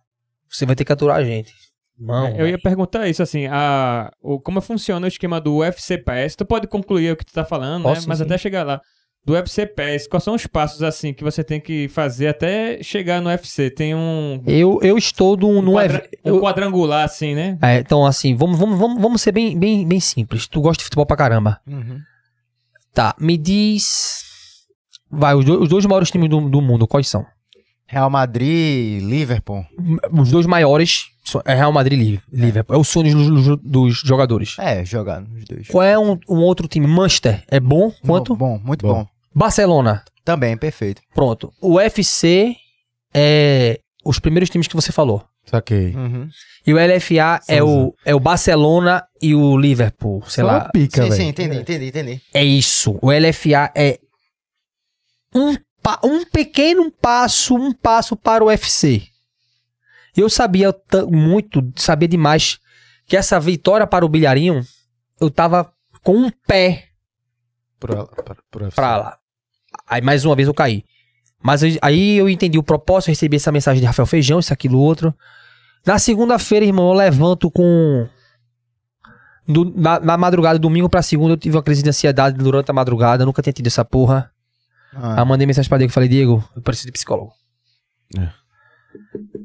[0.48, 1.52] Você vai ter que aturar a gente.
[1.98, 2.28] Não.
[2.36, 6.34] eu ia perguntar isso assim, a, o, como funciona o esquema do UFC Pass?
[6.34, 7.94] Tu pode concluir o que tu tá falando, né?
[7.94, 8.24] Posso, Mas sim.
[8.24, 8.80] até chegar lá.
[9.24, 13.20] Do UFC Pass, quais são os passos assim que você tem que fazer até chegar
[13.20, 13.70] no UFC?
[13.70, 16.36] Tem um, Eu, eu estou do, um, no quadra- evento.
[16.36, 17.56] um quadrangular assim, né?
[17.62, 20.48] É, então, assim, vamos, vamos, vamos, vamos ser bem, bem, bem simples.
[20.48, 21.60] Tu gosta de futebol pra caramba.
[21.66, 22.00] Uhum.
[22.92, 24.24] Tá, me diz.
[25.10, 27.24] Vai, os, do- os dois maiores times do, do mundo, quais são?
[27.86, 29.64] Real Madrid, Liverpool.
[30.18, 32.74] Os dois maiores são- é Real Madrid e Liv- Liverpool.
[32.74, 34.56] É o sonho dos, dos- jogadores.
[34.58, 35.68] É, jogaram os dois.
[35.68, 36.86] Qual é um, um outro time?
[36.86, 37.44] Manchester.
[37.48, 37.92] É bom?
[38.04, 38.34] Quanto?
[38.34, 38.94] Bom, muito Bom.
[38.94, 39.06] bom.
[39.34, 40.04] Barcelona.
[40.24, 41.02] Também, perfeito.
[41.14, 41.52] Pronto.
[41.60, 42.54] O UFC
[43.12, 45.24] é os primeiros times que você falou.
[45.44, 45.94] Saquei.
[45.96, 46.28] Uhum.
[46.64, 50.22] E o LFA é o, é o Barcelona e o Liverpool.
[50.28, 50.68] Sei Só lá.
[50.72, 51.20] pica, sim, velho.
[51.22, 52.22] sim, entendi, entendi, entendi.
[52.32, 52.96] É isso.
[53.02, 53.98] O LFA é
[55.34, 59.02] um, pa- um pequeno passo, um passo para o UFC.
[60.16, 60.72] Eu sabia
[61.10, 62.58] muito, sabia demais
[63.06, 64.62] que essa vitória para o Bilharinho,
[65.20, 65.72] eu tava
[66.04, 66.88] com um pé
[67.80, 68.06] pro,
[68.50, 68.76] pro UFC.
[68.76, 69.18] pra lá.
[69.92, 70.84] Aí mais uma vez eu caí.
[71.42, 74.52] Mas eu- aí eu entendi o propósito, eu recebi essa mensagem de Rafael Feijão, isso,
[74.52, 75.14] aquilo, outro.
[75.84, 78.06] Na segunda-feira, irmão, eu levanto com
[79.46, 82.74] Do- na, na madrugada, domingo pra segunda, eu tive uma crise de ansiedade durante a
[82.74, 83.26] madrugada.
[83.26, 84.30] Nunca tinha tido essa porra.
[84.94, 85.14] Ah.
[85.14, 87.32] Aí eu mandei mensagem pra Diego e falei, Diego, eu preciso de psicólogo.
[88.16, 88.28] É.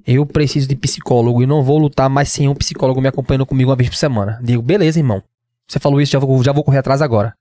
[0.05, 3.69] Eu preciso de psicólogo e não vou lutar mais sem um psicólogo me acompanhando comigo
[3.71, 4.39] uma vez por semana.
[4.43, 5.23] Diego, beleza, irmão.
[5.67, 7.33] Você falou isso, já vou, já vou correr atrás agora.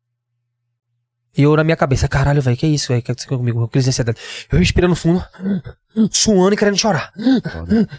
[1.37, 3.03] E eu na minha cabeça, caralho, velho, que isso, velho?
[3.03, 3.69] Que aconteceu comigo?
[3.69, 4.19] Crise de ansiedade.
[4.51, 5.23] Eu respirando fundo,
[6.11, 7.13] suando e querendo chorar.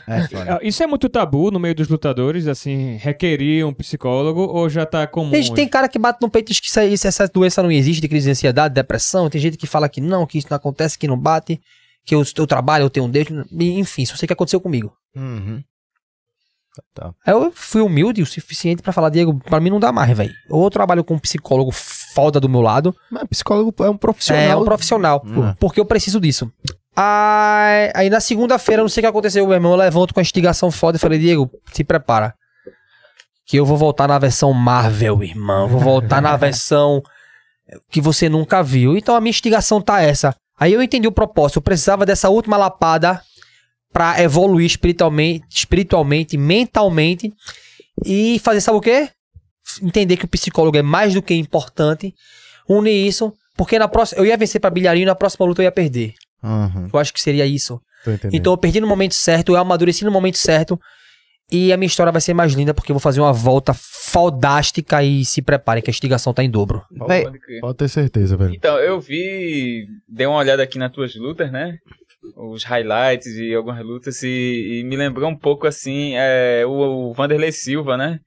[0.07, 0.55] É, foda.
[0.55, 4.85] Ah, Isso é muito tabu no meio dos lutadores, assim, requerir um psicólogo ou já
[4.85, 5.31] tá comum?
[5.31, 7.61] Tem, tem cara que bate no peito e diz que isso aí- isso- essa doença
[7.61, 9.29] não existe, de crise de ansiedade, depressão.
[9.29, 11.59] Tem gente que fala que não, que isso não acontece, que não bate,
[12.05, 13.27] que eu, eu trabalho, eu tenho um Deus.
[13.51, 14.91] Enfim, só sei o que aconteceu comigo.
[15.15, 15.61] Uhum.
[16.93, 17.11] Tá.
[17.25, 20.31] Eu fui humilde o suficiente pra falar, Diego, pra mim não dá mais, velho.
[20.47, 21.71] Ou eu trabalho com um psicólogo
[22.17, 24.43] foda do meu lado, Mas psicólogo é um profissional.
[24.43, 25.53] é um profissional, Hum.
[25.59, 26.51] porque eu preciso disso.
[26.95, 30.23] Aí, aí na segunda-feira, não sei o que aconteceu, meu irmão, eu levanto com a
[30.23, 32.33] instigação foda e falei, Diego, se prepara.
[33.45, 35.67] Que eu vou voltar na versão Marvel, irmão.
[35.67, 37.03] Vou voltar na versão
[37.91, 38.97] que você nunca viu.
[38.97, 40.33] Então a minha instigação tá essa.
[40.59, 41.57] Aí eu entendi o propósito.
[41.57, 43.21] Eu precisava dessa última lapada
[43.93, 47.31] pra evoluir espiritualmente, espiritualmente, mentalmente
[48.03, 49.09] e fazer, sabe o quê?
[49.81, 52.13] Entender que o psicólogo é mais do que importante.
[52.67, 55.65] Unir isso, porque na próxima eu ia vencer pra bilharinho e na próxima luta eu
[55.65, 56.13] ia perder.
[56.43, 56.89] Uhum.
[56.91, 57.79] Eu acho que seria isso.
[58.31, 60.79] Então eu perdi no momento certo, eu amadureci no momento certo.
[61.49, 65.01] E a minha história vai ser mais linda porque eu vou fazer uma volta fodástica
[65.01, 66.83] e se preparem que a instigação tá em dobro.
[67.61, 68.53] Pode ter certeza, velho.
[68.53, 71.77] Então, eu vi, dei uma olhada aqui nas tuas lutas, né?
[72.35, 76.71] Os highlights e algumas lutas e, e me lembrou um pouco assim, é, o,
[77.09, 78.19] o Vanderlei Silva, né?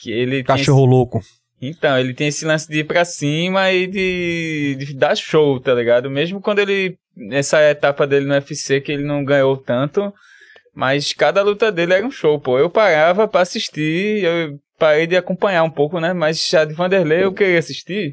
[0.00, 1.18] Que ele Cachorro louco.
[1.18, 5.58] esse- então, ele tem esse lance de ir pra cima e de, de dar show,
[5.58, 6.08] tá ligado?
[6.08, 10.12] Mesmo quando ele, nessa etapa dele no UFC que ele não ganhou tanto,
[10.74, 12.58] mas cada luta dele era um show, pô.
[12.58, 16.12] Eu parava pra assistir, eu parei de acompanhar um pouco, né?
[16.12, 18.12] Mas já de Vanderlei eu queria assistir,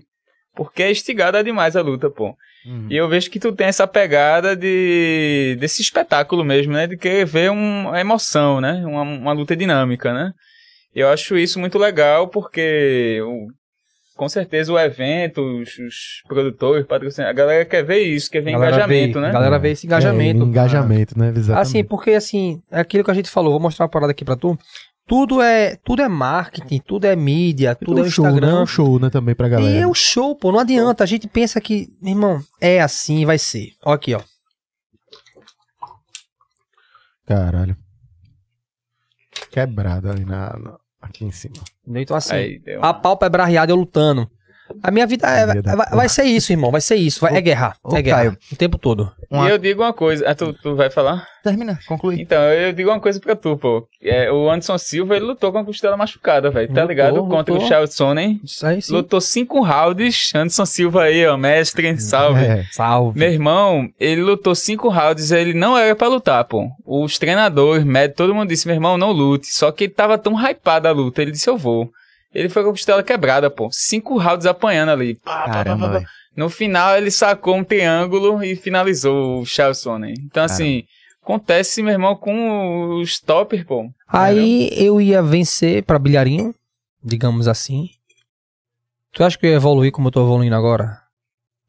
[0.55, 2.35] porque é instigada demais a luta, pô.
[2.65, 2.87] Uhum.
[2.89, 6.87] E eu vejo que tu tem essa pegada de desse espetáculo mesmo, né?
[6.87, 8.83] De querer ver um, uma emoção, né?
[8.87, 10.31] Uma, uma luta dinâmica, né?
[10.95, 13.47] Eu acho isso muito legal porque o-
[14.15, 18.53] com certeza o evento, os, os produtores, patrocinadores, a galera quer ver isso, quer ver
[18.53, 19.31] Galera engajamento, vê, né?
[19.33, 20.41] Galera vê esse engajamento.
[20.41, 21.33] É, engajamento, né?
[21.35, 21.61] Exatamente.
[21.67, 24.37] Assim, porque assim, é aquilo que a gente falou, vou mostrar uma parada aqui pra
[24.37, 24.57] tu.
[25.07, 28.31] Tudo é, tudo é marketing, tudo é mídia, tudo é um o show, né?
[28.31, 28.61] Instagram.
[28.61, 29.09] Um show, né?
[29.09, 29.75] Também pra galera.
[29.75, 30.51] E é o show, pô.
[30.51, 31.03] Não adianta.
[31.03, 33.67] A gente pensa que, meu irmão, é assim, vai ser.
[33.85, 34.21] Ó aqui, ó.
[37.27, 37.75] Caralho.
[39.51, 41.55] Quebrado ali na, na- aqui em cima.
[41.87, 44.29] Então assim, Aí, deu a pálpebra arreada eu lutando.
[44.81, 46.71] A minha vida é, da vai, vai ser isso, irmão.
[46.71, 47.19] Vai ser isso.
[47.21, 47.75] Vai, é guerra.
[47.83, 48.17] ô, é guerra.
[48.17, 48.37] Caio.
[48.51, 49.11] O tempo todo.
[49.29, 51.27] Uma- E eu digo uma coisa, ah, tu, tu vai falar?
[51.43, 52.19] Termina, conclui.
[52.19, 53.87] Então, eu digo uma coisa pra tu, pô.
[54.01, 56.67] É, o Anderson Silva, ele lutou com a costela machucada, velho.
[56.67, 57.15] Tá Lutou, ligado?
[57.27, 57.57] Contra lutou.
[57.57, 58.39] o Charles Sonnen.
[58.43, 58.91] Isso aí sim.
[58.93, 60.31] Lutou cinco rounds.
[60.33, 62.43] Anderson Silva aí, ó, mestre, salve.
[62.43, 62.63] É.
[62.71, 63.19] Salve.
[63.19, 66.67] Meu irmão, ele lutou cinco rounds, ele não era pra lutar, pô.
[66.85, 69.47] Os treinadores, médicos, todo mundo disse, meu irmão, não lute.
[69.47, 71.89] Só que ele tava tão hypado a luta, ele disse, eu vou.
[72.35, 73.69] Ele foi com a costela quebrada, pô.
[73.71, 75.15] Cinco rounds apanhando ali.
[75.15, 75.99] Pá, pá, pá, Caramba, pá, pá.
[75.99, 76.09] velho.
[76.35, 80.13] No final, ele sacou um triângulo e finalizou o Charles Sonnen.
[80.25, 80.83] Então, assim,
[81.23, 83.89] acontece, meu irmão, com os toppers, pô.
[84.05, 86.53] Aí eu ia vencer pra bilharinho,
[87.01, 87.87] digamos assim.
[89.13, 90.99] Tu acha que eu ia evoluir como eu tô evoluindo agora?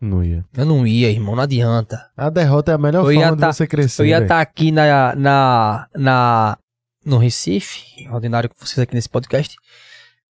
[0.00, 0.44] Não ia.
[0.52, 1.36] Eu não ia, irmão.
[1.36, 2.10] Não adianta.
[2.16, 4.02] A derrota é a melhor Eu forma tá- de você crescer.
[4.02, 6.58] Eu ia estar aqui na, na, na,
[7.04, 9.56] no Recife, ordinário com vocês aqui nesse podcast.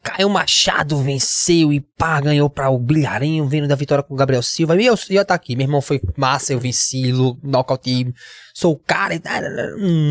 [0.06, 4.40] Caio Machado venceu e pá, ganhou pra o Bilharinho, vendo da vitória com o Gabriel
[4.42, 4.80] Silva.
[4.80, 5.56] E eu ia estar aqui.
[5.56, 7.12] Meu irmão foi massa, eu venci,
[7.42, 8.14] nocaute,
[8.54, 9.16] sou o cara.
[9.16, 9.20] e.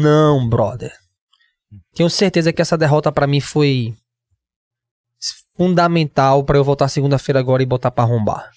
[0.01, 0.91] Não, brother.
[1.93, 3.95] Tenho certeza que essa derrota pra mim foi
[5.55, 8.51] fundamental pra eu voltar segunda-feira agora e botar pra arrombar.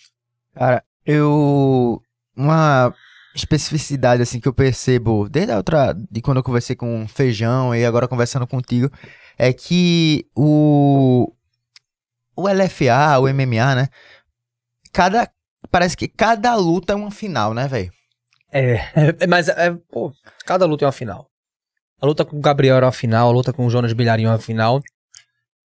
[0.54, 2.02] Cara, eu.
[2.36, 2.92] Uma
[3.32, 5.94] especificidade assim que eu percebo desde a outra.
[6.10, 8.90] de quando eu conversei com Feijão e agora conversando contigo,
[9.38, 11.32] é que o.
[12.34, 13.88] O LFA, o MMA, né?
[14.92, 15.30] Cada.
[15.70, 17.92] Parece que cada luta é uma final, né, velho?
[18.50, 20.12] É, mas é, pô,
[20.44, 21.30] cada luta é uma final.
[22.00, 24.32] A luta com o Gabriel era uma final, a luta com o Jonas Bilharinho é
[24.32, 24.80] uma final.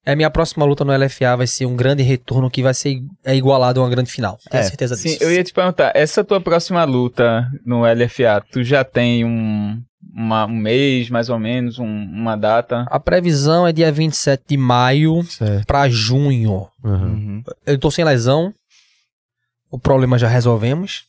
[0.04, 3.36] É, minha próxima luta no LFA vai ser um grande retorno que vai ser é
[3.36, 4.36] igualado a uma grande final.
[4.50, 5.22] Tenho É, certeza Sim, disso.
[5.22, 9.80] eu ia te perguntar, essa tua próxima luta no LFA, tu já tem um,
[10.12, 12.84] uma- um mês, mais ou menos, um- uma data?
[12.90, 15.66] A previsão é dia 27 de maio Certo.
[15.66, 16.68] pra junho.
[16.82, 16.92] Uhum.
[16.92, 17.42] Uhum.
[17.64, 18.52] Eu tô sem lesão.
[19.70, 21.04] O problema já resolvemos.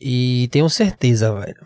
[0.00, 1.64] E tenho certeza, velho.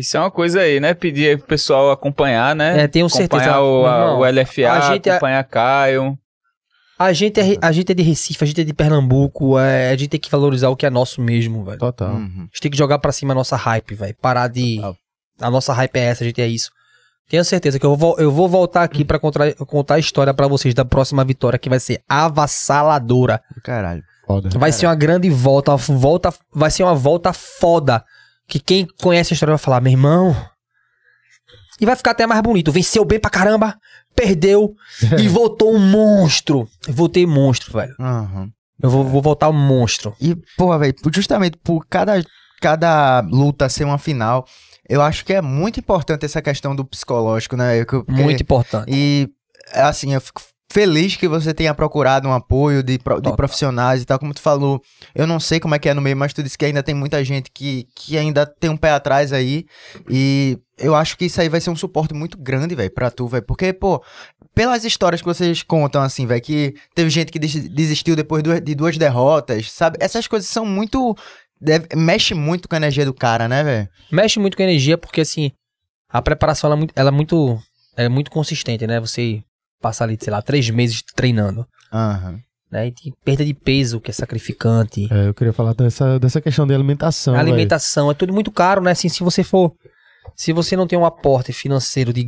[0.00, 0.92] Isso é uma coisa aí, né?
[0.94, 2.82] Pedir aí pro pessoal acompanhar, né?
[2.82, 3.60] É, tenho acompanhar certeza.
[3.60, 6.18] o, a- o LFA, a gente é- acompanhar Caio.
[6.98, 9.96] A gente, é, a gente é de Recife, a gente é de Pernambuco, é, a
[9.96, 11.78] gente tem que valorizar o que é nosso mesmo, velho.
[11.78, 12.10] Total.
[12.10, 12.40] Uhum.
[12.40, 14.14] A gente tem que jogar pra cima a nossa hype, velho.
[14.20, 14.76] Parar de.
[14.76, 14.96] Total.
[15.40, 16.70] A nossa hype é essa, a gente é isso.
[17.30, 20.46] Tenho certeza que eu vou, eu vou voltar aqui pra contar, contar a história pra
[20.48, 23.40] vocês da próxima vitória, que vai ser avassaladora.
[23.64, 24.02] Caralho.
[24.26, 24.48] Foda.
[24.58, 28.04] Vai ser uma grande volta, uma volta, vai ser uma volta foda.
[28.50, 30.36] Que quem conhece a história vai falar, meu irmão.
[31.80, 32.70] E vai ficar até mais bonito.
[32.72, 33.78] Venceu bem pra caramba,
[34.14, 34.74] perdeu
[35.18, 36.68] e voltou um monstro.
[36.86, 37.94] Eu voltei monstro, velho.
[37.98, 38.50] Uhum.
[38.82, 40.14] Eu vou, vou voltar um monstro.
[40.20, 42.22] E, porra, velho, justamente por cada,
[42.60, 44.44] cada luta ser uma final,
[44.88, 47.78] eu acho que é muito importante essa questão do psicológico, né?
[47.84, 48.90] Que- porque- Muito importante.
[48.92, 49.28] E,
[49.72, 50.42] assim, eu fico
[50.72, 54.18] feliz que você tenha procurado um apoio de, de profissionais e tal.
[54.18, 54.80] Como tu falou,
[55.14, 56.94] eu não sei como é que é no meio, mas tu disse que ainda tem
[56.94, 59.66] muita gente que, que ainda tem um pé atrás aí.
[60.08, 63.26] E eu acho que isso aí vai ser um suporte muito grande, velho, pra tu,
[63.26, 63.44] velho.
[63.44, 64.02] Porque, pô,
[64.54, 68.74] pelas histórias que vocês contam, assim, velho, que teve gente que des- desistiu depois de
[68.74, 69.98] duas derrotas, sabe?
[70.00, 71.16] Essas coisas são muito.
[71.60, 73.88] deve- mexe muito com a energia do cara, né, velho?
[74.10, 75.50] Mexe muito com a energia, porque assim,
[76.08, 77.58] a preparação ela é muito, ela é muito,
[77.96, 78.98] ela é muito consistente, né?
[79.00, 79.42] Você
[79.80, 82.38] passa ali, sei lá, três meses treinando, Aham.
[82.70, 82.88] né?
[82.88, 85.08] E tem perda de peso, que é sacrificante.
[85.12, 87.34] É, eu queria falar dessa, dessa questão de alimentação.
[87.34, 88.90] A alimentação é tudo muito caro, né?
[88.92, 89.74] Assim, se você for.
[90.36, 92.26] Se você não tem um aporte financeiro de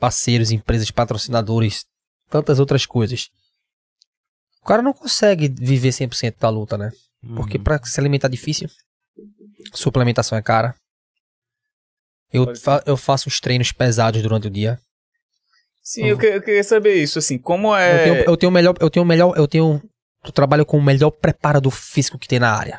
[0.00, 1.84] parceiros, empresas, patrocinadores,
[2.30, 3.26] tantas outras coisas.
[4.62, 6.90] O cara não consegue viver 100% da luta, né?
[7.34, 8.68] Porque pra se alimentar é difícil.
[9.74, 10.74] Suplementação é cara.
[12.32, 14.78] Eu, fa- eu faço uns treinos pesados durante o dia.
[15.90, 18.04] Sim, eu, que- eu queria saber isso, assim, como Eu é...
[18.04, 19.80] tenho, eu tenho o melhor, eu tenho o melhor, eu tenho,
[20.22, 22.78] eu trabalho com o melhor preparador físico que tem na área.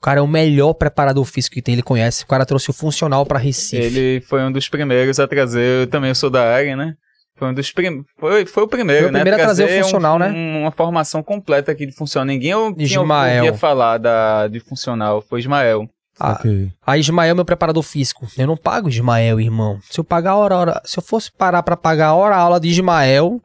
[0.00, 2.24] O cara é o melhor preparador físico que tem, ele conhece.
[2.24, 3.76] O cara trouxe o funcional pra Recife.
[3.82, 6.94] Ele foi um dos primeiros a trazer, eu também sou da área, né?
[7.36, 8.02] Foi um dos prim...
[8.18, 9.20] foi, foi o primeiro, Foi o né?
[9.20, 10.28] primeiro a trazer o um- funcional, né?
[10.30, 12.24] um- Uma formação completa aqui de funcional.
[12.26, 13.44] Ninguém eu tinha Ismael.
[13.44, 15.86] ouvia falar da, de funcional, foi Ismael.
[16.18, 16.72] Ah, Ok.
[16.86, 18.26] A Ismael é meu preparador físico.
[18.38, 19.78] Eu não pago Ismael, irmão.
[19.90, 23.40] Se eu pagar hora, hora, se eu fosse parar pra pagar hora aula de Ismael,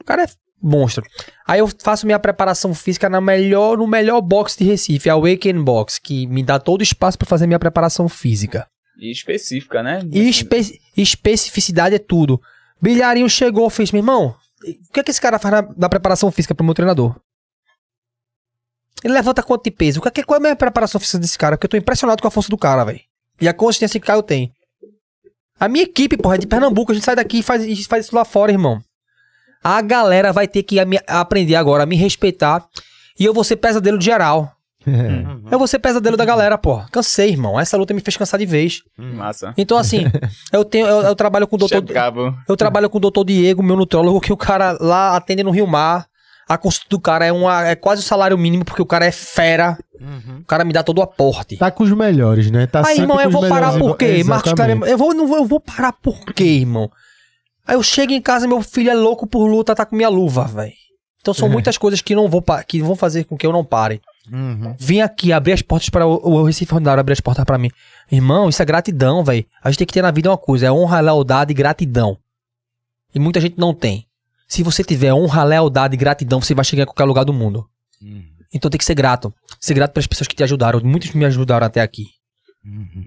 [0.00, 0.26] o cara é
[0.62, 1.04] monstro.
[1.46, 5.62] Aí eu faço minha preparação física na melhor, no melhor box de Recife, a Awaken
[5.62, 8.66] Box, que me dá todo o espaço pra fazer minha preparação física.
[9.00, 10.00] E específica, né?
[10.12, 12.40] E espe- especificidade é tudo.
[12.80, 16.30] Bilharinho chegou, fez, meu irmão, o que é que esse cara faz na, na preparação
[16.30, 17.14] física pro meu treinador?
[19.04, 19.98] Ele levanta quanto de peso?
[20.00, 21.56] O que é que- qual é a minha preparação física desse cara?
[21.56, 23.00] Porque eu tô impressionado com a força do cara, velho.
[23.40, 24.52] E a consistência que o Caio tem.
[25.60, 26.92] A minha equipe, porra, é de Pernambuco.
[26.92, 28.80] A gente sai daqui e faz, e faz isso lá fora, irmão.
[29.62, 32.64] A galera vai ter que me- aprender agora a me respeitar.
[33.18, 34.52] E eu vou ser pesadelo de geral.
[35.50, 36.88] Eu vou ser pesadelo da galera, porra.
[36.90, 37.58] Cansei, irmão.
[37.58, 38.82] Essa luta me fez cansar de vez.
[38.96, 39.52] Massa.
[39.58, 40.04] Então, assim,
[40.52, 41.82] eu tenho, eu, eu trabalho com o doutor.
[42.48, 45.66] Eu trabalho com o doutor Diego, meu nutrólogo, que o cara lá atende no Rio
[45.66, 46.06] Mar.
[46.48, 49.12] A consulta do cara é, uma, é quase o salário mínimo, porque o cara é
[49.12, 49.76] fera.
[50.40, 51.56] O cara me dá todo o aporte.
[51.56, 52.66] Tá com os melhores, né?
[52.66, 53.78] Tá Aí, irmão, eu vou parar melhores.
[53.78, 54.24] por quê?
[54.24, 54.52] Marcos.
[54.54, 56.90] Cleber, eu vou, não vou, eu vou parar por quê, irmão?
[57.66, 60.44] Aí eu chego em casa, meu filho é louco por luta, tá com minha luva,
[60.44, 60.72] velho.
[61.20, 64.00] Então são muitas coisas que não vou que vão fazer com que eu não pare.
[64.32, 64.74] Uhum.
[64.78, 67.70] Vim aqui abrir as portas para o, o Recife Ordinário abrir as portas para mim.
[68.10, 69.44] Irmão, isso é gratidão, velho.
[69.62, 72.16] A gente tem que ter na vida uma coisa, é honra, lealdade e gratidão.
[73.14, 74.07] E muita gente não tem.
[74.48, 77.66] Se você tiver honra, lealdade e gratidão, você vai chegar em qualquer lugar do mundo.
[78.52, 79.32] Então tem que ser grato.
[79.60, 80.80] Ser grato pelas pessoas que te ajudaram.
[80.82, 82.06] Muitos me ajudaram até aqui.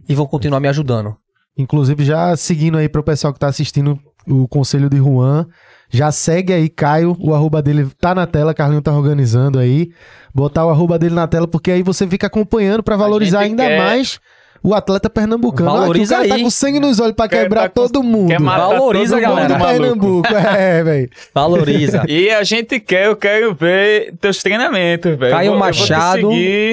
[0.08, 1.16] E vão continuar me ajudando.
[1.58, 5.48] Inclusive, já seguindo aí pro pessoal que tá assistindo o Conselho de Juan,
[5.90, 9.90] já segue aí, Caio, o arroba dele tá na tela, Carlinho tá organizando aí.
[10.34, 13.78] Botar o arroba dele na tela, porque aí você fica acompanhando pra valorizar ainda quer-
[13.78, 14.20] mais
[14.64, 15.72] o atleta pernambucano.
[15.72, 16.40] Valoriza que o cara aí.
[16.40, 18.28] tá com sangue nos olhos pra Quer quebrar tá com- todo mundo.
[18.30, 19.54] quer matar Valoriza, todo mundo, galera.
[19.54, 20.22] do maluco.
[20.22, 20.28] Pernambuco.
[20.58, 21.10] É, velho.
[21.34, 22.04] Valoriza.
[22.08, 25.32] E a gente quer, eu quero ver teus treinamentos, velho.
[25.32, 26.32] Caio Eu vou- eu vou te Machado,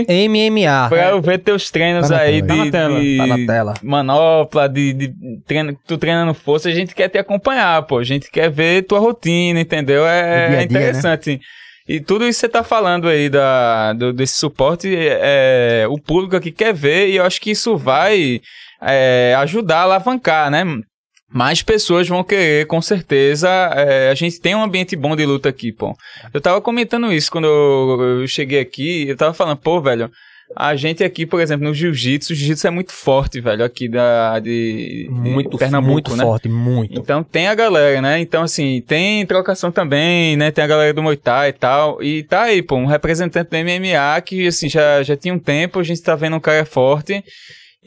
[0.09, 0.89] MMA.
[0.89, 2.43] Pra eu ver teus treinos Tá aí tela.
[2.43, 3.74] de, Tá na tela, de Tá na tela.
[3.82, 5.15] manopla, de, de
[5.47, 7.98] treino, tu treinando força, a gente quer te acompanhar, pô.
[7.98, 10.02] A gente quer ver tua rotina, entendeu?
[10.02, 11.40] Dia É, a dia, é interessante.
[11.89, 16.36] E tudo isso que você tá falando aí da, do- desse suporte, é, o público
[16.36, 18.40] aqui quer ver e eu acho que isso vai
[18.82, 20.65] é, ajudar a alavancar, né?
[21.31, 23.48] Mais pessoas vão querer, com certeza.
[23.74, 25.94] É, a gente tem um ambiente bom de luta aqui, pô.
[26.32, 30.10] Eu tava comentando isso quando eu, eu cheguei aqui, eu tava falando, pô, velho,
[30.56, 34.38] A gente aqui, por exemplo, no jiu-jitsu, o jiu-jitsu é muito forte, velho, aqui da,
[34.38, 36.24] de, de Muito, Pernambuco, muito né?
[36.24, 37.00] forte, muito.
[37.00, 38.18] Então tem a galera, né?
[38.18, 40.50] Então, assim, tem trocação também, né?
[40.50, 42.02] Tem a galera do Muay Thai e tal.
[42.02, 45.78] E tá aí, pô, um representante do MMA que, assim, já, já tinha um tempo,
[45.78, 47.22] a gente tá vendo um cara forte.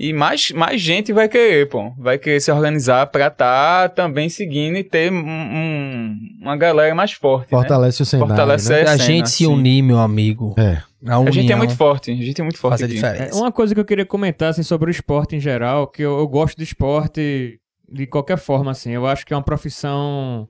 [0.04, 1.92] E mais, mais gente vai querer, pô.
[1.96, 7.12] Vai querer se organizar pra tá também seguindo e ter um- um- uma galera mais
[7.12, 7.60] forte, né?
[7.60, 8.80] Fortalece o cenário, Fortalece né?
[8.80, 9.46] a a cena, gente se sim.
[9.46, 10.56] unir, meu amigo.
[10.58, 10.82] É.
[11.08, 13.38] A, A gente é muito forte, a gente é muito forte faz a diferença.
[13.38, 16.18] É, uma coisa que eu queria comentar assim, sobre o esporte em geral, que eu,
[16.18, 18.90] eu gosto do esporte de qualquer forma, assim.
[18.92, 20.48] Eu acho que é uma profissão.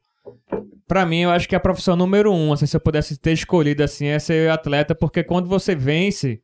[0.87, 3.33] Pra mim, eu acho que é a profissão número um, assim, se eu pudesse ter
[3.33, 6.39] escolhido assim, é ser atleta, porque quando você vence,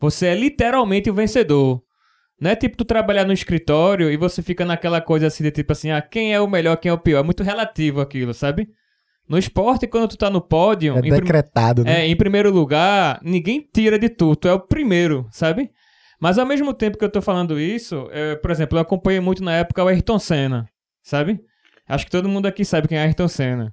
[0.00, 1.82] você é literalmente o vencedor.
[2.42, 5.70] Não é tipo tu trabalhar no escritório e você fica naquela coisa assim de tipo
[5.70, 7.20] assim, ah, quem é o melhor, quem é o pior.
[7.20, 8.68] É muito relativo aquilo, sabe?
[9.28, 12.00] No esporte, quando tu tá no pódio, É decretado, né?
[12.00, 15.70] é, em primeiro lugar, ninguém tira de tu, tu é o primeiro, sabe?
[16.20, 19.44] Mas ao mesmo tempo que eu tô falando isso, é, por exemplo, eu acompanhei muito
[19.44, 20.68] na época o Ayrton Senna,
[21.00, 21.38] sabe?
[21.88, 23.72] Acho que todo mundo aqui sabe quem é Ayrton Senna.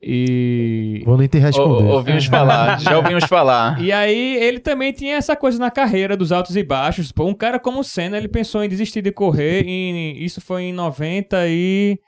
[0.00, 1.02] E.
[1.04, 1.84] Vou nem te Ou- responder.
[1.90, 3.78] ouvimos falar, já ouvimos falar.
[3.82, 7.10] E aí, ele também tinha essa coisa na carreira dos altos e baixos.
[7.10, 9.64] Pô, um cara como o Senna, ele pensou em desistir de correr.
[9.66, 11.98] Em, isso foi em 90 e.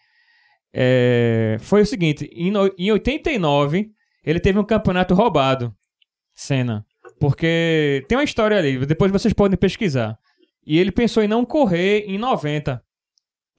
[0.72, 3.90] é, foi o seguinte: em, no- em 89,
[4.24, 5.74] ele teve um campeonato roubado.
[6.34, 6.84] Senna.
[7.18, 10.16] Porque tem uma história ali, depois vocês podem pesquisar.
[10.66, 12.80] E ele pensou em não correr em 90.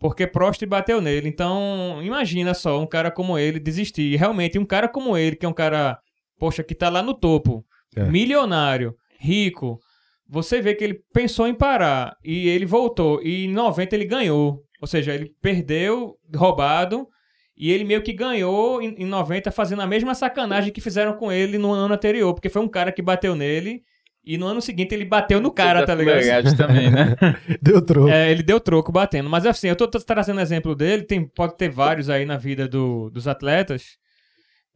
[0.02, 1.30] Porque Prost bateu nele.
[1.30, 4.02] Então, imagina só, um cara como ele desistir.
[4.11, 5.99] E realmente, um cara como ele, que é um cara,
[6.40, 7.64] poxa, que tá lá no topo,
[7.95, 8.03] É.
[8.06, 9.80] milionário, rico,
[10.28, 13.22] você vê que ele pensou em parar e ele voltou.
[13.22, 14.64] E em 90 ele ganhou.
[14.82, 17.07] Ou seja, ele perdeu, roubado,
[17.56, 21.32] e ele meio que ganhou em, em 90 fazendo a mesma sacanagem que fizeram com
[21.32, 22.34] ele no ano anterior.
[22.34, 23.84] Porque foi um cara que bateu nele.
[24.23, 26.18] E no ano seguinte ele bateu no cara, tá ligado?
[26.18, 27.15] Legais também, né?
[27.61, 28.10] Deu troco.
[28.10, 29.27] É, ele deu troco batendo.
[29.30, 32.68] Mas assim, eu tô, tô trazendo exemplo dele, tem, pode ter vários aí na vida
[32.68, 33.98] do- dos atletas.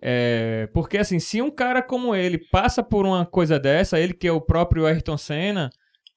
[0.01, 4.27] É, porque assim, se um cara como ele passa por uma coisa dessa, ele que
[4.27, 5.69] é o próprio Ayrton Senna,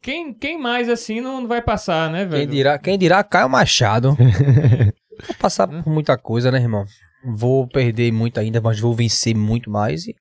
[0.02, 2.42] quem, quem mais assim não vai passar, né, velho?
[2.46, 4.16] Quem dirá, quem dirá Caio Machado.
[5.26, 6.84] vou passar por muita coisa, né, irmão?
[7.24, 10.06] Vou perder muito ainda, mas vou vencer muito mais.
[10.06, 10.14] E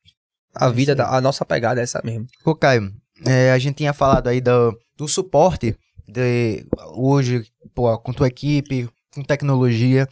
[0.59, 2.27] a vida, da- a nossa pegada é essa mesmo.
[2.45, 2.91] Ô, Caio,
[3.25, 5.75] é, a gente tinha falado aí do, do suporte
[6.07, 6.65] de,
[6.95, 10.07] hoje, pô, com tua equipe, com tecnologia.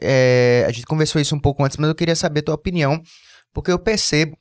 [0.00, 3.02] É, a gente conversou isso um pouco antes, mas eu queria saber tua opinião,
[3.52, 4.36] porque eu percebo,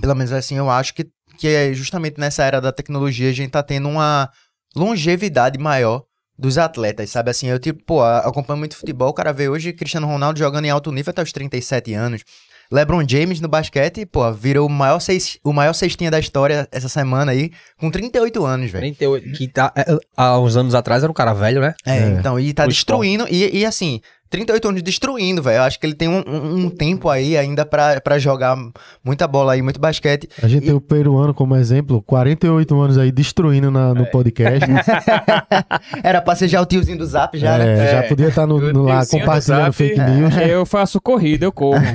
[0.00, 1.06] pelo menos assim, eu acho que,
[1.38, 4.30] que é justamente nessa era da tecnologia a gente tá tendo uma
[4.74, 6.02] longevidade maior
[6.38, 7.30] dos atletas, sabe?
[7.30, 10.70] Assim, eu tipo, pô, acompanho muito futebol, o cara vê hoje Cristiano Ronaldo jogando em
[10.70, 12.22] alto nível até os 37 anos.
[12.70, 16.88] LeBron James no basquete, pô, virou o maior, seis, o maior cestinha da história essa
[16.88, 18.82] semana aí, com 38 anos, velho.
[18.82, 19.84] 38, que tá, é,
[20.16, 21.74] há uns anos atrás era um cara velho, né?
[21.84, 22.08] É, É.
[22.18, 25.58] então, e tá O destruindo, e, e assim, 38 anos destruindo, velho.
[25.58, 28.56] Eu acho que ele tem um, um- um tempo aí ainda pra, pra jogar
[29.04, 30.28] muita bola aí, muito basquete.
[30.42, 33.94] A gente tem o peruano como exemplo, 48 anos aí destruindo na- É.
[33.94, 34.66] no podcast.
[36.02, 37.72] Era pra ser já o tiozinho do zap, já, né?
[37.86, 38.02] É, já É.
[38.02, 40.08] podia estar no, O no lá compartilhando Zap, fake é.
[40.10, 40.36] news.
[40.36, 41.76] Eu faço corrida, eu corro.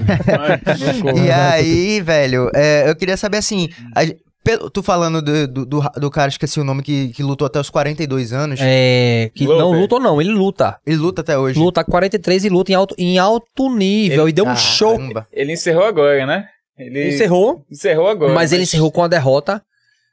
[0.82, 1.26] Eu corro.
[1.26, 4.02] E aí, velho, é, eu queria saber assim, a
[4.74, 7.70] tu falando do, do, do, do cara, esqueci o nome, que, que lutou até os
[7.70, 8.60] 42 anos.
[8.62, 9.80] É, que não Glover.
[9.82, 10.78] luta ou não, ele luta.
[10.86, 11.60] Ele luta até hoje.
[11.60, 14.28] Luta 43 e luta em alto, em alto nível.
[14.28, 14.98] e deu um show.
[14.98, 15.28] Caramba.
[15.32, 16.46] Ele encerrou agora, né?
[16.78, 18.34] Ele Encerrou, encerrou agora.
[18.34, 19.62] mas ele encerrou com a derrota.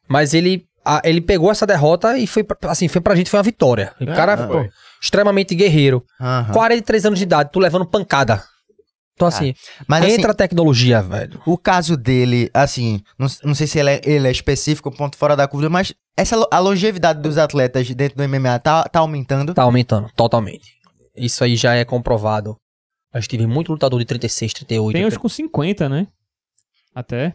[0.07, 3.39] Mas ele, a- ele pegou essa derrota e foi, pra- assim, foi pra gente, foi
[3.39, 3.93] uma vitória.
[4.01, 4.69] O cara, ah, pô,
[5.03, 6.05] extremamente guerreiro.
[6.21, 6.53] Aham.
[6.53, 8.43] 43 anos de idade, tu levando pancada.
[9.19, 9.53] Então, assim,
[9.89, 11.43] Mas assim, entra a tecnologia, velho.
[11.45, 15.35] O caso dele, assim, não, não sei se ele é, ele é específico, ponto fora
[15.35, 19.53] da curva, mas essa, a longevidade dos atletas dentro do MMA tá, tá aumentando.
[19.53, 20.79] Tá aumentando, totalmente.
[21.17, 22.57] Isso aí já é comprovado.
[23.13, 24.95] A gente teve muito lutador de 36, 38.
[24.95, 26.07] Tem uns com 50, né?
[26.95, 27.35] Até.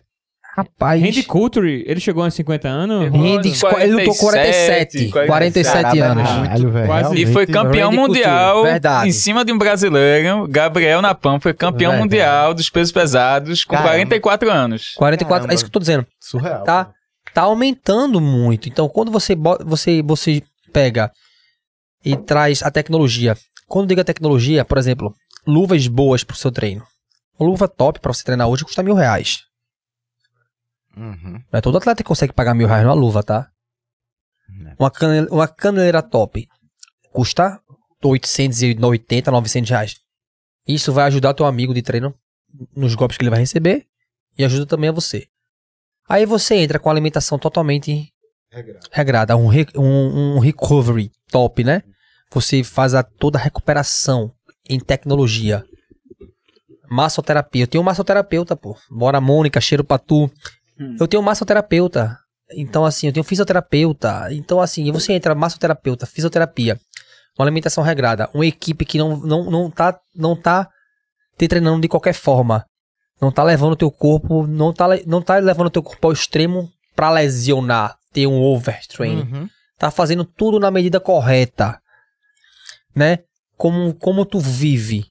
[0.56, 1.02] Rapaz.
[1.02, 3.12] Randy Couture, ele chegou aos 50 anos?
[3.12, 6.30] Randy, ele lutou 47, 47 Caramba, anos.
[6.32, 6.86] muito- Caralho, velho.
[6.86, 9.10] quase- E foi campeão Randy mundial verdade.
[9.10, 10.48] em cima de um brasileiro.
[10.48, 12.04] Gabriel Napam foi campeão Verdade.
[12.04, 13.90] mundial dos pesos pesados com Caramba.
[13.94, 14.94] 44 anos.
[14.96, 15.54] 44, Caramba.
[15.54, 16.06] é isso que eu tô dizendo.
[16.20, 16.64] Surreal.
[16.64, 16.92] Tá,
[17.34, 18.70] tá aumentando muito.
[18.70, 19.36] Então, quando você,
[19.66, 21.12] você, você pega
[22.06, 23.36] e traz a tecnologia.
[23.68, 25.16] Quando diga tecnologia, por exemplo,
[25.48, 26.84] luvas boas pro seu treino.
[27.40, 29.40] Uma luva top pra você treinar hoje custa mil reais.
[30.96, 31.34] Uhum.
[31.52, 33.50] Não é todo atleta que consegue pagar mil reais numa luva, tá?
[34.68, 34.76] É.
[34.78, 34.92] Uma,
[35.32, 36.48] uma caneleira top
[37.12, 37.60] custa
[38.04, 39.96] 880, 900 reais.
[40.68, 42.14] Isso vai ajudar teu amigo de treino
[42.76, 43.86] nos golpes que ele vai receber
[44.38, 45.28] e ajuda também a você.
[46.08, 48.12] Aí você entra com a alimentação totalmente
[48.92, 51.82] regrada, um, re- um, um recovery top, né?
[52.32, 54.32] Você faz a, toda a recuperação
[54.70, 55.66] em tecnologia.
[56.90, 57.64] Massoterapia.
[57.64, 58.78] Eu tenho um massoterapeuta, pô.
[58.90, 60.30] Bora, Mônica, cheiro pra tu.
[61.00, 62.18] Eu tenho um massoterapeuta.
[62.56, 64.28] Então, assim, eu tenho fisioterapeuta.
[64.32, 66.80] Então, assim, você entra massoterapeuta, fisioterapia,
[67.38, 70.70] uma alimentação regrada, uma equipe que não, não, não, tá, não tá
[71.38, 72.66] te treinando de qualquer forma.
[73.22, 76.14] Não tá levando o teu corpo, não tá, não tá levando o teu corpo ao
[76.14, 79.50] extremo pra lesionar, ter um overtraining Uhum.
[79.80, 81.80] tá fazendo tudo na medida correta,
[82.96, 83.20] né?
[83.58, 85.06] Como, como tu vive.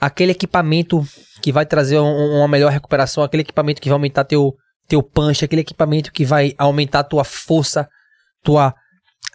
[0.00, 1.04] Aquele equipamento
[1.42, 4.54] que vai trazer um- uma melhor recuperação, aquele equipamento que vai aumentar teu,
[4.90, 7.88] teu punch, aquele equipamento que vai aumentar tua força,
[8.42, 8.74] tua,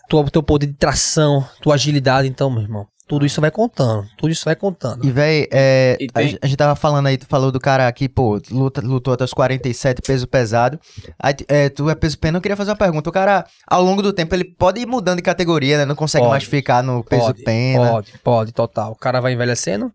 [0.10, 2.27] tua, teu poder de tração, tua agilidade.
[2.27, 4.06] Então, meu irmão, tudo isso vai contando.
[4.18, 5.06] Tudo isso vai contando.
[5.06, 7.90] E, véi, é, E a, tem- a gente tava falando aí, tu falou do cara
[7.94, 10.77] que, pô, luta, lutou até os 47, peso pesado.
[11.18, 13.10] Aí, é, tu é peso pena, eu queria fazer uma pergunta.
[13.10, 15.86] O cara, ao longo do tempo, ele pode ir mudando de categoria, né?
[15.86, 16.32] Não consegue Pode.
[16.32, 17.90] mais ficar no peso Pode, pena.
[17.91, 18.91] Pode, pode, total.
[18.91, 19.90] O cara vai envelhecendo.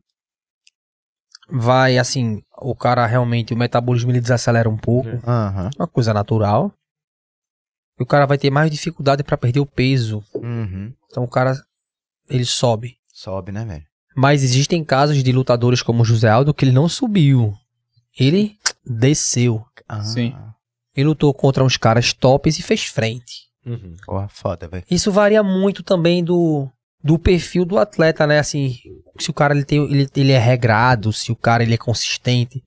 [1.53, 5.09] Vai, assim, o cara realmente, o metabolismo ele desacelera um pouco.
[5.27, 5.71] Aham.
[5.79, 6.73] uma coisa natural.
[7.99, 10.25] E o cara vai ter mais dificuldade pra perder o peso.
[10.35, 10.93] Uhum.
[11.11, 11.55] Então o cara
[12.29, 12.97] ele sobe.
[13.13, 13.85] Sobe, né, velho?
[14.17, 17.55] Mas existem casos de lutadores como o José Aldo que ele não subiu.
[18.19, 19.65] Ele desceu.
[19.89, 20.35] Ah, Sim.
[20.97, 23.49] Ele lutou contra uns caras tops e fez frente.
[24.05, 24.85] Porra, foda, velho.
[24.91, 26.69] Isso varia muito também do,
[27.03, 28.39] do perfil do atleta, né?
[28.39, 28.77] Assim,
[29.19, 32.63] se o cara ele, tem, ele, ele é regrado, se o cara ele é consistente.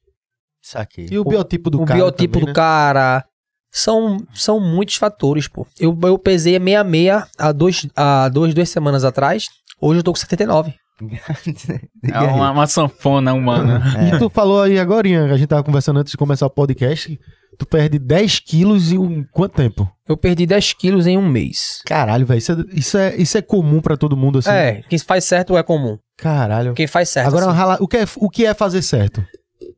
[0.62, 1.08] Isso aqui.
[1.12, 2.54] E o biotipo do o cara biotipo também, do né?
[2.54, 3.26] cara.
[3.72, 5.66] São, são muitos fatores, pô.
[5.80, 9.48] Eu, eu pesei 66 há, dois, há dois, duas semanas atrás.
[9.82, 10.74] Hoje eu tô com 79.
[12.04, 13.82] É uma, uma sanfona humana.
[14.08, 17.20] E tu falou aí agora, a gente tava conversando antes de começar o podcast,
[17.58, 19.90] tu perde 10 quilos em quanto tempo?
[20.08, 21.82] Eu perdi 10 quilos em um mês.
[21.86, 24.50] Caralho, velho, isso é, isso, é, isso é comum pra todo mundo, assim?
[24.50, 25.98] É, quem faz certo é comum.
[26.18, 26.74] Caralho.
[26.74, 27.28] Quem faz certo.
[27.28, 27.84] Agora, assim.
[27.84, 29.26] o, que é, o que é fazer certo?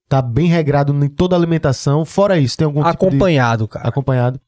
[0.07, 3.07] Tá bem regrado em toda a alimentação, fora isso, tem algum tipo de...
[3.07, 3.87] acompanhado, cara.
[3.87, 4.39] Acompanhado.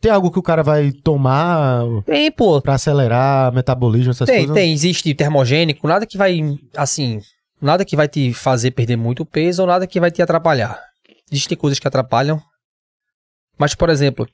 [0.00, 2.60] Tem algo que o cara vai tomar Tem, pô.
[2.60, 4.54] pra acelerar metabolismo, essas Tem, coisas?
[4.54, 4.72] tem.
[4.72, 6.40] Existe termogênico, nada que vai,
[6.76, 7.20] assim,
[7.60, 10.91] nada que vai te fazer perder muito peso ou nada que vai te atrapalhar.
[11.32, 12.40] Existem coisas que atrapalham.
[13.58, 14.28] Mas, por exemplo,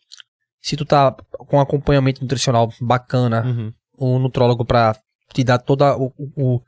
[0.60, 3.72] se tu tá com um acompanhamento nutricional bacana, Uhum.
[3.98, 4.96] um nutrólogo pra
[5.32, 6.60] te dar todo o, o,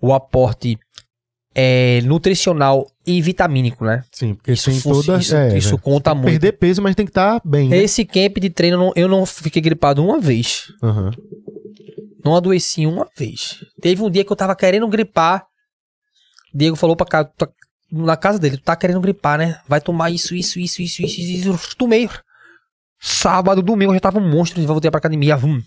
[0.00, 0.78] o aporte
[1.54, 4.04] é, nutricional e vitamínico, né?
[4.12, 5.18] Sim, porque Isso, fosse- toda...
[5.20, 6.26] isso, é, isso conta muito.
[6.30, 7.76] Perder peso, mas tem que estar bem, né?
[7.78, 10.72] Esse camp de treino, eu não- eu não fiquei gripado uma vez.
[10.82, 11.10] Aham.
[12.24, 13.64] Não adoeci uma vez.
[13.80, 15.46] Teve um dia que eu tava querendo gripar.
[16.52, 17.48] Diego falou pra cá, tá-
[18.02, 19.60] na casa dele, tu tá querendo gripar, né?
[19.68, 21.48] Vai tomar isso, isso, isso, isso, isso, isso.
[21.48, 22.08] Eu Tomei.
[22.98, 25.36] Sábado, domingo, eu já tava um monstro de voltar pra academia.
[25.36, 25.62] Vum.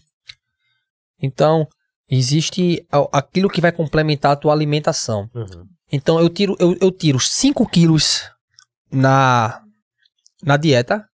[1.22, 1.68] Então,
[2.10, 5.30] existe aquilo que vai complementar a tua alimentação.
[5.34, 5.68] Uhum.
[5.92, 8.24] Então, eu tiro, eu, eu tiro 5 quilos
[8.92, 9.62] na,
[10.44, 11.08] na dieta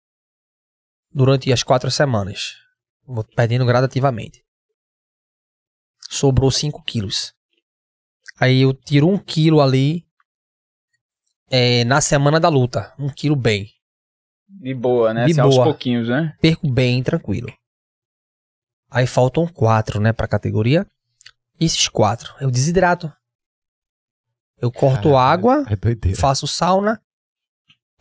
[1.13, 2.55] durante as quatro semanas.
[3.07, 4.43] Vou perdendo gradativamente.
[6.09, 7.33] Sobrou 5 quilos.
[8.39, 10.05] Aí eu tiro um quilo ali
[11.51, 12.95] é, na semana da luta.
[12.99, 13.69] Um quilo bem.
[14.49, 15.27] De boa, né?
[15.27, 15.67] De Assim, aos boa.
[15.67, 16.35] pouquinhos, né?
[16.41, 17.53] Perco bem, tranquilo.
[18.91, 20.87] Aí faltam quatro, né, pra categoria.
[21.59, 23.13] Esses quatro, eu desidrato.
[24.61, 27.01] Eu corto Caralho, água, É faço sauna,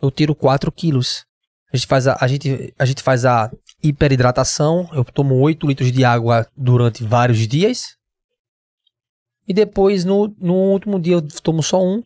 [0.00, 1.24] eu tiro 4 quilos.
[1.72, 3.50] A gente faz a, a gente, a gente faz a
[3.82, 7.96] hiperidratação, eu tomo 8 litros de água durante vários dias.
[9.46, 12.02] E depois, no, no último dia, eu tomo só um,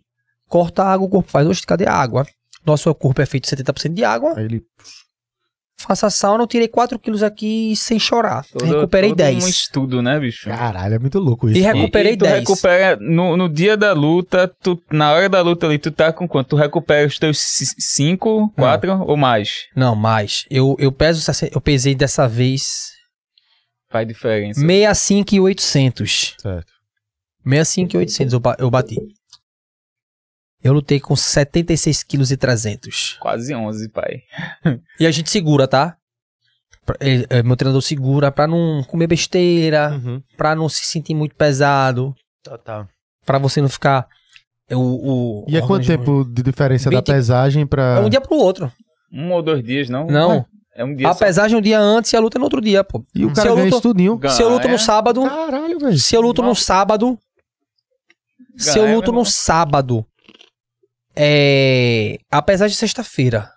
[0.55, 2.24] corto a água, o corpo faz, oxe, cadê a água?
[2.64, 4.62] Nosso corpo é feito de 70% de água, Aí ele...
[5.81, 8.47] faço a sauna, eu tirei 4 quilos aqui sem chorar.
[8.52, 9.44] Todo- recuperei todo 10.
[9.44, 10.48] um estudo, né, bicho?
[10.48, 11.59] Caralho, é muito louco isso.
[11.59, 12.39] E recuperei e tu 10.
[12.39, 16.28] recupera no, no dia da luta, tu, na hora da luta ali, tu tá com
[16.28, 16.51] quanto?
[16.51, 19.64] Tu recupera os teus 5, 4 ou mais?
[19.74, 20.44] Não, mais.
[20.48, 22.93] Eu, eu peso, 60 eu pesei dessa vez
[23.90, 24.60] Faz diferença.
[24.60, 26.36] 65 e 800.
[26.39, 26.72] Certo.
[27.44, 28.97] 65 e 800 eu, eu bati.
[30.65, 33.19] Eu lutei com 76 quilos e 300.
[33.20, 34.23] Quase 11, pai.
[34.99, 35.97] E a gente segura, tá?
[37.01, 40.23] Ele- é, meu treinador segura pra não comer besteira, Uhum.
[40.36, 42.89] pra não se sentir muito pesado, Total.
[43.27, 44.07] pra você não ficar...
[44.69, 47.99] é, O, o, E é quanto tempo de diferença da 20 pesagem pra...
[47.99, 48.73] É um dia pro outro.
[49.12, 50.07] Um ou dois dias, não?
[50.07, 50.45] Não.
[50.74, 51.24] É um dia A só.
[51.24, 53.05] pesagem um dia antes e a luta é no outro dia, pô.
[53.15, 54.16] E o Se cara eu ganha luto- tudinho.
[54.16, 54.70] Ganha, Se eu luto é?
[54.73, 55.99] no sábado, Caralho, velho.
[55.99, 57.19] se eu luto no sábado,
[58.57, 60.05] se eu Ganha, luto meu no sábado,
[61.16, 63.51] é, apesar de sexta-feira,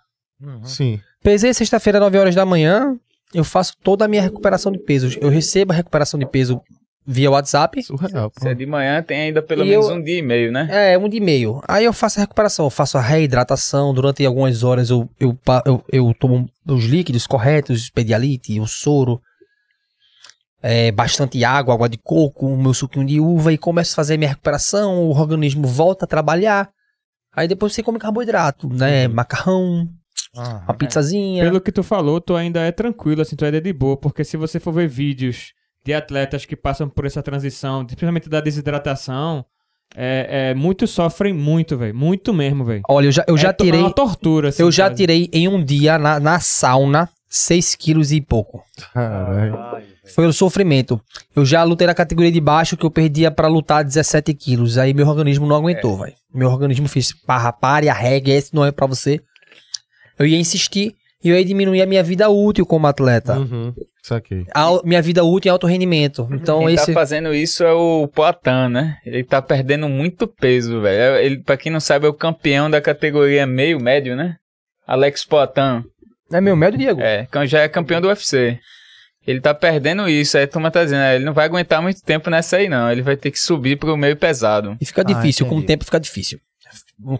[0.64, 1.00] Sim.
[1.22, 2.96] pesei sexta-feira 9 horas da manhã,
[3.34, 5.18] eu faço toda a minha recuperação de peso.
[5.20, 6.60] Eu recebo a recuperação de peso
[7.06, 7.82] via WhatsApp.
[7.82, 8.40] Surreal, pô.
[8.40, 10.68] Se é de manhã, tem ainda pelo E menos eu- um dia e meio, né?
[10.70, 11.60] É, um dia e meio.
[11.66, 13.92] Aí eu faço a recuperação, eu faço a reidratação.
[13.94, 19.20] Durante algumas horas eu, eu, eu, eu tomo os líquidos corretos, pedialite, o soro.
[20.60, 24.16] É, bastante água, água de coco, o meu suquinho de uva e começo a fazer
[24.16, 26.68] minha recuperação, o organismo volta a trabalhar.
[27.38, 29.06] Aí depois você come carboidrato, né?
[29.08, 29.88] Macarrão,
[30.34, 31.44] uma pizzazinha.
[31.44, 34.24] Pelo que tu falou, tu ainda é tranquilo, assim, tu ainda é de boa, porque
[34.24, 35.52] se você for ver vídeos
[35.84, 39.44] de atletas que passam por essa transição, principalmente da desidratação,
[39.96, 41.94] é, é, muitos sofrem muito, velho.
[41.94, 42.82] Muito mesmo, velho.
[42.88, 43.80] Olha, eu já, eu já é, to- é tirei.
[43.80, 44.96] uma tortura, assim, Eu já quase.
[44.96, 48.62] tirei em um dia na, na sauna 6 quilos e pouco.
[48.94, 49.82] Caralho.
[50.14, 51.00] Foi o sofrimento.
[51.36, 54.78] Eu já lutei na categoria de baixo que eu perdia pra lutar 17 quilos.
[54.78, 56.14] Aí meu organismo não aguentou, velho.
[56.32, 59.20] Meu organismo fez parra, pare, arregue, esse não é pra você.
[60.18, 63.38] Eu ia insistir e eu ia diminuir a minha vida útil como atleta.
[63.38, 63.74] Uhum.
[64.02, 64.46] Saquei.
[64.54, 66.26] A minha vida útil em alto rendimento.
[66.32, 66.86] Então Quem esse.
[66.86, 68.96] tá fazendo isso é o Poitin, né?
[69.04, 71.16] Ele tá perdendo muito peso, velho.
[71.16, 74.36] É- Ele, pra quem não sabe, é o campeão da categoria meio médio, né?
[74.86, 75.84] Alex Poitin.
[76.32, 77.00] É meu médio, Diego.
[77.00, 78.58] É, que já é campeão do UFC.
[79.26, 82.02] Ele tá perdendo isso, aí a turma tá dizendo, é, ele não vai aguentar muito
[82.02, 84.76] tempo nessa aí não, ele vai ter que subir pro meio pesado.
[84.80, 85.44] E fica Ah, difícil.
[85.46, 86.38] Com o tempo fica difícil.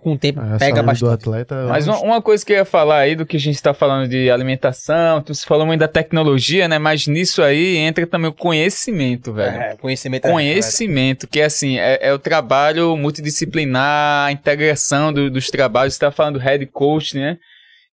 [0.03, 1.13] Com o tempo É, a pega bastante.
[1.15, 1.67] atleta.
[1.69, 4.09] Mas uma, uma coisa que eu ia falar aí do que a gente tá falando
[4.09, 6.79] de alimentação, tu se falou muito da tecnologia, né?
[6.79, 9.57] Mas nisso aí entra também o conhecimento, velho.
[9.57, 15.49] É, conhecimento é- Conhecimento, que assim, é, é o trabalho multidisciplinar, a integração do- dos
[15.49, 15.95] trabalhos.
[15.95, 17.37] Você tá falando do head coach, né?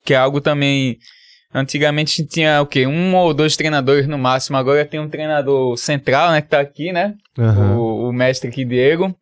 [0.05, 0.97] Que é algo também.
[1.53, 2.85] Antigamente a gente tinha o quê?
[2.85, 4.55] Um ou dois treinadores no máximo.
[4.57, 6.41] Agora tem um treinador central, né?
[6.41, 7.15] Que tá aqui, né?
[7.37, 7.75] Aham.
[7.77, 9.15] o, o mestre aqui, Diego.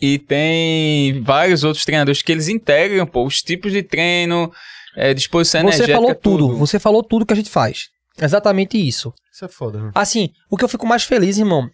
[0.00, 4.50] E tem vários outros treinadores que eles integram, pô, os tipos de treino,
[4.96, 5.94] é, disposição Você energética.
[5.98, 6.46] falou tudo.
[6.48, 6.56] tudo.
[6.58, 7.88] Você falou tudo que a gente faz.
[8.18, 9.12] Exatamente isso.
[9.30, 9.90] Isso é foda, né?
[9.94, 11.68] Assim, o que eu fico mais feliz, irmão.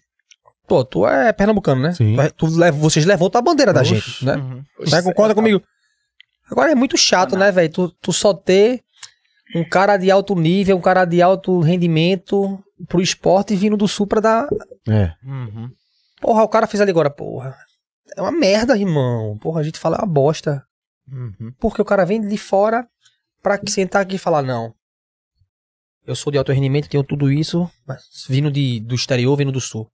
[0.66, 1.92] Pô, tu é pernambucano, né?
[1.92, 2.16] Sim.
[2.16, 4.34] Tu é- Tu, vocês levantam a bandeira da gente, né?
[4.34, 4.62] Uhum.
[4.90, 5.02] Né?
[5.02, 5.62] Concorda comigo?
[6.50, 7.72] Agora é muito chato, né, velho?
[7.72, 8.82] Tu, tu só ter
[9.54, 14.06] um cara de alto nível, um cara de alto rendimento pro esporte vindo do sul
[14.06, 14.48] pra dar.
[14.88, 15.12] É.
[15.24, 15.70] Uhum.
[16.20, 17.56] Porra, o cara fez ali agora, porra.
[18.16, 19.38] É uma merda, irmão.
[19.38, 20.64] Porra, a gente fala é uma bosta.
[21.10, 21.52] Uhum.
[21.58, 22.86] Porque o cara vem de fora
[23.42, 24.74] pra sentar aqui e falar, não.
[26.06, 29.60] Eu sou de alto rendimento, tenho tudo isso, mas vindo de, do exterior, vindo do
[29.60, 29.90] sul.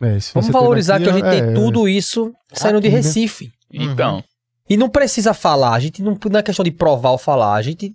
[0.00, 2.96] É, Vamos valorizar treinar que a aqui, gente tem é, tudo isso saindo de Aqui,
[2.96, 3.02] né?
[3.02, 3.52] Recife.
[3.72, 4.22] Então,
[4.68, 7.62] E não precisa falar, a gente não, não é questão de provar ou falar, a
[7.62, 7.94] gente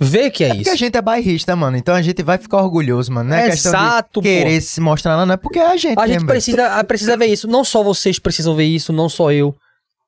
[0.00, 0.76] vê que é, Porque a isso.
[0.76, 1.76] gente é bairrista, mano.
[1.76, 3.30] Então a gente vai ficar orgulhoso, mano.
[3.30, 5.26] Não é questão Exato, de querer se mostrar, não.
[5.26, 5.98] Não é porque é a gente.
[5.98, 7.48] A gente mesmo, precisa, precisa ver isso.
[7.48, 9.54] Não só vocês precisam ver isso, não só eu.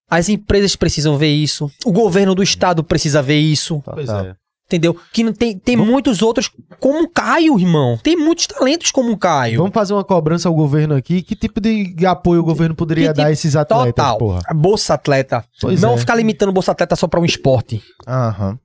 [0.09, 1.71] As empresas precisam ver isso.
[1.85, 3.83] O governo do estado precisa ver isso.
[3.85, 4.35] Pois é.
[4.67, 4.99] Entendeu?
[5.13, 7.97] Que não tem, tem muitos outros como o Caio, irmão.
[8.03, 9.59] Tem muitos talentos como o Caio.
[9.59, 11.23] Vamos fazer uma cobrança ao governo aqui.
[11.23, 14.19] Que tipo de apoio o governo poderia Que dar a tipo- esses atletas, Total.
[14.19, 14.41] porra?
[14.55, 15.45] Bolsa Atleta.
[15.61, 15.99] Pois não é.
[15.99, 17.81] ficar limitando Bolsa Atleta só pra um esporte.
[18.09, 18.59] Aham.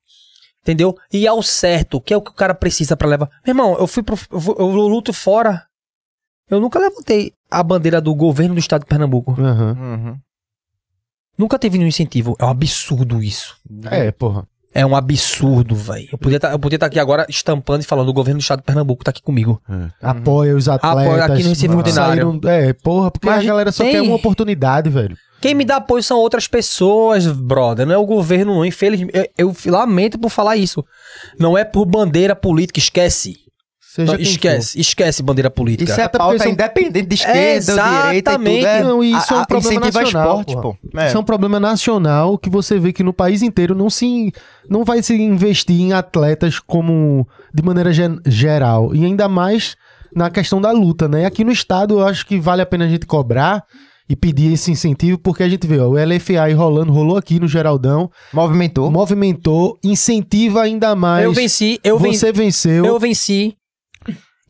[0.64, 0.95] Entendeu?
[1.14, 3.28] E ao certo, que é o que o cara precisa pra levar.
[3.45, 4.18] Meu irmão, eu fui pro.
[4.32, 5.64] Eu, eu luto fora.
[6.49, 9.40] Eu nunca levantei a bandeira do governo do estado de Pernambuco.
[9.40, 9.78] Aham.
[9.80, 10.18] Uhum.
[11.38, 12.36] Nunca teve nenhum incentivo.
[12.40, 13.56] É um absurdo isso.
[13.86, 14.48] É, porra.
[14.73, 16.07] É um absurdo, velho.
[16.11, 19.11] Eu podia estar aqui agora estampando e falando: o governo do estado de Pernambuco tá
[19.11, 19.61] aqui comigo.
[19.69, 19.89] É.
[20.02, 21.06] Apoia os atletas.
[21.06, 22.39] Apoia aqui no Recife Ordinário.
[22.45, 25.15] É, porra, porque Mas a galera só tem- quer uma oportunidade, velho.
[25.41, 27.85] Quem me dá apoio são outras pessoas, brother.
[27.85, 28.64] Não é o governo, não.
[28.64, 30.85] Infelizmente, eu, eu lamento por falar isso.
[31.39, 33.38] Não é por bandeira política, esquece.
[33.94, 35.92] Seja Não, quem esquece, esquece bandeira política.
[35.92, 38.48] Isso é pauta porque são- independente de esquerda, ou direita e tudo.
[38.66, 40.62] É, Não, isso é um a- a- problema nacional, esporte, pô.
[40.62, 40.78] for.
[41.02, 41.08] É.
[41.08, 44.32] Isso é um problema nacional que você vê que no país inteiro não se
[44.70, 47.92] não vai se investir em atletas como de maneira
[48.26, 49.76] geral e ainda mais
[50.16, 51.26] na questão da luta, né?
[51.26, 53.64] Aqui no estado eu acho que vale a pena a gente cobrar
[54.10, 57.48] e pedir esse incentivo porque a gente vê, ó, o LFA rolando, rolou aqui no
[57.48, 58.90] Geraldão, Movimentou.
[58.90, 61.24] movimentou, incentiva ainda mais.
[61.26, 62.20] eu venci, eu venci.
[62.20, 62.86] você venceu.
[62.86, 63.56] Eu venci.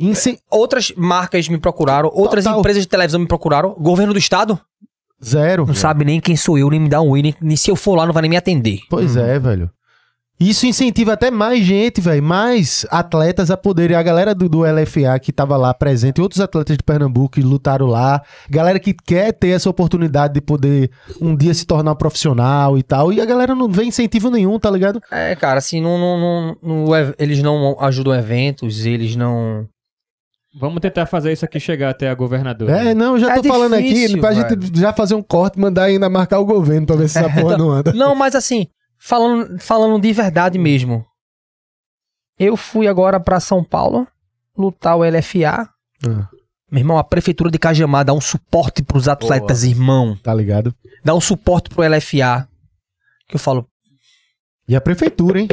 [0.01, 2.59] Incen- Outras marcas me procuraram, outras Total.
[2.59, 3.75] empresas de televisão me procuraram.
[3.79, 4.59] Governo do estado
[5.23, 5.65] Zero.
[5.67, 7.75] não sabe nem quem sou eu, nem me dá um oi, nem, nem se eu
[7.75, 8.79] for lá não vai nem me atender.
[8.89, 9.69] Pois é, velho.
[10.39, 13.95] Isso incentiva até mais gente, velho, mais atletas a poderem.
[13.95, 17.41] A galera do, do LFA que tava lá presente, e outros atletas de Pernambuco que
[17.43, 20.89] lutaram lá, galera que quer ter essa oportunidade de poder
[21.21, 23.13] um dia se tornar profissional e tal.
[23.13, 24.99] E a galera não vê incentivo nenhum, tá ligado?
[25.11, 26.17] É, cara, assim, não, não,
[26.63, 29.67] não- não- eles não ajudam eventos, eles não.
[30.53, 32.89] Vamos tentar fazer isso aqui chegar até a governadora.
[32.89, 35.61] É, não, já É tô falando aqui difícil, pra gente já fazer um corte e
[35.61, 37.93] mandar ainda marcar o governo pra ver se essa porra não anda.
[37.93, 38.67] Não, mas assim,
[38.99, 41.05] falando, falando de verdade mesmo.
[42.37, 44.05] Eu fui agora pra São Paulo
[44.57, 45.69] lutar o LFA.
[46.05, 46.27] Ah.
[46.69, 50.17] Meu irmão, a prefeitura de Cajamar dá um suporte pros atletas, irmão.
[50.21, 50.73] Tá ligado?
[51.03, 52.47] Dá um suporte pro LFA.
[53.27, 53.67] Que eu falo,
[54.67, 55.47] E a prefeitura, hein?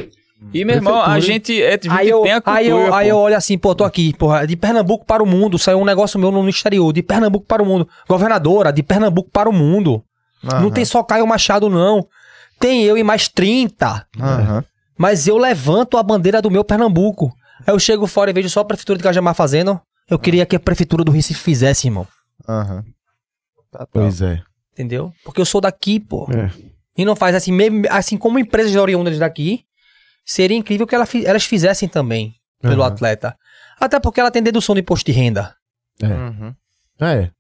[0.52, 2.94] E, meu irmão, a gente, é, a gente Aí eu, tem a cultura, aí, eu,
[2.94, 5.58] aí eu olho assim, pô, tô aqui, porra, de Pernambuco para o mundo.
[5.58, 7.88] Saiu um negócio meu no exterior, de Pernambuco para o mundo.
[8.08, 10.02] Governadora, de Pernambuco para o mundo.
[10.42, 12.06] Não tem só Caio Machado, não.
[12.60, 14.06] Tem eu e mais 30.
[14.20, 14.64] Aham.
[14.96, 17.32] Mas eu levanto a bandeira do meu Pernambuco.
[17.66, 19.80] Aí eu chego fora e vejo só a prefeitura de Cajamar fazendo.
[20.08, 22.06] Eu queria que a prefeitura do Recife fizesse, irmão.
[22.48, 22.84] Aham.
[23.70, 23.88] Tá, tá.
[23.92, 24.40] Pois é.
[24.72, 25.12] Entendeu?
[25.24, 26.28] Porque eu sou daqui, pô.
[26.32, 26.50] É.
[26.96, 29.64] E não faz assim, mesmo, assim como empresas oriundas daqui,
[30.28, 32.92] seria incrível que ela elas fizessem também pelo Aham.
[32.92, 33.34] atleta.
[33.80, 35.54] Até porque ela tem dedução de imposto de renda.
[36.02, 36.54] Uhum.
[37.00, 37.30] É.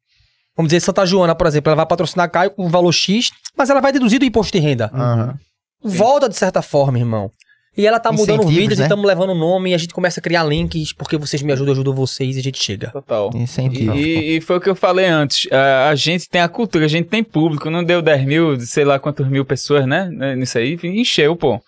[0.56, 3.68] Vamos dizer, Santa Joana, por exemplo, ela vai patrocinar Caio com um valor X, mas
[3.70, 4.90] ela vai deduzir do imposto de renda.
[4.92, 5.38] Aham.
[5.82, 7.30] Volta de certa forma, irmão.
[7.76, 8.86] E ela tá mudando Incentivos, vídeos e né?
[8.86, 11.68] estamos levando o nome e a gente começa a criar links, porque vocês me ajudam,
[11.68, 12.90] eu ajudo vocês e a gente chega.
[12.90, 13.30] Total.
[13.34, 13.94] Incentivo.
[13.94, 15.46] E, e foi o que eu falei antes.
[15.52, 17.70] A, a gente tem a cultura, a gente tem público.
[17.70, 20.08] Não deu 10 mil, sei lá quantos mil pessoas, né?
[20.10, 21.62] né, Nisso aí, encheu, pô.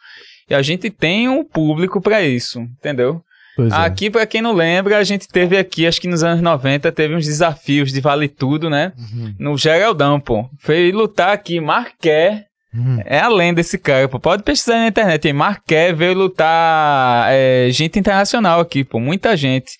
[0.51, 3.23] E a gente tem um público pra isso, entendeu?
[3.57, 3.77] Pois é.
[3.77, 7.15] Aqui, pra quem não lembra, a gente teve aqui, acho que nos anos 90, teve
[7.15, 8.93] uns desafios de vale tudo, né?
[8.99, 9.35] Uhum.
[9.39, 10.49] No Geraldão, pô.
[10.59, 12.47] Foi lutar aqui, Marqué.
[12.75, 13.01] Uhum.
[13.05, 14.19] É além desse cara, pô.
[14.19, 15.27] Pode pesquisar na internet.
[15.27, 18.99] Aí, Marqué veio lutar é, gente internacional aqui, pô.
[18.99, 19.73] Muita gente.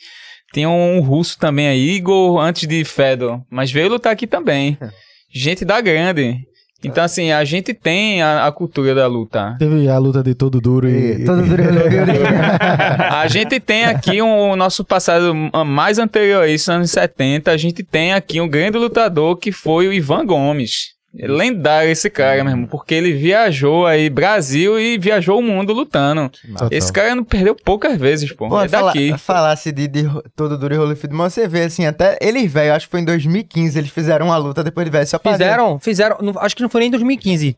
[0.53, 3.41] Tem um russo também aí, Igor, antes de Fedor.
[3.49, 4.77] Mas veio lutar aqui também.
[5.33, 6.45] Gente da grande.
[6.83, 9.55] Então, assim, a gente tem a, a cultura da luta.
[9.59, 11.23] Teve a luta de todo duro e.
[11.23, 11.63] E todo duro-
[13.11, 15.35] A gente tem aqui um, o nosso passado
[15.67, 17.51] mais anterior a isso, anos 70.
[17.51, 20.99] A gente tem aqui um grande lutador que foi o Ivan Gomes.
[21.19, 25.73] É lendário esse cara, meu irmão, porque ele viajou aí Brasil e viajou o mundo
[25.73, 26.31] lutando.
[26.31, 26.69] Total.
[26.71, 28.49] Esse cara não perdeu poucas vezes, pô.
[28.49, 29.19] Pô, é fala- daqui.
[29.19, 32.87] falasse de, de todo duro e Holyfield, mas você vê assim, até eles, velho, acho
[32.87, 35.33] que foi em 2015, eles fizeram uma luta depois de velho, só ver.
[35.33, 37.57] Fizeram, fizeram, não- acho que não foi nem em 2015.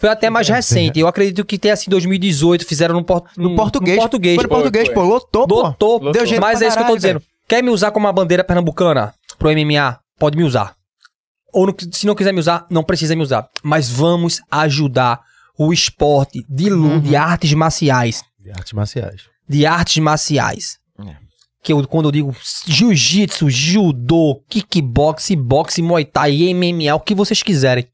[0.00, 0.98] Foi até mais recente.
[0.98, 3.96] Eu acredito que tenha sido 2018, fizeram no, por, No português.
[3.96, 4.34] No português.
[4.36, 5.54] Foi no português, pô, lotou, pô.
[5.62, 6.12] Lotou.
[6.12, 7.22] Deu jeito mas pra é isso que eu tô caralho, dizendo.
[7.48, 9.98] Quer me usar como uma bandeira pernambucana pro MMA?
[10.18, 10.77] Pode me usar.
[11.52, 13.48] Ou não- se não quiser me usar, não precisa me usar.
[13.62, 15.20] Mas vamos ajudar
[15.58, 18.22] o esporte de luta, de artes marciais.
[18.38, 19.22] De artes marciais.
[19.48, 20.78] De artes marciais.
[21.00, 21.16] É.
[21.62, 27.42] Que eu, quando eu digo jiu-jitsu, judô, kickbox, boxe, muay thai, MMA, o que vocês
[27.42, 27.86] quiserem.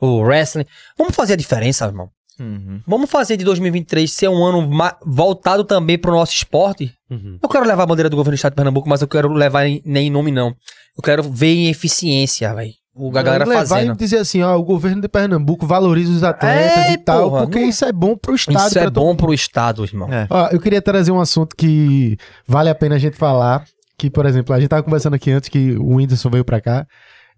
[0.00, 0.64] O wrestling.
[0.96, 2.10] Vamos fazer a diferença, irmão.
[2.38, 2.80] Uhum.
[2.86, 6.92] Vamos fazer de 2023 ser um ano ma- voltado também pro nosso esporte.
[7.10, 7.38] Uhum.
[7.42, 9.66] Eu quero levar a bandeira do governo do estado de Pernambuco, mas eu quero levar
[9.66, 10.48] em- nem em nome, não.
[10.96, 12.72] Eu quero ver em eficiência, velho.
[12.98, 13.92] A galera levar fazendo.
[13.92, 17.42] e dizer assim, ó, o governo de Pernambuco valoriza os atletas É, e tal, porra,
[17.42, 18.56] porque não- isso é bom pro estado.
[18.68, 20.10] Isso é todo bom pro estado, irmão.
[20.10, 20.26] É.
[20.30, 22.16] Ó, eu queria trazer um assunto que
[22.48, 23.64] vale a pena a gente falar.
[23.98, 26.86] Que, por exemplo, a gente tava conversando aqui antes que o Whindersson veio pra cá.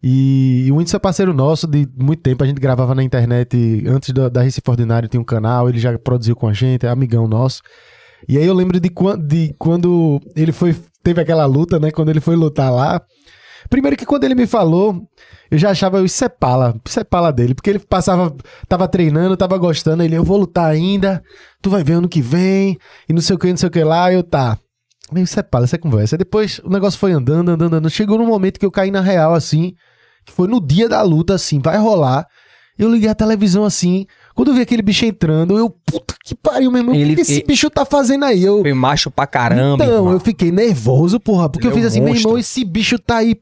[0.03, 2.45] E, o Whindersson é parceiro nosso de muito tempo.
[2.45, 5.97] A gente gravava na internet antes da, da Recife Ordinário, tinha um canal, ele já
[5.99, 7.63] produziu com a gente, é amigão nosso.
[8.29, 8.91] E aí eu lembro de,
[9.27, 10.75] de quando ele foi.
[11.03, 11.91] Teve aquela luta, né?
[11.91, 13.01] Quando ele foi lutar lá.
[13.69, 15.03] Primeiro que quando ele me falou,
[15.51, 18.35] eu já achava isso é pala, isso é dele, porque ele passava,
[18.67, 21.23] tava treinando, tava gostando, ele, eu vou lutar ainda,
[21.61, 23.85] tu vai ver ano que vem, e não sei o que, não sei o que
[23.85, 24.57] lá, eu tá.
[25.13, 26.17] Meio isso é é conversa.
[26.19, 27.91] Depois o negócio foi andando, andando, andando.
[27.91, 29.75] Chegou num momento que eu caí na real, assim,
[30.31, 32.27] foi no dia da luta, assim, vai rolar.
[32.79, 34.07] Eu liguei a televisão assim,
[34.37, 37.23] quando eu vi aquele bicho entrando, eu, puta que pariu, meu irmão, o Ele- que
[37.23, 38.45] esse ele- bicho tá fazendo aí?
[38.45, 40.13] Eu, Foi macho pra caramba, então, irmão.
[40.13, 42.29] eu fiquei nervoso, porra, porque eu fiz é um assim, meu monstro.
[42.29, 43.37] irmão, esse bicho tá aí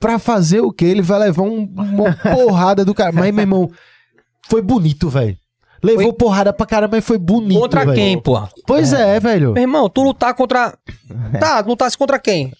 [0.00, 0.86] pra fazer o quê?
[0.86, 3.12] Ele vai levar um- uma porrada do cara.
[3.12, 3.70] Mas, meu irmão,
[4.48, 5.36] foi bonito, velho.
[5.84, 8.48] Levou Foi- porrada pra caramba, mas foi bonito, Contra quem, porra?
[8.66, 9.52] Pois é, velho.
[9.52, 10.76] Meu irmão, tu lutar contra.
[11.38, 12.52] Tá, lutasse contra quem?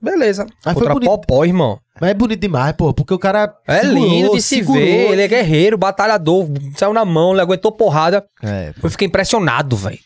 [0.00, 0.46] Beleza.
[0.64, 1.08] Mas foi contra bonito.
[1.10, 1.78] Popó, irmão.
[2.00, 3.52] Mas é bonito demais, pô, porque o cara.
[3.66, 4.80] É segurou, lindo de se segurou.
[4.80, 5.10] ver.
[5.12, 6.46] Ele é guerreiro, batalhador.
[6.76, 8.24] Saiu na mão, ele aguentou porrada.
[8.42, 9.98] É, Eu fiquei impressionado, velho.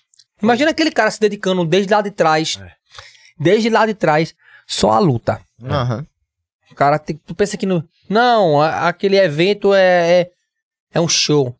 [0.43, 2.59] Imagina aquele cara se dedicando desde lá de trás.
[3.39, 4.35] Desde lá de trás,
[4.67, 5.41] só a luta.
[5.65, 6.07] aham.
[6.71, 7.85] O cara tem, tu pensa que no.
[8.09, 10.31] Não, a- aquele evento é, é.
[10.95, 11.55] é um show.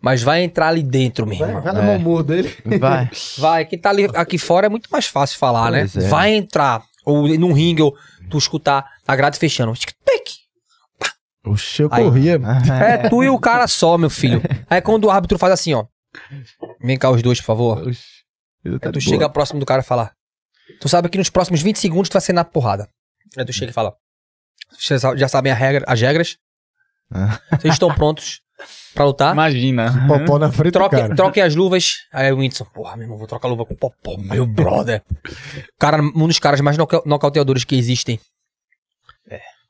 [0.00, 1.62] Mas vai entrar ali dentro, meu irmão.
[1.62, 1.96] Vai, vai no É.
[1.96, 2.54] humor dele.
[2.78, 3.10] Vai.
[3.38, 6.04] Vai, quem tá ali aqui fora é muito mais fácil falar, Pois né?
[6.04, 6.08] é.
[6.08, 6.82] Vai entrar.
[7.08, 7.96] Ou num ringue, ou
[8.30, 9.72] tu escutar a grade fechando.
[11.44, 12.04] Oxe, eu Aí.
[12.04, 12.38] corria.
[12.82, 14.42] É tu e o cara só, meu filho.
[14.68, 15.86] Aí quando o árbitro faz assim, ó.
[16.80, 17.88] Vem cá os dois, por favor.
[17.88, 18.02] Oxe,
[18.80, 19.30] tá Aí tu de chega boa.
[19.30, 20.12] próximo do cara e fala.
[20.80, 22.88] Tu sabe que nos próximos 20 segundos tu vai ser na porrada.
[23.36, 23.94] Aí tu chega e fala.
[24.78, 26.36] Vocês já sabem a regra, as regras?
[27.10, 27.40] Ah.
[27.58, 28.42] Vocês estão prontos?
[28.98, 29.32] Pra lutar.
[29.32, 30.06] Imagina.
[30.06, 31.14] Popó na frente do Troque, cara.
[31.14, 31.94] troquem as luvas.
[32.12, 35.02] Aí o Whindersson, porra, meu irmão, vou trocar a luva com o Popó, meu brother.
[35.78, 38.18] Cara, um dos caras mais noca- nocauteadores que existem.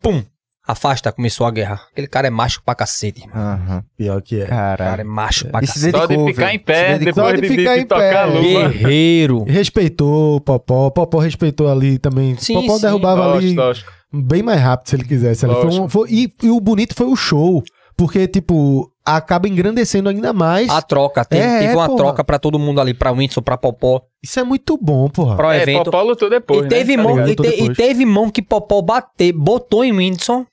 [0.03, 0.23] Pum!
[0.67, 1.81] Afasta, começou a guerra.
[1.91, 3.37] Aquele cara é macho pra cacete, irmão.
[3.43, 3.85] Aham.
[3.97, 4.45] Pior que é.
[4.45, 5.97] O cara é macho pra cacete.
[5.97, 6.55] Só de dedicou, ficar velho.
[6.57, 7.25] em pé, dedicou.
[7.25, 8.17] depois de de, de, ficar de em tocar pé.
[8.17, 8.69] a luva.
[8.69, 9.45] Guerreiro.
[9.45, 10.91] Respeitou o Popó.
[10.91, 12.37] Popó respeitou ali também.
[12.37, 12.83] Sim, Popó sim.
[12.83, 15.47] derrubava ali Lógico, bem mais rápido se ele quisesse.
[15.47, 17.63] Foi um- foi- e, e o bonito foi o show.
[17.99, 20.71] Porque, tipo, acaba engrandecendo ainda mais.
[20.71, 21.99] A troca, teve, É, teve é, uma porra.
[21.99, 25.35] troca pra todo mundo ali, pra Whindersson, pra Popó, Isso é muito bom, porra.
[25.37, 25.87] pro É, evento.
[25.87, 27.03] Popó lutou depois, e, teve né?
[27.03, 30.47] Tá mão, e, te- e teve mão que Popó bater, botou em Whindersson,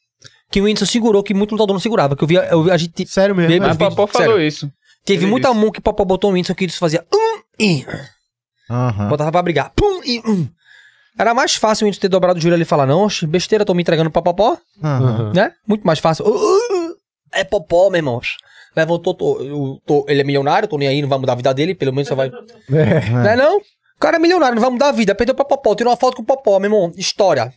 [0.51, 2.15] que o Whindersson segurou, que muito lutador não segurava.
[2.15, 3.51] Que eu vi, eu vi- a gente Sério mesmo.
[3.51, 3.59] Né?
[3.59, 4.27] Mas Popó Sério.
[4.31, 4.67] falou isso.
[5.05, 5.59] teve Ele muita disse.
[5.61, 7.85] mão que Popó botou em Whindersson que isso fazia um e
[8.71, 9.07] Aham.
[9.07, 9.71] botava pra brigar.
[9.75, 10.47] Pum e um.
[11.17, 13.73] Era mais fácil o Whindersson ter dobrado o joelho ali e falar, não, besteira, tô
[13.73, 14.57] me entregando pra Popó.
[14.83, 15.31] Aham.
[15.33, 15.51] né?
[15.67, 16.25] Muito mais fácil.
[16.25, 16.64] Uh, uh.
[17.35, 18.19] É Popó, meu irmão.
[18.75, 21.53] Levantou, tô, eu tô- ele é milionário, tô nem aí, não vai mudar a vida
[21.53, 22.27] dele, pelo menos só vai...
[22.27, 23.09] É.
[23.09, 23.57] Não é não?
[23.57, 25.15] O cara é milionário, não vai mudar a vida.
[25.15, 26.91] Perdeu pra Popó, tirou uma foto com o Popó, meu irmão.
[26.97, 27.53] História.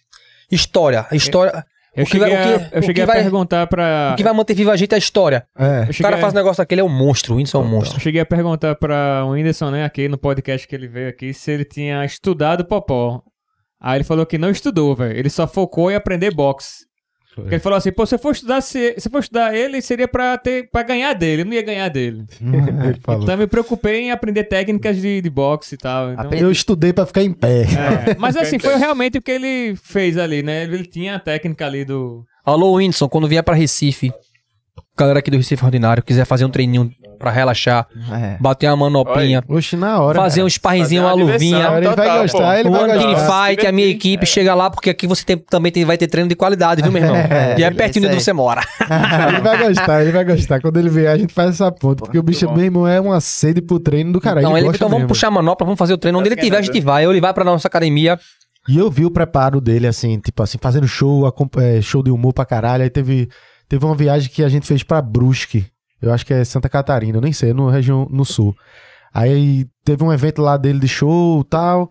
[0.51, 1.07] História.
[1.13, 1.65] História.
[1.97, 3.67] Eu O que cheguei, vai- o a, que- eu o cheguei que a vai- perguntar
[3.67, 4.11] pra.
[4.13, 5.45] O que vai manter viva a gente é a história.
[5.59, 5.89] É.
[5.91, 7.35] O cara a- faz um negócio daquele, é um monstro.
[7.35, 7.97] O Whindersson é um monstro.
[7.97, 11.35] Eu cheguei a perguntar pra o Whindersson, né, aqui no podcast que ele veio aqui,
[11.35, 13.21] se ele tinha estudado Popó.
[13.81, 15.17] Aí ele falou que não estudou, velho.
[15.19, 16.87] Ele só focou em aprender boxe.
[17.43, 19.81] Porque ele falou assim, pô, se eu for estudar, se, se eu for estudar ele,
[19.81, 22.24] seria pra, ter, pra ganhar dele, eu não ia ganhar dele.
[22.40, 23.23] Ele falou.
[23.23, 26.12] Então eu me preocupei em aprender técnicas de, de boxe e tal.
[26.12, 27.62] Então, Eu estudei pra ficar em pé.
[27.62, 28.16] é.
[28.19, 30.65] Mas assim, foi realmente o que ele fez ali, né?
[30.65, 32.24] Ele tinha a técnica ali do...
[32.44, 34.10] Alô, Whindersson, quando vier pra Recife,
[34.97, 38.36] galera aqui do Recife Ordinário, quiser fazer um treininho pra relaxar, É.
[38.40, 40.19] bater uma manopinha, Oxe, na hora.
[40.19, 41.57] fazer um sparringzinho, uma luvinha.
[41.59, 41.77] diversão.
[41.78, 42.53] Ele vai gostar, pô.
[42.61, 43.49] ele vai One gostar.
[43.49, 46.28] Fight, a minha equipe, chega lá, porque aqui você tem- também tem- vai ter treino
[46.28, 47.16] de qualidade, viu, meu irmão?
[47.59, 48.61] e é pertinho de onde você mora.
[49.28, 50.61] ele vai gostar, ele vai gostar.
[50.61, 52.05] Quando ele vier, a gente faz essa ponta.
[52.05, 52.55] Porque o bicho bom.
[52.55, 54.47] mesmo é uma sede pro treino do caralho.
[54.47, 55.09] Então, ele então vamos mesmo.
[55.09, 56.19] puxar a manopla, vamos fazer o treino.
[56.19, 57.07] Onde ele Tá tiver, a gente vai.
[57.07, 58.19] Ou ele vai pra nossa academia.
[58.69, 61.27] E eu vi o preparo dele, assim, tipo assim, fazendo show,
[61.57, 62.82] é, show de humor pra caralho.
[62.85, 63.28] Aí teve,
[63.69, 65.65] teve uma viagem que a gente fez pra Brusque.
[66.01, 68.55] Eu acho que é Santa Catarina, eu nem sei, é no região no sul.
[69.12, 71.91] Aí teve um evento lá dele de show e tal.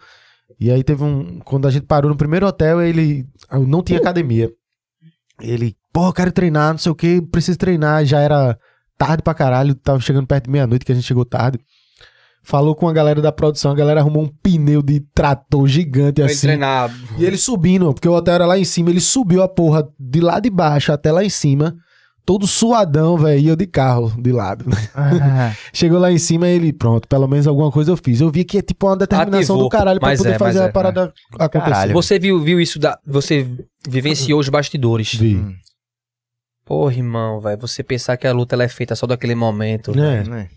[0.60, 1.40] E aí teve um.
[1.40, 3.26] Quando a gente parou no primeiro hotel, ele
[3.68, 4.50] não tinha academia.
[5.42, 8.06] Ele, pô, eu quero treinar, não sei o que, preciso treinar.
[8.06, 8.58] Já era
[8.98, 11.60] tarde pra caralho, tava chegando perto de meia-noite, que a gente chegou tarde.
[12.44, 16.32] Falou com a galera da produção, a galera arrumou um pneu de trator gigante ele
[16.32, 16.48] assim.
[16.48, 16.90] treinar.
[17.18, 20.22] E ele subindo, porque o hotel era lá em cima, ele subiu a porra de
[20.22, 21.76] lá de baixo até lá em cima,
[22.28, 24.66] todo suadão, velho, e eu de carro de lado.
[25.72, 28.20] Chegou lá em cima ele, pronto, pelo menos alguma coisa eu fiz.
[28.20, 29.64] Eu vi que é tipo uma determinação Ativou.
[29.64, 31.72] do caralho pra Mas poder é, fazer a é, parada acontecer.
[31.72, 31.94] Caralho.
[31.94, 33.00] Você viu, viu isso da.
[33.08, 33.48] Você
[33.88, 35.14] vivenciou os bastidores.
[35.16, 35.42] Vi.
[36.66, 37.62] Porra, irmão, velho.
[37.62, 39.92] Você pensar que a luta ela é feita só daquele momento.
[39.98, 40.24] É.
[40.26, 40.50] Né?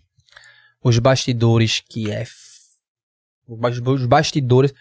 [0.82, 2.24] Os bastidores que é.
[3.47, 4.74] Os bas- os bastidores.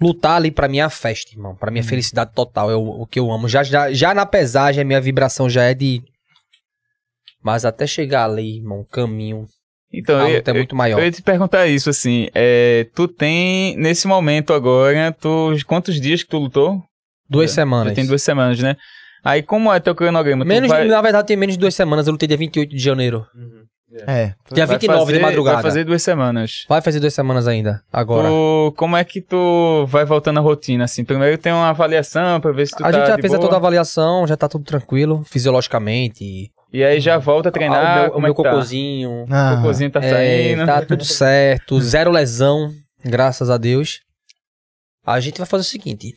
[0.00, 1.56] Lutar ali pra mim é a festa, irmão.
[1.56, 2.70] Pra mim é felicidade total.
[2.70, 3.48] É o, o que eu amo.
[3.48, 6.00] Já, já, já na pesagem, a minha vibração já é de.
[7.42, 9.46] Mas até chegar ali, irmão, o caminho.
[9.92, 10.98] Então, a eu, é eu- muito maior.
[10.98, 12.28] eu ia te perguntar isso, assim.
[12.34, 16.82] É, tu tem, nesse momento agora, tu, quantos dias que tu lutou?
[17.28, 17.88] Duas Já- semanas.
[17.92, 18.76] Já tem duas semanas, né?
[19.24, 20.44] Aí, como é teu cronograma?
[20.44, 22.06] Menos, vai- Na verdade, tem menos de duas semanas.
[22.06, 23.26] Eu lutei dia 28 de janeiro.
[24.06, 24.34] É.
[24.52, 25.56] Dia vai 29 fazer, de madrugada.
[25.56, 26.64] Vai fazer duas semanas.
[26.68, 27.80] Vai fazer duas semanas ainda.
[27.90, 28.28] Agora.
[28.28, 31.04] Tu- como é que tu vai voltando à rotina, assim?
[31.04, 33.36] Primeiro tem uma avaliação pra ver se tu a tá gente já de fez a
[33.38, 36.50] boa, toda a avaliação, já tá tudo tranquilo, fisiologicamente.
[36.72, 38.50] E aí já volta a Ah, treinar, o meu, o meu é que tá?
[38.50, 39.26] cocôzinho.
[39.30, 40.66] Ah, O cocôzinho tá é, saindo.
[40.66, 41.80] tá tudo certo.
[41.80, 42.72] Zero lesão,
[43.04, 44.00] graças a Deus.
[45.04, 46.12] A gente vai fazer o seguinte.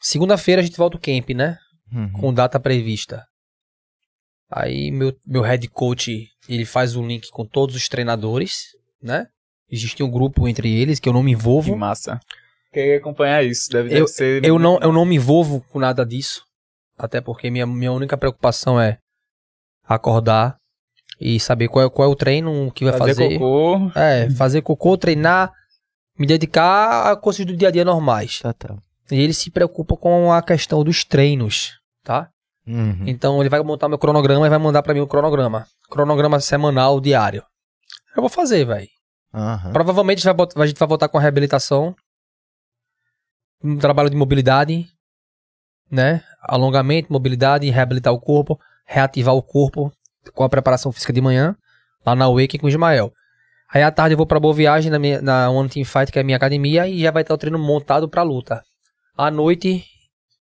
[0.00, 1.58] Segunda-feira a gente volta o camp, né?
[1.92, 2.12] uhum.
[2.12, 3.24] Com data prevista.
[4.50, 8.68] Aí meu, meu head coach, ele faz o link com todos os treinadores,
[9.02, 9.26] né?
[9.70, 11.76] Existe um grupo entre eles que eu não me Que envolvo.
[11.76, 12.18] massa.
[12.72, 13.68] Queria acompanhar isso.
[13.70, 14.44] Deve, deve ser.
[14.44, 16.42] Eu não, eu não me envolvo com nada disso.
[16.96, 18.98] Até porque minha, minha única preocupação é
[19.88, 20.56] acordar
[21.20, 23.38] e saber qual é, qual é o treino, que vai fazer, fazer.
[23.38, 23.90] cocô.
[23.98, 25.52] É, fazer cocô, treinar,
[26.18, 28.40] me dedicar a coisas do dia a dia normais.
[28.40, 28.76] Tá, tá.
[29.10, 32.28] E ele se preocupa com a questão dos treinos, tá?
[32.66, 33.04] Uhum.
[33.06, 35.66] Então ele vai montar meu cronograma e vai mandar pra mim o cronograma.
[35.88, 37.42] Cronograma semanal, diário.
[38.14, 38.88] Eu vou fazer, velho.
[39.32, 39.72] Aham.
[39.72, 41.94] Provavelmente a gente vai, a gente vai voltar com a reabilitação.
[43.62, 44.86] Um trabalho de mobilidade,
[45.90, 46.22] né?
[46.42, 48.58] Alongamento, mobilidade, reabilitar o corpo,
[48.88, 49.92] reativar o corpo
[50.34, 51.54] com a preparação física de manhã,
[52.04, 53.12] lá na Wake com o Ismael.
[53.70, 56.18] Aí à tarde eu vou pra Boa Viagem na, minha, na One Team Fight, que
[56.18, 58.62] é a minha academia, e já vai estar o treino montado pra luta.
[59.14, 59.84] À noite,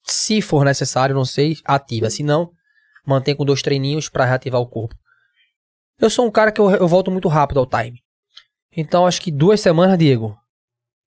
[0.04, 2.10] se for necessário, não sei, ativa.
[2.10, 2.52] Se não,
[3.06, 4.96] mantém com dois treininhos pra reativar o corpo.
[5.98, 8.02] Eu sou um cara que eu, eu volto muito rápido ao time.
[8.76, 10.38] Então acho que duas semanas, Diego.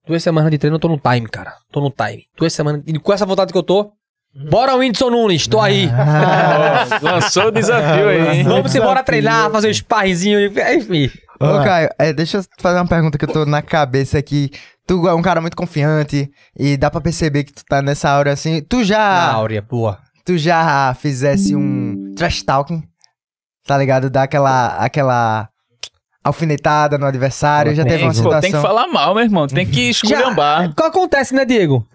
[0.06, 1.54] Duas semanas de treino eu tô no time, cara.
[1.70, 2.24] Tô no time.
[2.34, 2.82] Duas semanas.
[2.86, 3.92] E com essa vontade que eu tô.
[4.34, 5.88] Bora, Whindersson Nunes, tô aí.
[7.02, 8.44] Ó, lançou o desafio aí, hein?
[8.44, 11.10] Vamos embora treinar, fazer um sparringzinho, enfim.
[11.40, 14.50] Ô, Caio, é, deixa eu fazer uma pergunta que eu tô na cabeça aqui.
[14.86, 18.32] Tu é um cara muito confiante e dá pra perceber que tu tá nessa hora
[18.32, 18.60] assim.
[18.62, 19.32] Tu já.
[19.32, 19.98] Áurea, boa.
[20.24, 22.82] tu já fizesse um trash talking,
[23.66, 24.08] tá ligado?
[24.10, 25.48] Dar aquela, aquela
[26.28, 28.40] alfinetada no adversário, já teve uma pô, situação...
[28.40, 29.46] tem que falar mal, meu irmão.
[29.46, 30.70] Tem que esculhambar.
[30.70, 31.86] O que acontece, né, Diego?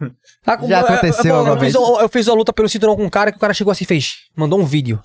[0.68, 3.03] Já aconteceu eu, eu, alguma eu, fiz, eu, eu fiz uma luta pelo cinturão com
[3.05, 4.15] um cara que o cara chegou assim e fez.
[4.35, 4.99] Mandou um vídeo.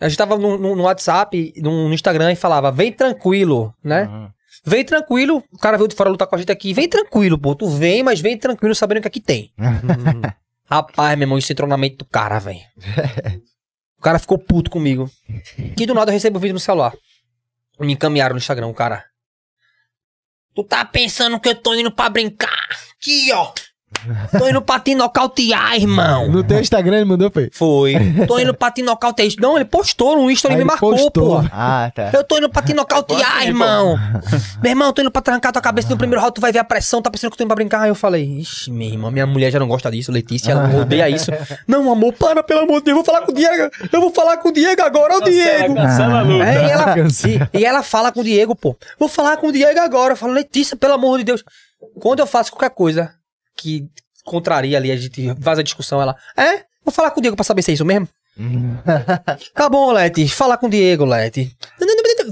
[0.00, 4.04] A gente tava no, no- no WhatsApp, no, no Instagram e falava, vem tranquilo, né?
[4.04, 4.28] Uhum.
[4.64, 5.42] Vem tranquilo.
[5.52, 6.74] O cara veio de fora lutar com a gente aqui.
[6.74, 7.54] Vem tranquilo, pô.
[7.54, 9.52] Tu vem, mas vem tranquilo sabendo que aqui tem.
[10.68, 11.38] Rapaz, meu irmão,
[11.68, 12.58] na mente do cara, velho.
[13.96, 15.08] o cara ficou puto comigo.
[15.76, 16.92] Que do nada eu recebo o vídeo no celular.
[17.78, 19.04] Me encaminharam no Instagram, cara.
[20.54, 22.66] Tu tá pensando que eu tô indo pra brincar?
[22.98, 23.52] Aqui, ó.
[24.38, 26.28] Tô indo pra te nocautear, irmão.
[26.30, 27.50] No teu Instagram ele mandou, foi?
[27.52, 27.94] Foi.
[28.26, 29.28] Tô indo pra te nocautear.
[29.40, 31.42] Não, ele postou no Insta, ele Aí me ele marcou, postou.
[31.42, 31.48] pô.
[31.52, 32.10] Ah, tá.
[32.12, 33.96] Eu tô indo pra te nocautear, irmão.
[34.62, 36.64] Meu irmão, tô indo pra trancar tua cabeça no primeiro round, tu vai ver a
[36.64, 37.82] pressão, tá pensando que eu tô indo pra brincar.
[37.82, 41.08] Aí eu falei, ixi, meu irmão, minha mulher já não gosta disso, Letícia, ela odeia
[41.08, 41.30] isso.
[41.66, 44.10] Não, amor, para, pelo amor de Deus, eu vou falar com o Diego, eu vou
[44.12, 45.74] falar com o Diego agora, ô Diego.
[45.74, 46.44] Cancela a luta.
[46.44, 48.76] É, e, ela, e, e ela fala com o Diego, pô.
[48.98, 50.12] Vou falar com o Diego agora.
[50.12, 51.44] Eu falo, Letícia, pelo amor de Deus.
[52.00, 53.10] Quando eu faço qualquer coisa
[53.56, 53.88] que
[54.24, 56.16] contraria ali, a gente vaza a discussão, ela.
[56.36, 56.64] É?
[56.84, 58.08] Vou falar com o Diego pra saber se é isso mesmo.
[59.54, 60.28] tá bom, Leti.
[60.28, 61.56] Fala com o Diego, Leti.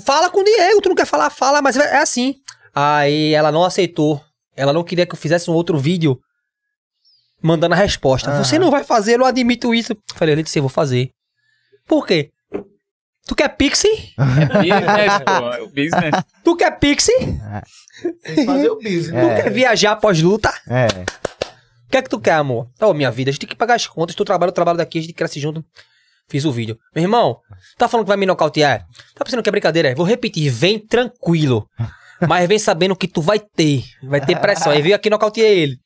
[0.04, 2.36] Fala com o Diego, tu não quer falar, fala, mas é assim.
[2.74, 4.22] Aí ela não aceitou.
[4.56, 6.20] Ela não queria que eu fizesse um outro vídeo
[7.42, 8.30] mandando a resposta.
[8.30, 8.44] Aham.
[8.44, 9.96] Você não vai fazer, eu não admito isso.
[10.14, 11.10] Falei, Letícia, eu vou fazer.
[11.86, 12.30] Por quê?
[13.26, 14.14] Tu quer pixie?
[14.18, 15.48] Business, pô.
[15.52, 16.24] é O business.
[16.42, 17.40] Tu quer pixie?
[18.44, 19.08] Fazer o business.
[19.08, 20.52] Tu quer viajar após luta?
[20.68, 20.86] É.
[21.86, 22.68] O que é que tu quer, amor?
[22.80, 24.14] Ô, minha vida, a gente tem que pagar as contas.
[24.14, 25.64] Tu trabalha, eu trabalho daqui, a gente cresce junto.
[26.28, 26.78] Fiz o vídeo.
[26.94, 27.38] Meu irmão,
[27.78, 28.84] tá falando que vai me nocautear?
[29.14, 29.94] Tá pensando que é brincadeira?
[29.94, 31.66] Vou repetir, vem tranquilo.
[32.26, 33.84] Mas vem sabendo que tu vai ter.
[34.02, 34.72] Vai ter pressão.
[34.72, 35.76] Aí veio aqui e nocauteei ele.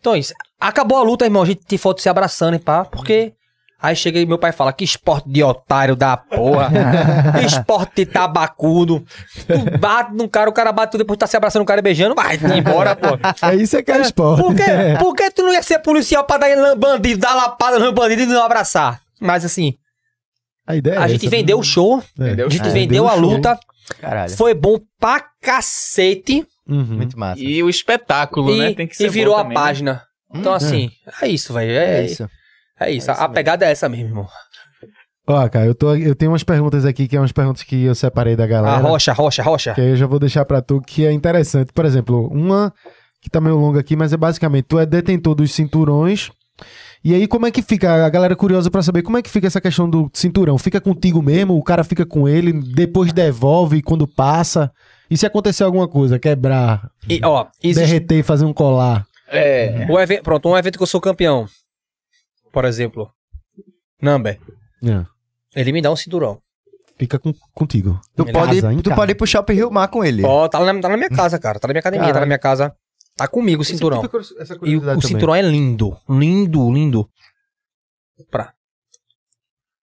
[0.00, 0.34] Então, isso.
[0.60, 1.42] Acabou a luta, irmão.
[1.42, 3.34] A gente tem foto se abraçando e pá, porque.
[3.82, 6.70] Aí chega e meu pai fala: que esporte de otário da porra.
[7.44, 9.04] esporte de tabacudo.
[9.46, 11.82] Tu bate num cara, o cara bate tu depois tá se abraçando o cara e
[11.82, 12.14] beijando.
[12.14, 13.08] Vai embora, pô.
[13.44, 14.40] É isso é que é esporte.
[14.42, 14.62] Por quê?
[15.00, 18.26] Por que tu não ia ser policial pra dar bandido, dar lapada no bandido e
[18.26, 19.00] não abraçar?
[19.20, 19.74] Mas assim,
[20.66, 21.30] A ideia a é gente essa.
[21.36, 22.24] vendeu o show, É.
[22.44, 23.58] a gente É, vendeu vendeu a luta,
[24.00, 24.30] Caralho.
[24.36, 26.84] foi bom pra cacete Uhum.
[26.84, 27.40] Muito massa.
[27.42, 28.72] E o espetáculo, e, né?
[28.74, 29.62] Tem que ser e virou bom a também, né?
[29.64, 30.02] página.
[30.32, 30.90] Então assim,
[31.20, 31.72] é isso, velho.
[31.72, 32.28] É É, isso.
[32.86, 33.10] É isso.
[33.10, 34.28] A, a pegada é essa mesmo, irmão.
[35.26, 37.94] Ó, cara, eu, tô, eu tenho umas perguntas aqui que é umas perguntas que eu
[37.94, 38.76] separei da galera.
[38.76, 39.74] A rocha, rocha, rocha.
[39.74, 41.72] Que aí eu já vou deixar pra tu, que é interessante.
[41.72, 42.72] Por exemplo, uma
[43.20, 46.30] que tá meio longa aqui, mas é basicamente, tu é detentor dos cinturões.
[47.04, 48.04] E aí, como é que fica?
[48.04, 50.58] A galera é curiosa pra saber como é que fica essa questão do cinturão.
[50.58, 51.56] Fica contigo mesmo?
[51.56, 54.72] O cara fica com ele, depois devolve quando passa?
[55.10, 59.04] E se acontecer alguma coisa, quebrar, E, ó, existe derreter e fazer um colar?
[59.28, 59.86] É.
[59.88, 61.46] o evento, pronto, um evento que eu sou campeão.
[62.52, 63.10] Por exemplo,
[64.00, 64.38] Number,
[64.84, 65.06] É,
[65.60, 66.40] ele me dá um cinturão.
[66.98, 68.00] fica com- contigo.
[68.16, 70.22] Tu, pode, casa, em tu pode ir pro shopping Rio Mar com ele.
[70.24, 71.58] Ó, tá, na, tá na minha casa, cara.
[71.58, 72.74] Tá na minha academia, tá na minha casa.
[73.16, 74.00] Tá comigo o cinturão.
[74.02, 75.16] Tive essa E o, curiosidade o também.
[75.16, 75.96] cinturão é lindo.
[76.08, 77.08] Lindo, lindo.
[78.30, 78.52] Pra.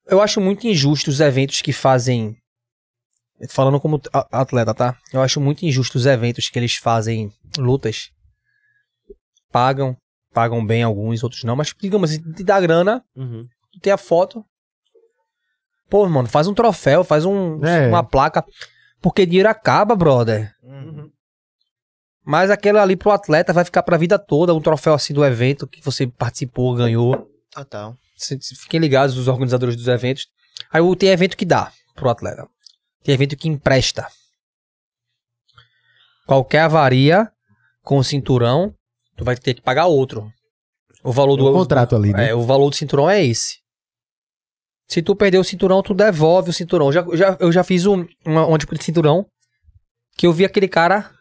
[0.08, 2.36] Eu acho muito injusto os eventos que fazem.
[3.50, 4.98] Falando como a- atleta, tá?
[5.14, 8.10] Eu acho muito injusto os eventos que eles fazem lutas.
[9.52, 9.96] Pagam.
[10.34, 11.56] Pagam bem alguns, outros não.
[11.56, 13.44] Mas, digamos, te dá grana, Uhum.
[13.72, 14.46] tu tem a foto.
[15.90, 17.88] Pô, mano, faz um troféu, faz um, É.
[17.88, 18.46] uma placa.
[19.02, 20.54] Porque dinheiro acaba, brother.
[20.62, 21.10] Uhum.
[22.24, 25.66] Mas aquele ali pro atleta vai ficar pra vida toda, um troféu assim do evento
[25.68, 27.28] que você participou, ganhou.
[27.50, 27.96] Total.
[28.16, 30.28] Se- se- Fiquem ligados, os organizadores dos eventos.
[30.72, 32.48] Aí o- tem evento que dá pro atleta.
[33.04, 34.06] Tem evento que empresta.
[36.28, 37.32] Qualquer avaria
[37.82, 38.76] com o cinturão,
[39.20, 40.32] tu vai ter que pagar outro.
[41.04, 42.30] O valor do O contrato ali, né?
[42.30, 43.58] é, o valor do cinturão é esse.
[44.88, 46.88] Se tu perder o cinturão, tu devolve o cinturão.
[46.88, 49.26] Eu já, eu já, eu já fiz um, uma, um tipo de cinturão
[50.18, 51.12] que eu vi aquele cara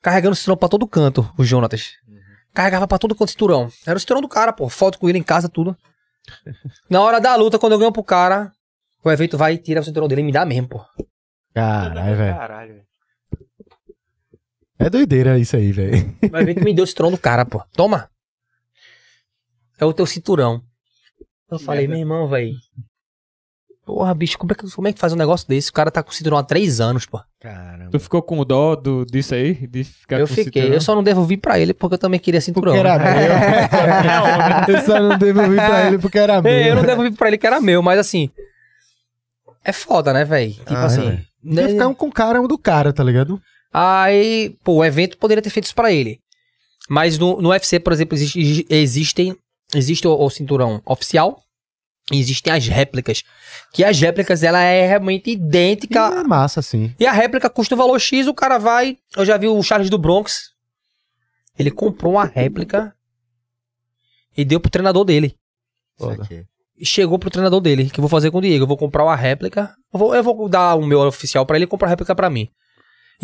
[0.00, 1.90] carregando o cinturão pra todo canto, o Jonatas.
[2.54, 3.68] Carregava pra todo canto o cinturão.
[3.86, 4.68] Era o cinturão do cara, pô.
[4.68, 5.76] Foto com ele em casa, tudo.
[6.88, 8.50] Na hora da luta, quando eu ganho pro cara,
[9.04, 10.80] o evento vai e tira o cinturão dele e me dá mesmo, pô.
[11.54, 12.36] Caralho, velho.
[12.36, 12.86] Caralho, velho.
[14.78, 16.14] É doideira isso aí, velho.
[16.32, 17.62] O evento me deu o cinturão do cara, pô.
[17.76, 18.08] Toma.
[19.78, 20.62] É o teu cinturão.
[21.50, 22.54] Eu falei, meu irmão, velho.
[23.86, 25.68] Porra, bicho, como é, que, como é que faz um negócio desse?
[25.70, 27.20] O cara tá com cinturão há três anos, pô.
[27.38, 27.90] Caramba.
[27.90, 29.54] Tu ficou com dó do, disso aí?
[29.66, 30.44] De ficar eu com fiquei.
[30.62, 30.74] cinturão?
[30.74, 32.72] Eu só não devolvi pra ele porque eu também queria cinturão.
[32.74, 32.98] Porque era
[34.66, 34.74] meu.
[34.76, 36.50] eu só não devolvi pra ele porque era meu.
[36.50, 38.30] É, eu não devolvi pra ele que era meu, mas assim.
[39.62, 40.52] É foda, né, velho?
[40.54, 41.08] Tipo Ah, assim.
[41.08, 41.22] é.
[41.42, 41.68] Né?
[41.68, 43.40] ficar um com cara, um do cara, tá ligado?
[43.76, 46.20] Aí, pô, o evento poderia ter feito isso pra ele.
[46.88, 49.36] Mas no, no UFC, por exemplo, existe, existem.
[49.74, 51.42] Existe o, o cinturão oficial.
[52.12, 53.24] E existem as réplicas.
[53.72, 55.98] Que as réplicas, ela é realmente idêntica.
[55.98, 56.94] É massa, sim.
[57.00, 58.96] E a réplica custa o valor X, o cara vai.
[59.16, 60.50] Eu já vi o Charles do Bronx.
[61.58, 62.94] Ele comprou uma réplica
[64.36, 65.34] e deu pro treinador dele.
[66.78, 68.64] E chegou pro treinador dele, que eu vou fazer com o Diego.
[68.64, 69.74] Eu vou comprar uma réplica.
[69.92, 72.30] Eu vou, eu vou dar o meu oficial pra ele e comprar a réplica pra
[72.30, 72.48] mim.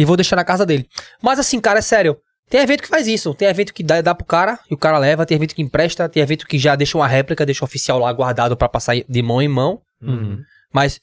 [0.01, 0.89] E vou deixar na casa dele.
[1.21, 2.17] Mas assim, cara, é sério.
[2.49, 3.35] Tem evento que faz isso.
[3.35, 5.27] Tem evento que dá, dá pro cara e o cara leva.
[5.27, 6.09] Tem evento que empresta.
[6.09, 9.23] Tem evento que já deixa uma réplica, deixa o oficial lá guardado pra passar de
[9.23, 9.83] mão em mão.
[10.01, 10.43] Uhum.
[10.73, 11.01] Mas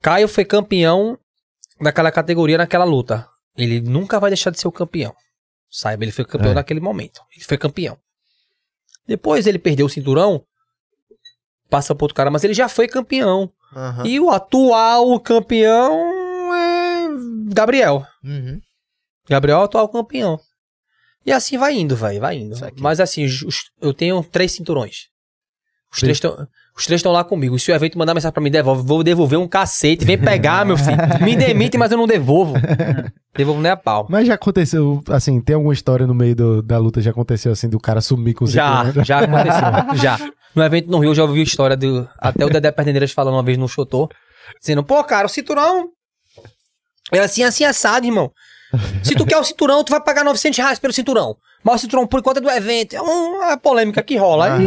[0.00, 1.18] Caio foi campeão
[1.80, 3.28] daquela categoria naquela luta.
[3.56, 5.14] Ele nunca vai deixar de ser o campeão.
[5.70, 6.54] Saiba, ele foi campeão É.
[6.54, 7.20] naquele momento.
[7.36, 7.98] Ele foi campeão.
[9.06, 10.42] Depois ele perdeu o cinturão,
[11.68, 13.50] passa pro outro cara, mas ele já foi campeão.
[13.74, 14.06] Aham.
[14.06, 16.12] E o atual campeão
[17.54, 18.04] Gabriel.
[18.24, 18.60] Uhum.
[19.28, 20.38] Gabriel é o atual campeão.
[21.24, 22.56] E assim vai indo, vai, vai indo.
[22.78, 23.44] Mas assim, os-
[23.80, 25.06] eu tenho três cinturões.
[25.92, 26.46] Os três estão.
[26.76, 27.54] Os três estão lá comigo.
[27.54, 28.82] E se o evento mandar mensagem pra mim, devolve.
[28.82, 30.06] Vou devolver um cacete.
[30.06, 30.96] Vem pegar, meu filho.
[31.22, 32.54] Me demite, mas eu não devolvo.
[33.36, 34.06] Devolvo nem a pau.
[34.08, 37.68] Mas já aconteceu, assim, tem alguma história no meio do- da luta, já aconteceu assim,
[37.68, 39.96] do cara sumir com o Já, já aconteceu.
[40.02, 40.18] já.
[40.54, 42.08] No evento no Rio, eu já ouvi a história do.
[42.18, 44.08] Até o Dedé Perneiras falando uma vez no Chotô.
[44.60, 45.90] Dizendo, pô, cara, o cinturão.
[47.12, 48.32] É assim, assim, assado, irmão.
[49.02, 51.36] Se tu quer o cinturão, tu vai pagar 900 reais pelo cinturão.
[51.62, 52.96] Mas o cinturão, por é do evento.
[52.96, 54.54] É uma polêmica que rola.
[54.54, 54.66] Aí,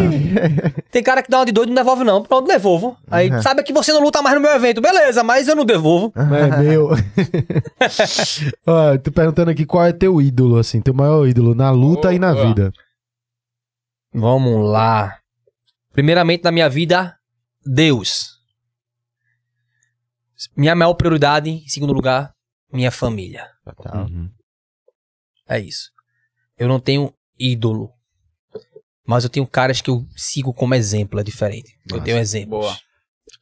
[0.91, 2.23] tem cara que dá uma de doido e não devolve, não.
[2.23, 2.95] Pronto, devolvo.
[3.11, 4.80] Aí, sabe que você não luta mais no meu evento.
[4.80, 6.13] Beleza, mas eu não devolvo.
[6.15, 6.91] Mas é meu.
[8.65, 12.19] Ó, tô perguntando aqui qual é teu ídolo, assim, teu maior ídolo na luta e
[12.19, 12.72] na vida.
[14.13, 15.17] Vamos lá.
[15.91, 17.15] Primeiramente na minha vida,
[17.65, 18.35] Deus.
[20.55, 22.35] Minha maior prioridade, em segundo lugar,
[22.72, 23.48] minha família.
[23.64, 24.08] Total.
[25.48, 25.92] É isso.
[26.58, 27.92] Eu não tenho ídolo.
[29.08, 31.78] Mas eu tenho caras que eu sigo como exemplo, é diferente.
[31.92, 32.60] Eu tenho exemplos.
[32.66, 32.78] Boa.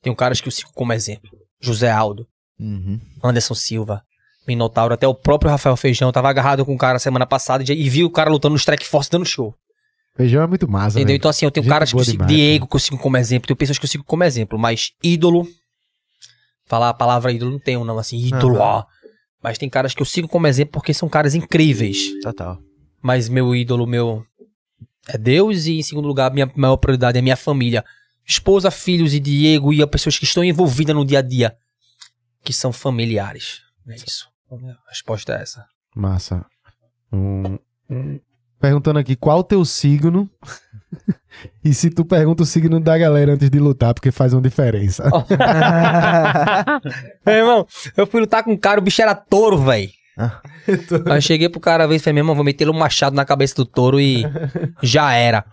[0.01, 1.29] Tenho caras que eu sigo como exemplo.
[1.61, 2.27] José Aldo,
[2.59, 2.99] Uhum.
[3.23, 4.03] Anderson Silva,
[4.47, 6.09] Minotauro, até o próprio Rafael Feijão.
[6.09, 8.59] Eu tava agarrado com um cara semana passada e e vi o cara lutando no
[8.59, 9.55] Strike Force dando show.
[10.15, 11.15] Feijão é muito massa, Entendeu?
[11.15, 12.11] Então, assim, eu tenho Gente caras que eu sigo.
[12.17, 13.47] demais, Diego, que eu sigo como exemplo.
[13.47, 14.59] Tenho pessoas que eu sigo como exemplo.
[14.59, 15.47] Mas ídolo.
[16.65, 17.97] Falar a palavra ídolo não tenho, não.
[17.97, 18.63] Assim, ídolo, Aham.
[18.65, 18.85] ó.
[19.43, 22.19] Mas tem caras que eu sigo como exemplo porque são caras incríveis.
[22.21, 22.59] Total.
[23.01, 24.25] Mas meu ídolo, meu.
[25.07, 25.65] É Deus.
[25.65, 27.83] E em segundo lugar, minha maior prioridade é minha família.
[28.25, 31.57] Esposa, filhos e Diego e as pessoas que estão envolvidas no dia a dia.
[32.43, 33.61] Que são familiares.
[33.87, 34.29] É isso.
[34.49, 35.65] A resposta é essa.
[35.93, 36.45] Massa.
[37.11, 37.59] Um-
[37.89, 38.19] um-
[38.63, 40.29] Perguntando aqui qual o teu signo.
[41.65, 45.03] e se tu pergunta o signo da galera antes de lutar, porque faz uma diferença.
[47.25, 47.67] Meu irmão,
[47.97, 49.89] eu fui lutar com um cara, o bicho era touro, velho.
[50.17, 53.17] Aí eu cheguei pro cara uma vez e falei, meu irmão, vou meter um machado
[53.17, 54.23] na cabeça do touro e
[54.81, 55.43] já era.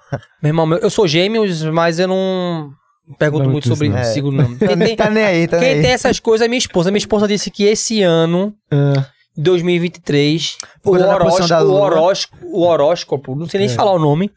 [0.41, 2.71] Meu irmão, eu sou gêmeos, mas eu não
[3.19, 4.05] pergunto Não, muito sobre não.
[4.05, 4.57] signo, não.
[4.57, 5.83] Quem, Nem tem, tá nem aí, tá nem quem aí.
[5.83, 6.93] tem essas coisas é minha esposa.
[6.93, 9.05] Minha esposa disse que esse ano, Ah,
[9.37, 11.81] 2023, o horóscopo, o, lua.
[11.81, 13.73] horóscopo, o horóscopo, não sei nem É.
[13.73, 14.31] falar o nome,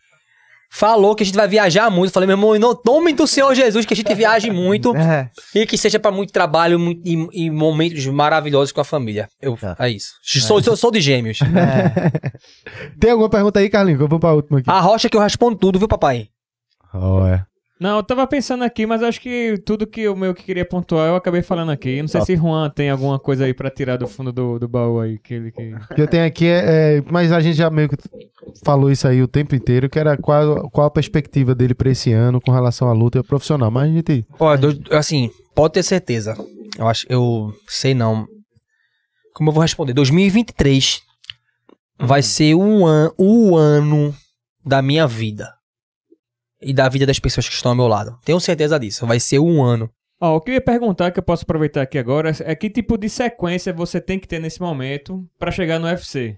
[0.72, 2.10] falou que a gente vai viajar muito.
[2.10, 4.92] Eu falei, meu irmão, em nome do Senhor Jesus, que a gente viaje muito.
[4.98, 5.30] É.
[5.54, 9.28] E que seja pra muito trabalho muito- e, e momentos maravilhosos com a família.
[9.42, 9.76] Eu, Tá.
[9.80, 10.14] É isso.
[10.24, 11.40] Sou, eu sou de gêmeos.
[13.00, 14.00] Tem alguma pergunta aí, Carlinhos?
[14.00, 14.70] Vamos pra última aqui.
[14.70, 16.28] A rocha que eu respondo tudo, viu, papai?
[16.94, 17.44] Ó, é.
[17.80, 21.08] Não, eu tava pensando aqui, mas acho que tudo que eu meu que queria pontuar
[21.10, 22.02] eu acabei falando aqui.
[22.02, 25.00] Não sei se Juan tem alguma coisa aí pra tirar do fundo do, do baú
[25.00, 25.18] aí.
[25.20, 25.74] Que ele, que...
[25.74, 27.98] O que eu tenho aqui é, é- Mas a gente já meio que
[28.64, 32.12] falou isso aí o tempo inteiro, que era qual, qual a perspectiva dele pra esse
[32.14, 33.70] ano com relação à luta e ao profissional.
[33.72, 34.26] Mas a gente.
[34.40, 36.36] Ó, do- assim, pode ter certeza.
[36.78, 38.26] Eu acho, eu sei não.
[39.34, 39.94] Como eu vou responder?
[39.94, 41.02] 2023
[42.00, 44.16] vai ser um an, o ano
[44.66, 45.50] da minha vida.
[46.64, 48.18] E da vida das pessoas que estão ao meu lado.
[48.26, 49.06] Tenho certeza disso.
[49.06, 49.90] Vai ser um ano.
[50.20, 52.98] Ó, o que eu ia perguntar, que eu posso aproveitar aqui agora, é que tipo
[52.98, 56.38] de sequência você tem que ter nesse momento pra chegar no UFC?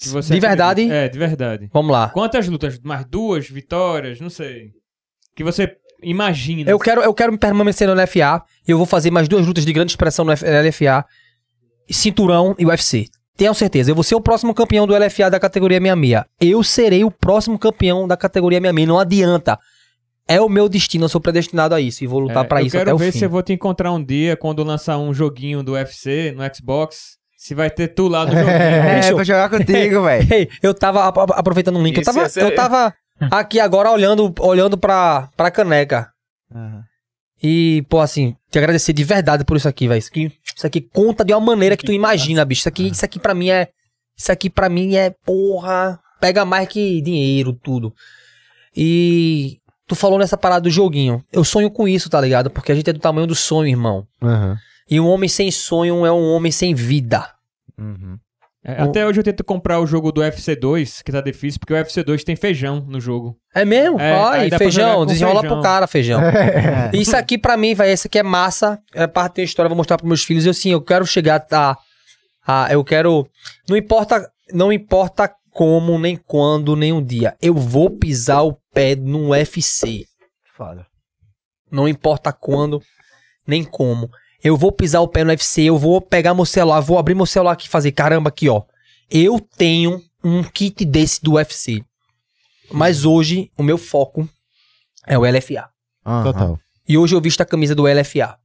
[0.00, 0.82] De verdade?
[0.82, 1.70] acredita- É, de verdade.
[1.72, 2.08] Vamos lá.
[2.10, 2.78] Quantas lutas?
[2.82, 4.20] Mais duas vitórias?
[4.20, 4.70] Não sei.
[5.34, 6.70] Que você imagina.
[6.70, 8.42] Eu quero, eu quero me permanecer no LFA.
[8.66, 11.04] E eu vou fazer mais duas lutas de grande expressão no LFA.
[11.90, 13.06] Cinturão e UFC.
[13.36, 13.90] Tenho certeza.
[13.90, 16.24] Eu vou ser o próximo campeão do LFA da categoria 66.
[16.40, 18.88] Eu serei o próximo campeão da categoria 66.
[18.88, 19.58] Não adianta.
[20.28, 22.66] é o meu destino, eu sou predestinado a isso e vou lutar É, pra eu
[22.66, 23.18] isso quero até o ver fim.
[23.18, 27.16] se eu vou te encontrar um dia quando lançar um joguinho do UFC no Xbox.
[27.36, 28.48] Se vai ter tu lá no joguinho.
[28.50, 29.14] É, Bicho.
[29.16, 30.48] vou jogar contigo, velho.
[30.62, 32.94] Eu tava ap- ap- aproveitando um link, eu tava, ser- eu tava
[33.30, 36.08] aqui agora olhando, olhando pra, pra caneca.
[37.42, 40.02] E, pô, assim, te agradecer de verdade por isso aqui, velho.
[40.06, 42.60] Aqui, isso aqui conta de uma maneira que tu imagina, bicho.
[42.60, 43.68] Isso aqui, isso aqui pra mim é.
[44.16, 46.00] Isso aqui pra mim é, porra.
[46.20, 47.92] Pega mais que dinheiro, tudo.
[48.76, 49.58] E.
[49.86, 51.22] Tu falou nessa parada do joguinho.
[51.30, 52.48] Eu sonho com isso, tá ligado?
[52.48, 54.06] Porque a gente é do tamanho do sonho, irmão.
[54.22, 54.56] Aham.
[54.90, 57.28] E um homem sem sonho é um homem sem vida.
[57.78, 58.18] Uhum.
[58.66, 61.74] É, até hoje eu tento comprar o jogo do UFC 2, que tá difícil, porque
[61.74, 63.36] o UFC 2 tem feijão no jogo.
[63.54, 64.00] É mesmo?
[64.00, 65.56] É, Ai, feijão, desenrola feijão.
[65.56, 66.20] pro cara, feijão.
[66.24, 66.90] É.
[66.94, 68.80] Isso aqui pra mim, velho, isso aqui é massa.
[68.94, 70.46] É parte da história, vou mostrar pros meus filhos.
[70.46, 71.76] Eu sim, eu quero chegar a,
[72.46, 73.28] a eu quero
[73.68, 77.36] não importa, não importa como, nem quando, nem um dia.
[77.40, 80.04] Eu vou pisar o pé no UFC.
[80.56, 80.86] Foda.
[81.70, 82.82] Não importa quando,
[83.46, 84.08] nem como.
[84.44, 87.24] Eu vou pisar o pé no UFC, eu vou pegar meu celular, vou abrir meu
[87.24, 88.62] celular aqui e fazer, caramba, aqui, ó.
[89.10, 91.82] Eu tenho um kit desse do UFC.
[92.70, 94.28] Mas hoje, o meu foco
[95.06, 95.68] é o LFA.
[96.04, 96.24] Aham.
[96.24, 96.58] Total.
[96.86, 98.36] E hoje eu visto a camisa do LFA.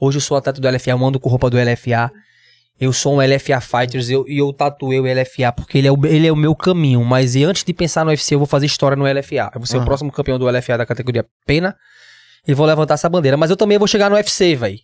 [0.00, 2.12] Hoje eu sou atleta do LFA, eu ando com roupa do LFA.
[2.80, 6.06] Eu sou um LFA Fighters eu- e eu, tatuei o LFA porque ele é o,
[6.06, 7.04] ele é o meu caminho.
[7.04, 9.50] Mas e antes de pensar no UFC, eu vou fazer história no LFA.
[9.52, 11.76] Eu vou ser o próximo campeão do LFA da categoria pena
[12.46, 13.36] e vou levantar essa bandeira.
[13.36, 14.78] Mas eu também vou chegar no UFC, velho.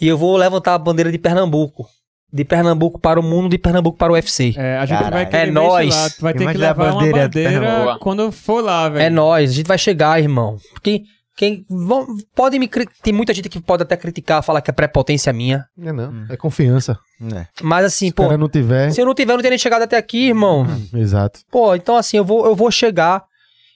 [0.00, 1.86] E eu vou levantar a bandeira de Pernambuco.
[2.32, 4.54] De Pernambuco para o mundo, de Pernambuco para o UFC.
[4.56, 5.14] É, a gente Caralho.
[5.14, 6.10] vai querer É isso lá.
[6.10, 9.02] Tu vai ter que levar uma bandeira de bandeira quando for lá, velho.
[9.02, 10.58] É nóis, a gente vai chegar, irmão.
[10.74, 11.04] Porque
[11.34, 14.74] quem vão, podem me cri- tem muita gente que pode até criticar, falar que é
[14.74, 16.26] prepotência minha, É não.
[16.28, 16.98] É confiança.
[17.34, 17.46] É.
[17.62, 18.90] mas assim, Se pô, não tiver.
[18.90, 20.66] se eu não tiver, eu não teria nem chegado até aqui, irmão.
[20.94, 21.40] Exato.
[21.50, 23.24] Pô, então assim, eu vou eu vou chegar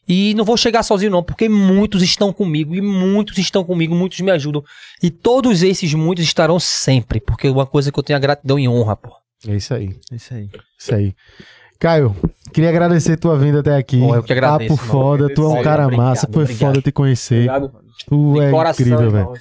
[0.09, 4.20] e não vou chegar sozinho não, porque muitos estão comigo e muitos estão comigo, muitos
[4.20, 4.62] me ajudam.
[5.03, 8.69] E todos esses muitos estarão sempre, porque uma coisa que eu tenho é gratidão e
[8.69, 9.11] honra, pô.
[9.47, 9.95] É isso aí.
[10.12, 10.49] Isso aí.
[10.79, 11.15] Isso aí.
[11.79, 12.15] Caio,
[12.53, 13.99] queria agradecer tua vinda até aqui.
[13.99, 16.69] Pô, eu que agradeço, Papo foda, tu é um Obrigado, cara obrigado, massa, foi obrigado.
[16.70, 17.49] foda te conhecer.
[18.07, 19.33] Tu é incrível, velho.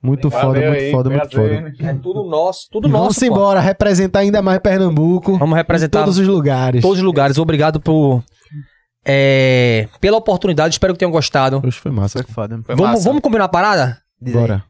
[0.00, 1.74] Muito foda, Valeu muito aí, foda, muito foda.
[1.80, 3.02] É tudo nosso, tudo E nosso.
[3.02, 3.24] vamos pô.
[3.24, 5.36] embora, representar ainda mais Pernambuco.
[5.38, 6.80] Vamos representar Em todos os lugares.
[6.82, 7.38] todos os lugares.
[7.38, 8.22] Obrigado por
[9.04, 11.60] é, pela oportunidade, espero que tenham gostado.
[11.64, 12.22] Hoje foi massa.
[12.22, 12.60] Foi foda.
[12.64, 13.04] Foi Vamos, massa.
[13.04, 13.98] vamos combinar uma parada?
[14.20, 14.40] Diz aí.
[14.40, 14.64] Bora.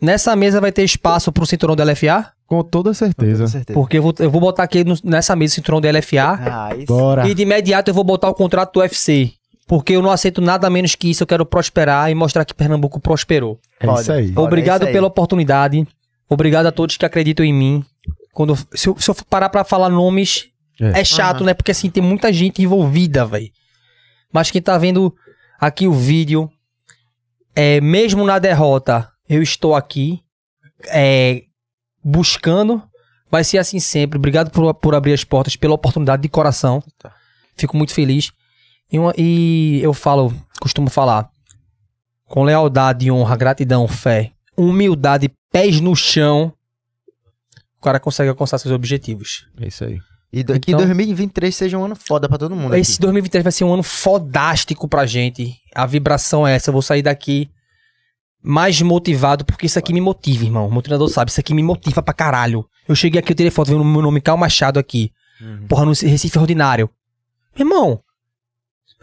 [0.00, 3.44] Nessa mesa vai ter espaço pro cinturão do LFA, Com toda certeza.
[3.44, 3.78] Com certeza.
[3.78, 6.38] porque eu vou, eu vou botar aqui no- nessa mesa o cinturão do LFA.
[6.38, 6.86] Ah, isso.
[6.86, 7.26] Bora.
[7.28, 9.32] E de imediato eu vou botar o contrato do UFC.
[9.66, 11.22] Porque eu não aceito nada menos que isso.
[11.22, 13.58] Eu quero prosperar e mostrar que Pernambuco prosperou.
[13.80, 14.32] É isso aí.
[14.36, 14.92] Obrigado é isso aí.
[14.92, 15.86] pela oportunidade.
[16.28, 17.84] Obrigado a todos que acreditam em mim.
[18.32, 20.44] Quando, se, eu, se eu for parar pra falar nomes,
[20.80, 21.00] É.
[21.00, 21.46] é, chato, Aham.
[21.46, 21.54] né?
[21.54, 23.50] Porque assim, tem muita gente envolvida, velho.
[24.32, 25.14] Mas quem tá vendo
[25.58, 26.50] aqui o vídeo,
[27.54, 30.20] é, mesmo na derrota, eu estou aqui
[30.88, 31.42] é,
[32.04, 32.82] buscando.
[33.30, 34.18] Vai ser assim sempre.
[34.18, 36.82] Obrigado por, por abrir as portas, pela oportunidade de coração.
[36.98, 37.12] Tá.
[37.56, 38.30] Fico muito feliz.
[38.92, 41.28] E, uma- e eu falo, costumo falar,
[42.26, 46.52] com lealdade, honra, gratidão, fé, humildade, pés no chão,
[47.78, 49.48] o cara consegue alcançar seus objetivos.
[49.60, 49.98] É isso aí.
[50.32, 52.74] E do- que Então- 2023 seja um ano foda pra todo mundo.
[52.74, 53.00] Esse aqui.
[53.02, 55.54] 2023 vai ser um ano fodástico pra gente.
[55.74, 56.68] A vibração é essa.
[56.70, 57.48] Eu vou sair daqui
[58.42, 60.68] mais motivado, porque isso aqui me motiva, irmão.
[60.68, 62.64] O meu treinador sabe, isso aqui me motiva pra caralho.
[62.88, 65.10] Eu cheguei aqui, eu tirei foto vendo o meu nome Cal Machado aqui.
[65.40, 65.66] Uhum.
[65.68, 66.88] Porra, no Recife Ordinário.
[67.58, 67.98] Irmão,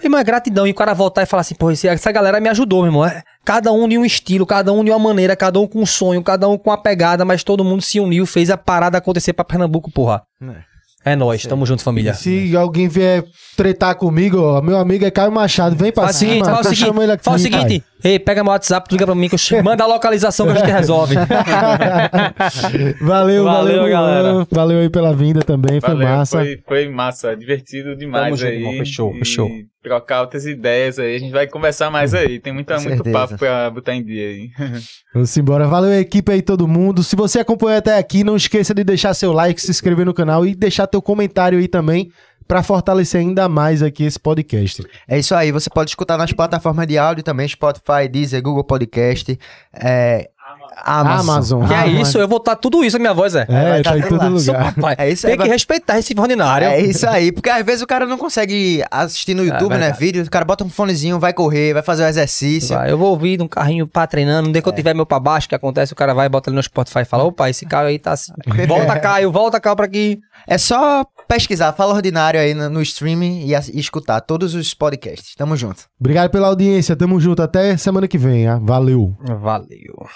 [0.02, 0.66] irmão, é gratidão.
[0.68, 3.06] E o cara voltar e falar assim, porra, essa galera me ajudou, meu irmão.
[3.06, 5.86] É, Cada um de um estilo, cada um de uma maneira, cada um com um
[5.86, 9.34] sonho, cada um com uma pegada, mas todo mundo se uniu, fez a parada acontecer
[9.34, 10.24] pra Pernambuco, porra.
[10.42, 10.73] É
[11.16, 12.12] nóis, tamo junto, família.
[12.12, 13.26] E se alguém vier
[13.58, 16.32] tretar comigo, ó, meu amigo é Caio Machado, vem pra Faz cima.
[16.32, 17.84] seguinte, faz o seguinte, chamo ele aqui, faz o seguinte.
[18.04, 19.64] Ei, pega meu WhatsApp, liga pra mim que eu chego.
[19.64, 21.16] Manda a localização que a gente resolve.
[23.02, 24.48] valeu, valeu, Valeu, galera.
[24.52, 26.38] Valeu aí pela vinda também, foi Valeu, massa.
[26.40, 28.58] Foi, foi massa, divertido demais Tamo junto, aí.
[28.58, 29.50] irmão, fechou, E fechou.
[29.82, 31.16] Trocar outras ideias aí.
[31.16, 32.40] A gente vai conversar mais aí.
[32.40, 33.18] Tem muita, Com muito certeza.
[33.18, 34.50] papo pra botar em dia aí.
[35.14, 35.68] Vamos embora.
[35.68, 37.04] Valeu, equipe aí, todo mundo.
[37.04, 40.46] Se você acompanhou até aqui, não esqueça de deixar seu like, se inscrever no canal
[40.46, 42.10] e deixar teu comentário aí também
[42.48, 44.84] pra fortalecer ainda mais aqui esse podcast.
[45.08, 49.38] É isso aí, você pode escutar nas plataformas de áudio também, Spotify, Deezer, Google Podcast,
[49.74, 50.30] é,
[50.78, 51.68] Amazon.
[51.68, 53.46] Que é Ah, isso, eu vou botar tudo isso na minha voz, é.
[53.50, 54.74] É, tá tá em tudo todo lugar.
[54.76, 54.96] papai.
[54.98, 56.68] É isso aí, Tem que vai- respeitar esse ordinário.
[56.68, 59.78] É isso aí, porque às vezes o cara não consegue assistir no YouTube, né?
[59.80, 60.00] verdade.
[60.00, 62.76] Vídeo, o cara bota um fonezinho, vai correr, vai fazer o exercício.
[62.76, 65.48] Vai, eu vou ouvir num carrinho pra treinando, dia que eu tiver meu pra baixo,
[65.50, 68.00] que acontece, o cara vai, bota ali no Spotify e fala, opa, esse Caio aí
[68.00, 68.32] tá assim.
[68.68, 70.20] Volta, Caio, volta, Caio, pra aqui.
[70.48, 75.36] É só pesquisar, fala ordinário aí no, no streaming e, e escutar todos os podcasts.
[75.38, 75.84] Tamo junto.
[76.00, 76.96] Obrigado pela audiência.
[76.96, 77.42] Tamo junto.
[77.42, 78.48] Até semana que vem.
[78.48, 78.60] ah.
[78.62, 79.16] Valeu.
[79.40, 80.08] Valeu.